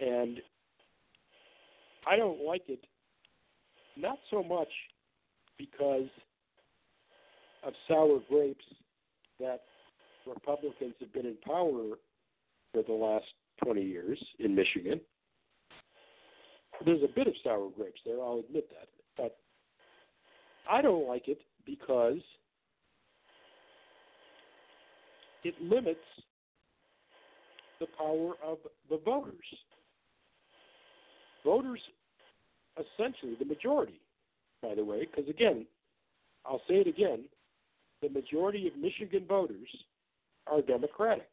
[0.00, 0.38] And
[2.06, 2.84] I don't like it
[3.96, 4.68] not so much
[5.58, 6.08] because
[7.64, 8.64] of sour grapes
[9.40, 9.62] that
[10.26, 11.96] Republicans have been in power
[12.72, 13.26] for the last
[13.64, 15.00] 20 years in Michigan.
[16.84, 18.88] There's a bit of sour grapes there, I'll admit that.
[19.16, 19.36] But
[20.70, 22.20] I don't like it because
[25.42, 26.00] it limits
[27.80, 28.58] the power of
[28.90, 29.34] the voters.
[31.46, 31.80] Voters,
[32.76, 34.00] essentially, the majority,
[34.60, 35.64] by the way, because again,
[36.44, 37.20] I'll say it again
[38.02, 39.68] the majority of Michigan voters
[40.48, 41.28] are Democratic.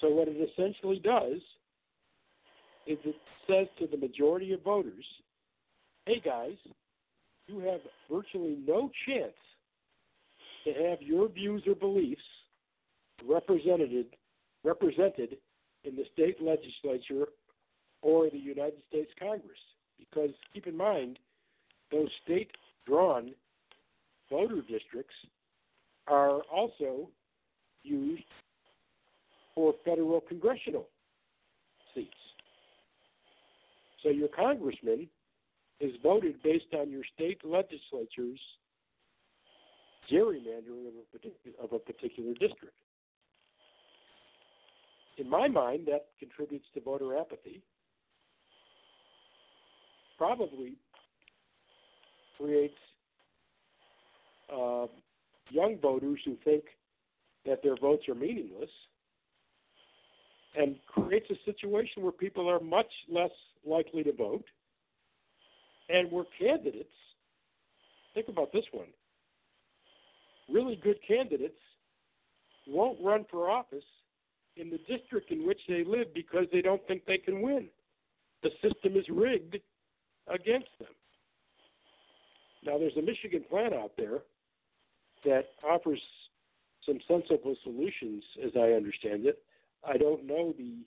[0.00, 1.40] So, what it essentially does
[2.86, 3.16] is it
[3.48, 5.04] says to the majority of voters,
[6.06, 6.56] hey guys,
[7.48, 7.80] you have
[8.10, 9.34] virtually no chance
[10.64, 12.22] to have your views or beliefs
[13.28, 14.06] represented
[14.64, 15.36] represented
[15.84, 17.26] in the state legislature
[18.02, 19.58] or the United States Congress.
[19.98, 21.18] Because keep in mind,
[21.90, 22.50] those state
[22.86, 23.32] drawn
[24.30, 25.14] voter districts
[26.06, 27.08] are also
[27.82, 28.22] used
[29.54, 30.88] for federal congressional
[31.94, 32.10] seats.
[34.02, 35.08] So your congressman
[35.80, 38.40] is voted based on your state legislature's
[40.10, 42.74] gerrymandering of a particular, of a particular district.
[45.18, 47.62] In my mind, that contributes to voter apathy.
[50.18, 50.74] Probably
[52.36, 52.74] creates
[54.52, 54.86] uh,
[55.50, 56.64] young voters who think
[57.46, 58.70] that their votes are meaningless
[60.56, 63.30] and creates a situation where people are much less
[63.66, 64.44] likely to vote
[65.88, 66.88] and where candidates
[68.14, 68.88] think about this one
[70.48, 71.58] really good candidates
[72.66, 73.84] won't run for office
[74.56, 77.68] in the district in which they live because they don't think they can win.
[78.42, 79.58] The system is rigged
[80.32, 80.88] against them.
[82.64, 84.18] Now, there's a Michigan plan out there
[85.24, 86.00] that offers
[86.84, 89.42] some sensible solutions, as I understand it.
[89.86, 90.78] I don't know the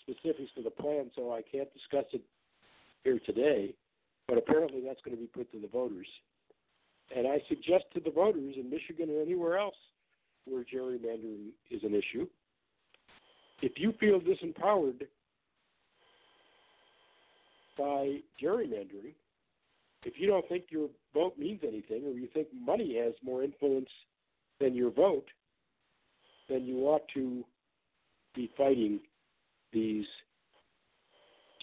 [0.00, 2.22] specifics of the plan, so I can't discuss it
[3.04, 3.74] here today,
[4.28, 6.08] but apparently that's going to be put to the voters.
[7.14, 9.76] And I suggest to the voters in Michigan or anywhere else
[10.44, 12.26] where gerrymandering is an issue,
[13.60, 15.06] if you feel disempowered
[17.82, 19.14] by gerrymandering,
[20.04, 23.88] if you don't think your vote means anything, or you think money has more influence
[24.60, 25.26] than your vote,
[26.48, 27.44] then you ought to
[28.36, 29.00] be fighting
[29.72, 30.04] these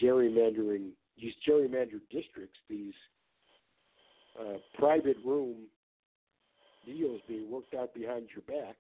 [0.02, 0.90] gerrymandering,
[1.22, 2.94] these gerrymandered districts, these
[4.40, 5.56] uh, private room
[6.86, 8.76] deals being worked out behind your back.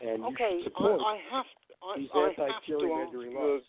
[0.00, 1.44] And okay, you support I, I have,
[1.82, 3.62] I, these I anti-gerrymandering laws.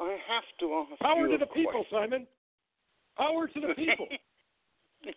[0.00, 1.84] I have to ask Power you to a the people.
[1.90, 2.26] Simon.
[3.16, 4.06] Power to the people.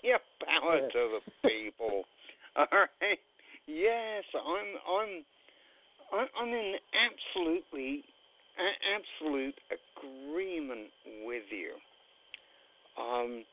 [0.04, 0.88] yeah, power Yeah.
[0.90, 2.04] to the people.
[2.56, 3.20] All right.
[3.66, 4.76] Yes, I'm.
[4.88, 5.24] I'm.
[6.14, 8.04] I'm I'm in absolutely,
[8.60, 10.90] a- absolute agreement
[11.26, 11.74] with you.
[13.02, 13.44] Um,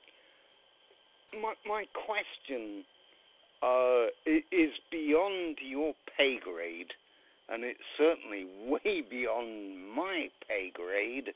[1.41, 2.85] my my question
[3.63, 6.93] uh, is beyond your pay grade,
[7.51, 11.35] and it's certainly way beyond my pay grade.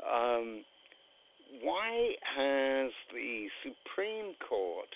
[0.00, 0.64] Um,
[1.62, 4.88] why has the Supreme Court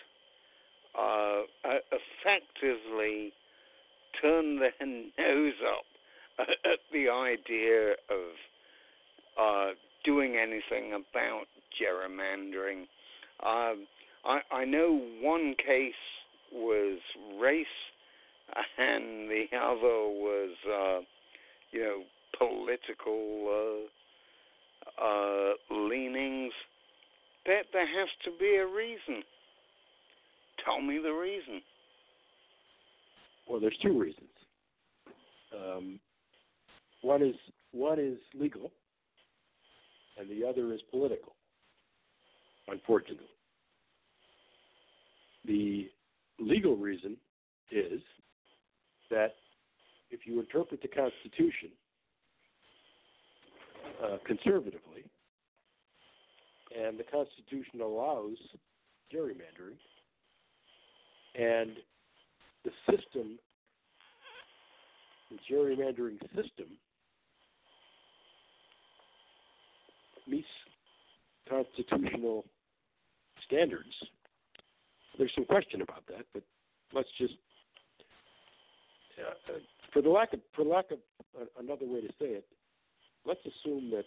[0.97, 3.32] uh, uh, effectively
[4.23, 5.85] turned their nose up
[6.65, 8.31] at, the idea of
[9.39, 9.74] uh,
[10.05, 12.82] doing anything about gerrymandering?
[13.45, 13.86] Um,
[14.24, 15.93] I, I know one case
[16.53, 16.99] was
[17.41, 17.66] race,
[18.78, 21.00] and the other was, uh,
[21.70, 22.02] you know,
[22.38, 23.88] political
[25.00, 26.52] uh, uh, leanings.
[27.46, 29.22] that there has to be a reason.
[30.64, 31.60] Tell me the reason.
[33.48, 34.28] Well, there's two reasons.
[35.54, 36.00] Um,
[37.02, 37.34] one is
[37.72, 38.70] one is legal,
[40.18, 41.34] and the other is political.
[42.68, 43.26] Unfortunately,
[45.44, 45.90] the
[46.38, 47.16] legal reason
[47.70, 48.00] is
[49.15, 49.36] that
[50.11, 51.70] if you interpret the Constitution
[54.03, 55.05] uh, conservatively,
[56.77, 58.36] and the Constitution allows
[59.15, 59.78] gerrymandering,
[61.36, 61.77] and
[62.65, 63.39] the system,
[65.31, 66.66] the gerrymandering system,
[70.27, 70.49] meets
[71.49, 72.45] constitutional
[73.47, 73.95] standards.
[75.19, 76.43] There's some question about that, but
[76.93, 77.35] let's just,
[79.19, 79.53] uh,
[79.93, 80.99] for the lack of for lack of
[81.41, 82.47] uh, another way to say it,
[83.24, 84.05] let's assume that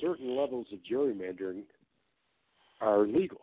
[0.00, 1.62] certain levels of gerrymandering
[2.80, 3.40] are legal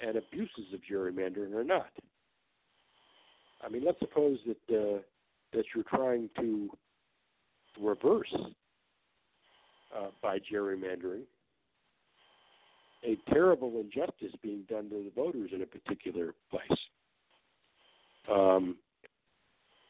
[0.00, 1.90] and abuses of gerrymandering are not.
[3.64, 4.98] I mean, let's suppose that uh,
[5.52, 6.68] that you're trying to
[7.80, 8.34] reverse
[9.96, 11.22] uh, by gerrymandering
[13.04, 16.78] a terrible injustice being done to the voters in a particular place.
[18.30, 18.76] Um,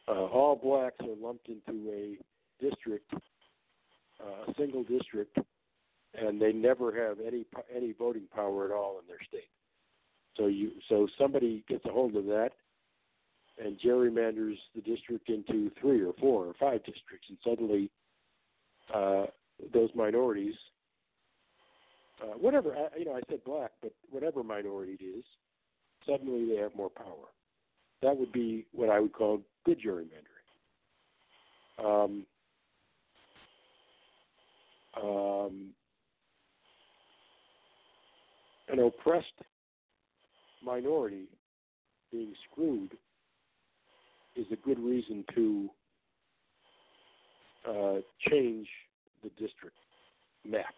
[0.07, 2.17] uh, all blacks are lumped into a
[2.63, 5.37] district, uh, a single district,
[6.13, 7.45] and they never have any
[7.75, 9.49] any voting power at all in their state.
[10.37, 12.51] So you so somebody gets a hold of that
[13.63, 17.89] and gerrymanders the district into three or four or five districts, and suddenly
[18.93, 19.25] uh,
[19.73, 20.55] those minorities,
[22.21, 25.23] uh, whatever you know, I said black, but whatever minority it is,
[26.07, 27.29] suddenly they have more power.
[28.01, 30.35] That would be what I would call good gerrymandering.
[31.83, 32.25] Um,
[35.01, 35.69] um,
[38.69, 39.25] an oppressed
[40.63, 41.25] minority
[42.11, 42.91] being screwed
[44.35, 45.69] is a good reason to
[47.67, 47.95] uh,
[48.29, 48.67] change
[49.23, 49.75] the district
[50.45, 50.73] map.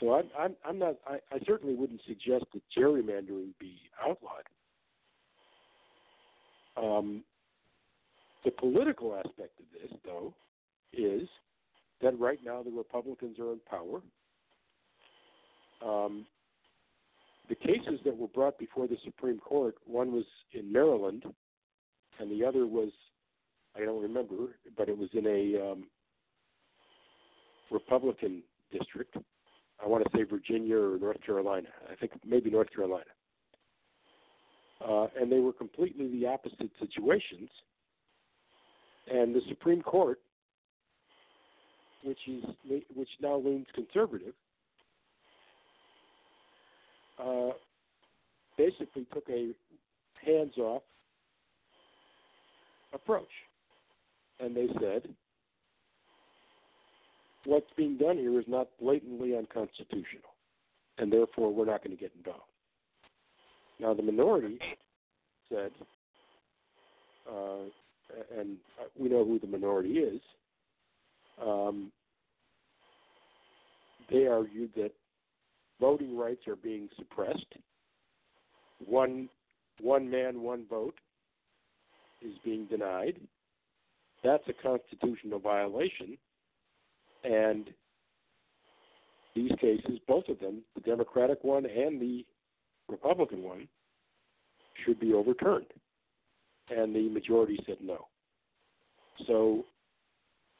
[0.00, 0.96] So I'm, I'm, I'm not.
[1.06, 4.42] I, I certainly wouldn't suggest that gerrymandering be outlawed.
[6.76, 7.24] Um,
[8.44, 10.34] the political aspect of this, though,
[10.92, 11.28] is
[12.00, 14.00] that right now the Republicans are in power.
[15.84, 16.26] Um,
[17.48, 21.24] the cases that were brought before the Supreme Court, one was in Maryland,
[22.18, 22.90] and the other was,
[23.76, 25.84] I don't remember, but it was in a um,
[27.70, 29.16] Republican district.
[29.82, 31.68] I want to say Virginia or North Carolina.
[31.90, 33.04] I think maybe North Carolina.
[34.86, 37.48] Uh, and they were completely the opposite situations.
[39.10, 40.18] And the Supreme Court,
[42.04, 42.44] which is
[42.94, 44.34] which now leans conservative,
[47.18, 47.50] uh,
[48.56, 49.50] basically took a
[50.24, 50.82] hands-off
[52.92, 53.28] approach,
[54.40, 55.08] and they said
[57.44, 60.30] what's being done here is not blatantly unconstitutional,
[60.98, 62.51] and therefore we're not going to get involved.
[63.82, 64.60] Now the minority
[65.48, 65.72] said,
[67.28, 67.64] uh,
[68.38, 68.56] and
[68.96, 70.20] we know who the minority is.
[71.44, 71.90] Um,
[74.08, 74.92] they argued that
[75.80, 77.54] voting rights are being suppressed.
[78.86, 79.28] One
[79.80, 80.94] one man, one vote
[82.20, 83.18] is being denied.
[84.22, 86.16] That's a constitutional violation.
[87.24, 87.68] And
[89.34, 92.24] these cases, both of them, the Democratic one and the
[92.92, 93.68] Republican one,
[94.84, 95.66] should be overturned.
[96.70, 98.06] And the majority said no.
[99.26, 99.64] So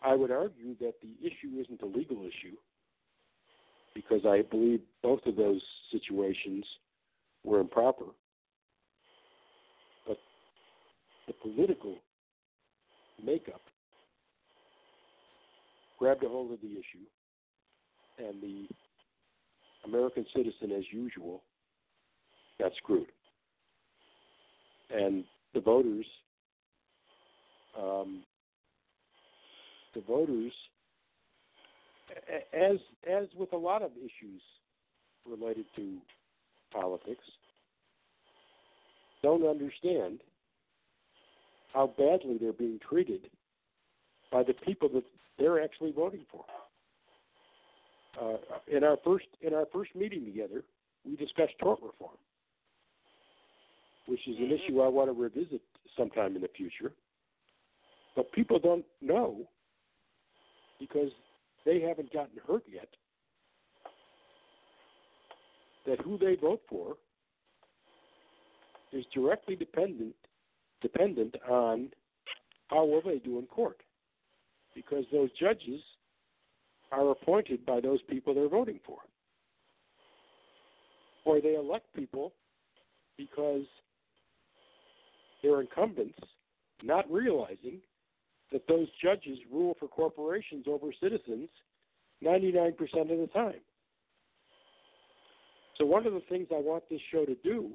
[0.03, 2.57] I would argue that the issue isn't a legal issue
[3.95, 6.65] because I believe both of those situations
[7.45, 8.07] were improper.
[10.07, 10.19] But
[11.27, 11.97] the political
[13.25, 13.61] makeup
[15.99, 17.07] grabbed a hold of the issue,
[18.19, 18.67] and the
[19.85, 21.43] American citizen, as usual,
[22.62, 23.06] got screwed.
[24.94, 25.24] And
[25.55, 26.06] the voters,
[27.78, 28.22] um,
[29.94, 30.52] the voters
[32.52, 32.76] as
[33.10, 34.43] as with a lot of issues
[35.28, 35.97] related to
[36.72, 37.24] politics,
[39.22, 40.20] don't understand
[41.72, 43.28] how badly they're being treated
[44.30, 45.05] by the people that
[45.39, 46.44] they're actually voting for.
[48.20, 48.36] Uh,
[48.70, 50.62] in our first in our first meeting together,
[51.06, 52.16] we discussed tort reform,
[54.07, 54.55] which is an mm-hmm.
[54.55, 55.61] issue I want to revisit
[55.97, 56.93] sometime in the future.
[58.15, 59.49] But people don't know
[60.79, 61.11] because
[61.65, 62.89] they haven't gotten hurt yet,
[65.87, 66.97] that who they vote for
[68.93, 70.15] is directly dependent
[70.83, 71.89] dependent on
[72.66, 73.79] how well they do in court,
[74.74, 75.81] because those judges
[76.91, 78.99] are appointed by those people they're voting for,
[81.24, 82.33] or they elect people
[83.16, 83.65] because
[85.43, 86.19] they're incumbents,
[86.82, 87.81] not realizing
[88.52, 91.48] that those judges rule for corporations over citizens
[92.23, 93.60] 99% of the time.
[95.78, 97.70] So one of the things I want this show to do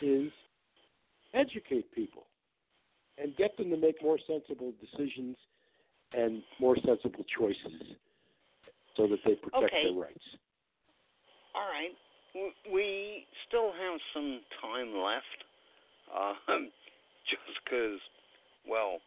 [0.00, 0.30] is
[1.34, 2.26] educate people
[3.18, 5.36] and get them to make more sensible decisions
[6.12, 7.96] and more sensible choices
[8.96, 9.84] so that they protect okay.
[9.84, 10.24] their rights.
[11.54, 11.92] All right.
[12.72, 15.40] We still have some time left,
[16.16, 16.36] um,
[17.30, 18.00] just because,
[18.68, 18.98] well,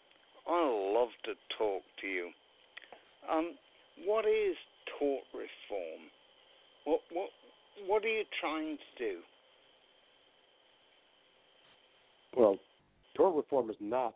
[0.47, 2.29] I love to talk to you.
[3.31, 3.55] Um,
[4.05, 4.55] what is
[4.97, 6.01] tort reform?
[6.85, 7.29] What what
[7.85, 9.19] what are you trying to do?
[12.35, 12.57] Well,
[13.15, 14.13] tort reform is not.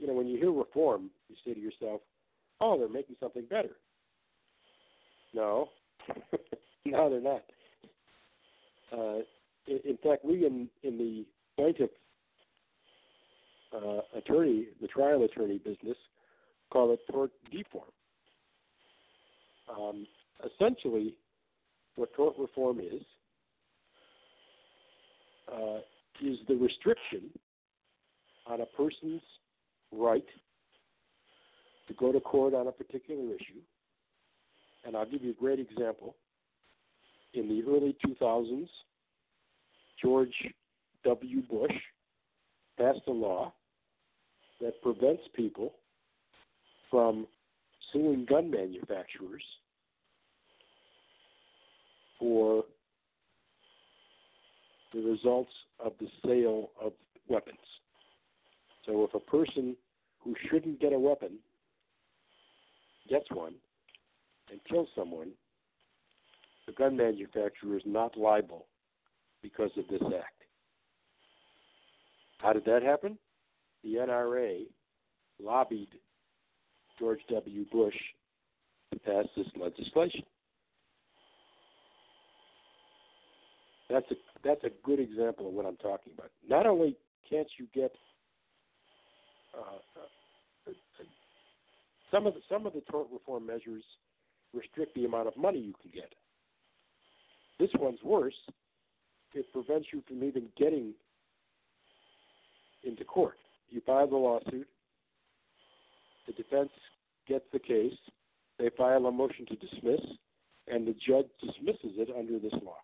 [0.00, 2.00] You know, when you hear reform, you say to yourself,
[2.60, 3.76] "Oh, they're making something better."
[5.34, 5.68] No,
[6.84, 7.42] no, they're not.
[8.92, 9.22] Uh,
[9.66, 11.24] in, in fact, we in in the
[11.60, 11.90] plaintiff
[13.76, 15.96] uh, attorney, the trial attorney business,
[16.72, 17.84] call it tort deform.
[19.68, 20.06] Um,
[20.44, 21.14] essentially,
[21.96, 23.02] what tort reform is
[25.52, 25.78] uh,
[26.22, 27.30] is the restriction
[28.46, 29.22] on a person's
[29.92, 30.24] right
[31.88, 33.60] to go to court on a particular issue.
[34.86, 36.16] And I'll give you a great example.
[37.34, 38.68] In the early 2000s,
[40.02, 40.34] George
[41.04, 41.42] W.
[41.42, 41.76] Bush
[42.78, 43.52] passed a law
[44.60, 45.72] that prevents people
[46.90, 47.26] from
[47.92, 49.42] suing gun manufacturers
[52.18, 52.64] for
[54.92, 55.52] the results
[55.84, 56.92] of the sale of
[57.28, 57.58] weapons.
[58.86, 59.76] So if a person
[60.20, 61.38] who shouldn't get a weapon
[63.08, 63.54] gets one
[64.50, 65.30] and kills someone,
[66.66, 68.66] the gun manufacturer is not liable
[69.42, 70.39] because of this act.
[72.40, 73.18] How did that happen?
[73.84, 74.62] The NRA
[75.42, 75.88] lobbied
[76.98, 77.64] George W.
[77.70, 77.94] Bush
[78.92, 80.22] to pass this legislation.
[83.88, 84.14] That's a
[84.44, 86.30] that's a good example of what I'm talking about.
[86.48, 86.96] Not only
[87.28, 87.92] can't you get
[89.56, 89.78] uh,
[92.10, 93.82] some of the some of the tort reform measures
[94.54, 96.12] restrict the amount of money you can get.
[97.58, 98.34] This one's worse.
[99.34, 100.94] It prevents you from even getting
[102.84, 103.36] into court.
[103.68, 104.68] You file the lawsuit.
[106.26, 106.70] The defense
[107.28, 107.96] gets the case.
[108.58, 110.00] They file a motion to dismiss,
[110.68, 112.76] and the judge dismisses it under this law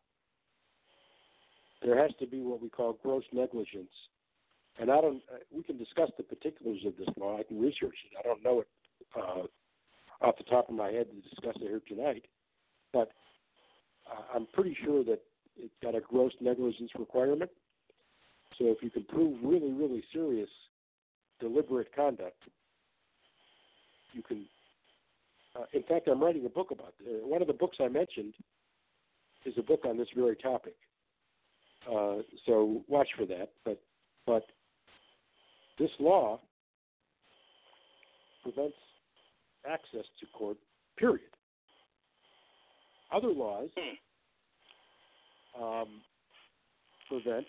[1.87, 3.93] there has to be what we call gross negligence.
[4.79, 5.23] And I don't.
[5.33, 7.39] Uh, we can discuss the particulars of this law.
[7.39, 8.19] I can research it.
[8.19, 8.69] I don't know it
[9.17, 12.25] uh, off the top of my head to discuss it here tonight,
[12.93, 13.11] but
[14.11, 15.21] uh, I'm pretty sure that
[15.57, 17.51] it's got a gross negligence requirement.
[18.59, 20.49] So if you can prove really, really serious,
[21.41, 22.43] deliberate conduct,
[24.13, 24.47] you can.
[25.55, 27.23] Uh, in fact, I'm writing a book about it.
[27.23, 28.35] Uh, one of the books I mentioned
[29.45, 30.75] is a book on this very topic.
[31.91, 32.17] Uh,
[32.47, 33.51] so watch for that.
[33.65, 33.81] But
[34.27, 34.45] but
[35.79, 36.41] this law
[38.43, 38.77] prevents
[39.69, 40.57] access to court.
[40.97, 41.31] Period.
[43.13, 43.69] Other laws
[45.61, 46.01] um,
[47.09, 47.47] prevent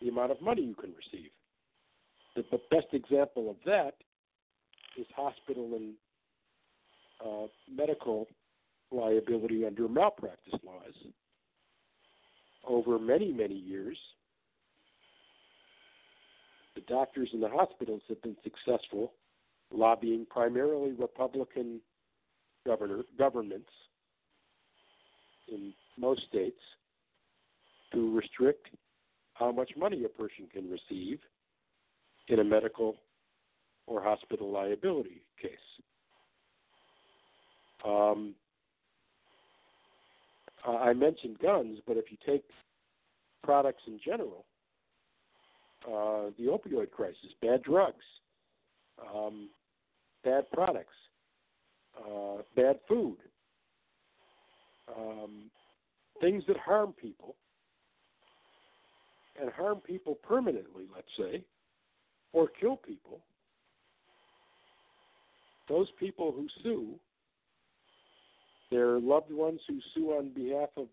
[0.00, 1.30] the amount of money you can receive.
[2.36, 3.94] The, best example of that
[4.96, 5.94] is hospital and
[7.24, 8.28] uh, medical
[8.92, 10.94] liability under malpractice laws
[12.68, 13.96] over many, many years,
[16.74, 19.12] the doctors in the hospitals have been successful
[19.72, 21.80] lobbying primarily Republican
[22.66, 23.68] governor governments
[25.48, 26.60] in most states
[27.92, 28.68] to restrict
[29.38, 31.18] how much money a person can receive
[32.28, 32.96] in a medical
[33.86, 35.52] or hospital liability case.
[37.86, 38.34] Um,
[40.66, 42.42] I mentioned guns, but if you take
[43.44, 44.44] products in general,
[45.86, 48.04] uh, the opioid crisis, bad drugs,
[49.14, 49.48] um,
[50.24, 50.96] bad products,
[51.96, 53.16] uh, bad food,
[54.94, 55.50] um,
[56.20, 57.36] things that harm people
[59.40, 61.42] and harm people permanently, let's say,
[62.32, 63.20] or kill people,
[65.68, 66.94] those people who sue
[68.70, 70.86] their loved ones who sue on behalf of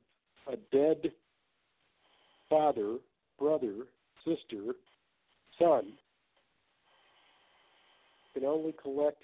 [0.52, 1.12] a dead
[2.50, 2.98] father,
[3.40, 3.74] brother,
[4.24, 4.76] sister,
[5.60, 5.94] son
[8.34, 9.22] can only collect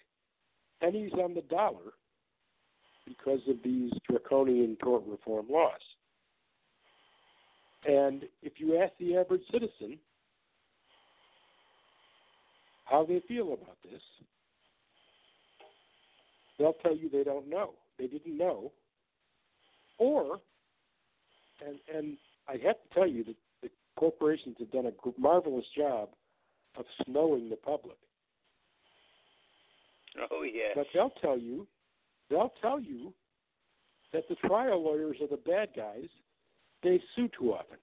[0.81, 1.93] pennies on the dollar
[3.05, 5.81] because of these draconian tort reform laws.
[7.87, 9.97] And if you ask the average citizen
[12.85, 14.01] how they feel about this,
[16.59, 17.71] they'll tell you they don't know
[18.01, 18.71] they didn't know
[19.97, 20.39] or
[21.65, 22.17] and and
[22.47, 26.09] I have to tell you that the corporations have done a marvelous job
[26.77, 27.97] of snowing the public.
[30.31, 30.71] Oh yes.
[30.75, 31.67] But they'll tell you,
[32.29, 33.13] they'll tell you
[34.11, 36.09] that the trial lawyers are the bad guys.
[36.83, 37.77] They sue too often.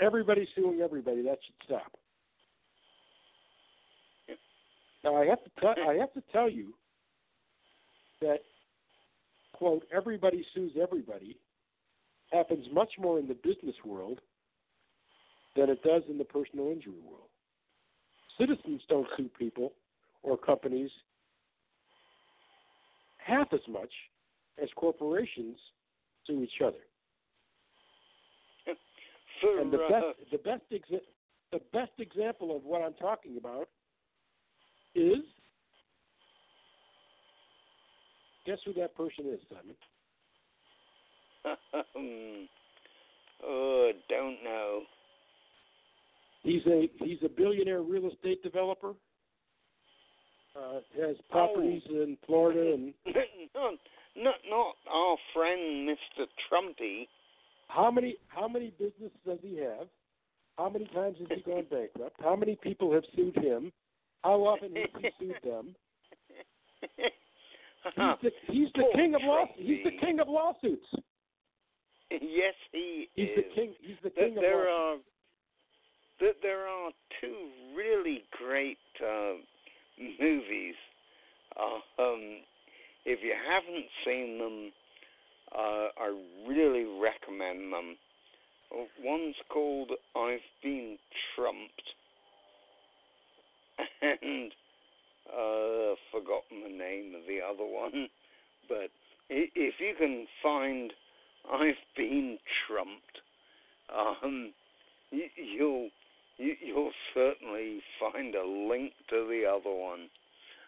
[0.00, 1.22] Everybody's suing everybody.
[1.22, 1.92] That should stop.
[5.04, 6.74] Now I have to tell I have to tell you
[8.20, 8.38] that
[9.52, 11.38] quote everybody sues everybody
[12.32, 14.20] happens much more in the business world
[15.54, 17.28] than it does in the personal injury world.
[18.38, 19.72] Citizens don't sue people
[20.22, 20.90] or companies
[23.18, 23.92] half as much
[24.62, 25.56] as corporations
[26.26, 26.85] sue each other.
[29.40, 31.06] For, and the uh, best the best exa-
[31.52, 33.68] the best example of what I'm talking about
[34.94, 35.18] is
[38.46, 39.76] guess who that person is, Simon?
[41.94, 42.48] um,
[43.44, 44.82] oh, don't know.
[46.42, 48.92] He's a he's a billionaire real estate developer.
[50.56, 52.02] Uh, has properties Oh.
[52.02, 52.94] in Florida and
[53.54, 53.74] not,
[54.16, 56.24] not, not our friend Mr.
[56.48, 57.06] Trumpy.
[57.68, 59.88] How many how many businesses does he have?
[60.58, 62.16] How many times has he gone bankrupt?
[62.22, 63.72] How many people have sued him?
[64.22, 65.74] How often has he sued them?
[67.94, 70.86] He's the he's the king of law he's the king of lawsuits.
[72.10, 73.36] yes, he He's is.
[73.36, 75.04] the king he's the Th- king of there lawsuits.
[76.18, 76.90] are th- there are
[77.20, 79.34] two really great uh,
[80.20, 80.74] movies.
[81.56, 82.38] Uh, um,
[83.04, 84.72] if you haven't seen them,
[85.54, 86.14] uh, I
[86.46, 87.96] really recommend them.
[88.72, 90.98] Uh, One's called "I've Been
[91.34, 91.82] Trumped,"
[94.02, 94.52] and
[95.28, 98.08] uh, forgotten the name of the other one.
[98.68, 98.90] But
[99.28, 100.92] if you can find
[101.50, 103.20] "I've Been Trumped,"
[103.94, 104.52] um,
[105.10, 105.90] you'll
[106.38, 110.10] you, you'll certainly find a link to the other one.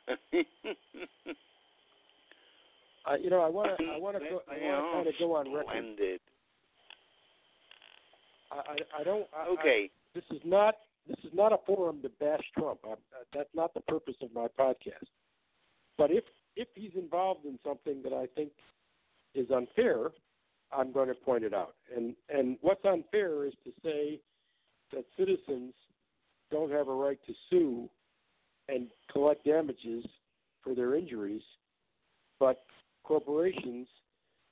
[3.08, 5.14] I, you know, I want to I want to go, I want to kind of
[5.18, 6.20] go on record.
[8.52, 9.90] I, I I don't I, I, Okay.
[10.14, 10.74] this is not
[11.06, 12.80] this is not a forum to bash Trump.
[12.84, 12.96] I, uh,
[13.34, 15.08] that's not the purpose of my podcast.
[15.96, 16.24] But if
[16.56, 18.50] if he's involved in something that I think
[19.34, 20.10] is unfair,
[20.76, 21.76] I'm going to point it out.
[21.96, 24.20] And and what's unfair is to say
[24.92, 25.72] that citizens
[26.50, 27.88] don't have a right to sue
[28.68, 30.04] and collect damages
[30.62, 31.42] for their injuries,
[32.38, 32.64] but
[33.08, 33.88] corporations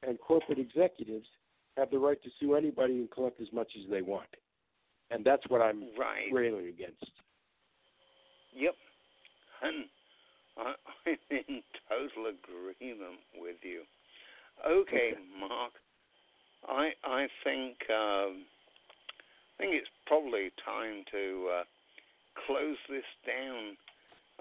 [0.02, 1.26] and corporate executives
[1.76, 4.28] have the right to sue anybody and collect as much as they want.
[5.10, 6.32] And that's what I'm Right.
[6.32, 7.04] railing against.
[8.54, 8.74] Yep.
[9.62, 9.84] And
[10.56, 10.74] I,
[11.06, 13.82] I'm in total agreement with you.
[14.66, 15.72] Okay, Mark.
[16.66, 18.46] I I think um,
[19.52, 21.64] I think it's probably time to uh,
[22.46, 23.76] close this down.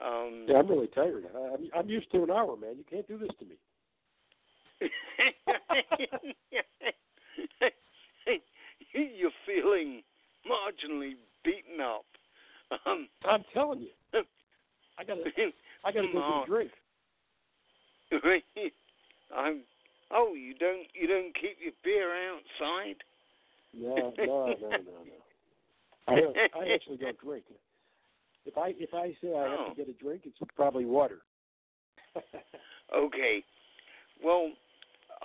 [0.02, 1.26] Um, Yeah, I'm really tired.
[1.36, 2.78] I, I'm, I'm used to an hour, man.
[2.78, 3.56] You can't do this to me.
[8.94, 10.02] You're feeling
[10.50, 12.06] marginally beaten up.
[12.86, 13.90] Um, I'm telling you.
[14.98, 15.22] I gotta,
[15.84, 16.72] I gotta go get a drink.
[19.36, 19.62] I'm.
[20.12, 22.96] Oh, you don't you don't keep your beer outside?
[23.78, 24.80] No, no, no, no, no.
[26.08, 27.46] I, don't- I actually don't drink.
[28.46, 29.70] If I if I say I have Oh.
[29.70, 31.20] to get a drink, it's probably water.
[32.96, 33.44] Okay.
[34.24, 34.52] Well,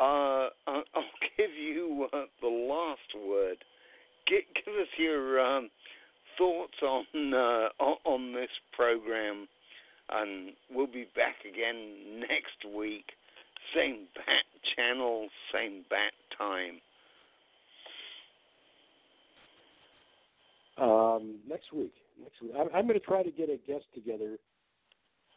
[0.01, 1.05] uh, I- I'll
[1.36, 3.59] give you uh, the last word.
[4.27, 5.70] Give, give us your um,
[6.39, 7.68] thoughts on uh,
[8.05, 9.48] on this program,
[10.10, 13.06] and we'll be back again next week.
[13.74, 14.44] Same bat
[14.77, 16.81] channel, same bat time.
[20.78, 21.93] Um, next week.
[22.18, 22.52] Next week.
[22.59, 24.39] I'm, I'm going to try to get a guest together.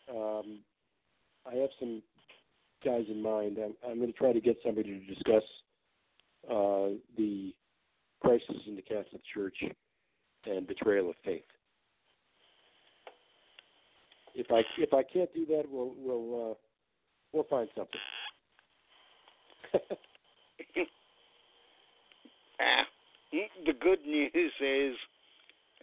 [0.09, 0.59] Um,
[1.45, 2.01] I have some
[2.83, 3.57] guys in mind.
[3.63, 5.43] I'm, I'm going to try to get somebody to discuss
[6.49, 7.53] uh, the
[8.21, 9.57] crisis in the Catholic Church
[10.45, 11.43] and betrayal of faith.
[14.35, 16.53] If I if I can't do that, we'll we'll uh,
[17.31, 17.99] we'll find something.
[22.59, 22.85] Ah,
[23.31, 24.95] the good news is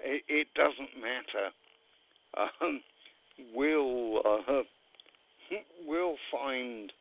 [0.03, 1.51] it, it doesn't matter.
[2.61, 2.81] Um,
[3.55, 4.63] we'll uh,
[5.87, 6.93] we'll find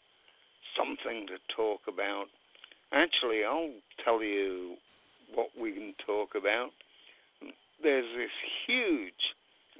[0.77, 2.25] something to talk about.
[2.91, 3.73] Actually, I'll
[4.03, 4.75] tell you
[5.33, 6.69] what we can talk about.
[7.81, 8.31] There's this
[8.67, 9.33] huge,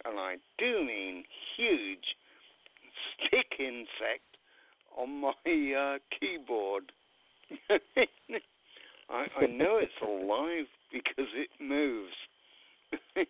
[0.05, 1.23] and I do mean
[1.57, 2.15] huge,
[3.17, 4.23] stick insect
[4.97, 5.33] on my
[5.73, 6.91] uh, keyboard.
[9.09, 12.13] I, I know it's alive because it moves.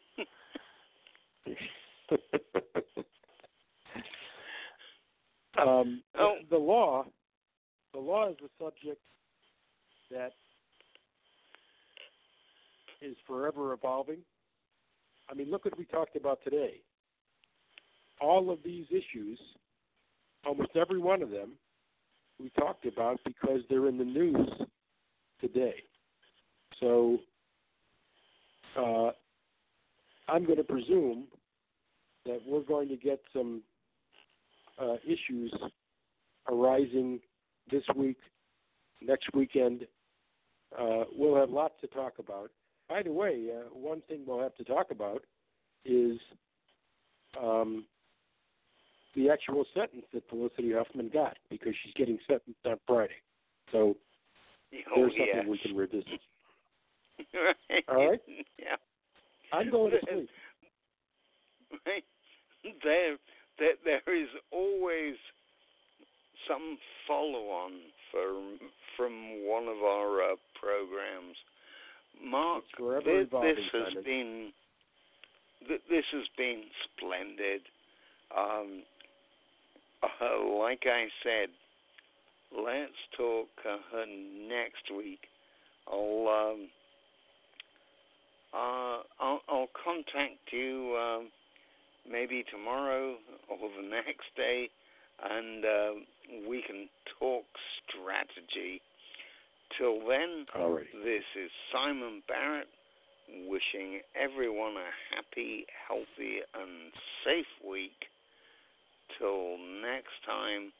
[5.68, 6.36] um, oh.
[6.50, 7.06] the law,
[7.94, 9.02] the law is a subject
[10.12, 10.32] that
[13.02, 14.20] is forever evolving.
[15.30, 16.82] I mean, look what we talked about today.
[18.20, 19.40] All of these issues,
[20.46, 21.52] almost every one of them,
[22.40, 24.50] we talked about because they're in the news
[25.40, 25.76] today.
[26.80, 27.20] So
[28.78, 29.12] uh,
[30.28, 31.26] I'm going to presume
[32.26, 33.62] that we're going to get some
[34.82, 35.54] uh, issues
[36.50, 37.20] arising
[37.72, 38.18] this week,
[39.02, 39.86] next weekend.
[40.78, 42.52] Uh, we'll have lots to talk about.
[42.88, 45.24] By the way, uh, one thing we'll have to talk about
[45.86, 46.18] is
[47.42, 47.86] um,
[49.16, 53.22] the actual sentence that Felicity Huffman got because she's getting sentenced on Friday.
[53.72, 53.96] So
[54.74, 56.06] oh, there's something we can revisit.
[57.70, 57.84] right.
[57.88, 58.22] All right.
[58.58, 58.76] Yeah.
[59.54, 60.30] I'm going to sleep.
[61.86, 62.04] Right.
[62.84, 63.18] There,
[63.60, 65.16] there, there is always
[66.48, 66.78] some
[67.08, 67.72] follow-on
[68.12, 68.60] from
[68.98, 71.36] from one of our uh, programs.
[72.22, 74.52] Mark, It's forever thi- evolving, this has been
[75.68, 77.62] th- this has been splendid.
[78.36, 78.84] Um,
[80.04, 81.50] uh, like I said,
[82.56, 84.06] let's talk uh,
[84.48, 85.20] next week.
[85.88, 86.70] I'll um,
[88.54, 91.30] uh, I'll, I'll contact you um,
[92.10, 93.16] maybe tomorrow
[93.48, 94.70] or the next day,
[95.24, 95.92] and uh,
[96.48, 97.46] we can talk
[97.86, 98.82] strategy.
[99.78, 100.86] Till then, All right.
[101.04, 102.68] this is Simon Barrett
[103.48, 106.92] wishing everyone a happy, healthy, and
[107.24, 108.10] safe week.
[109.18, 110.72] Till next time,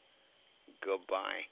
[0.84, 1.46] goodbye.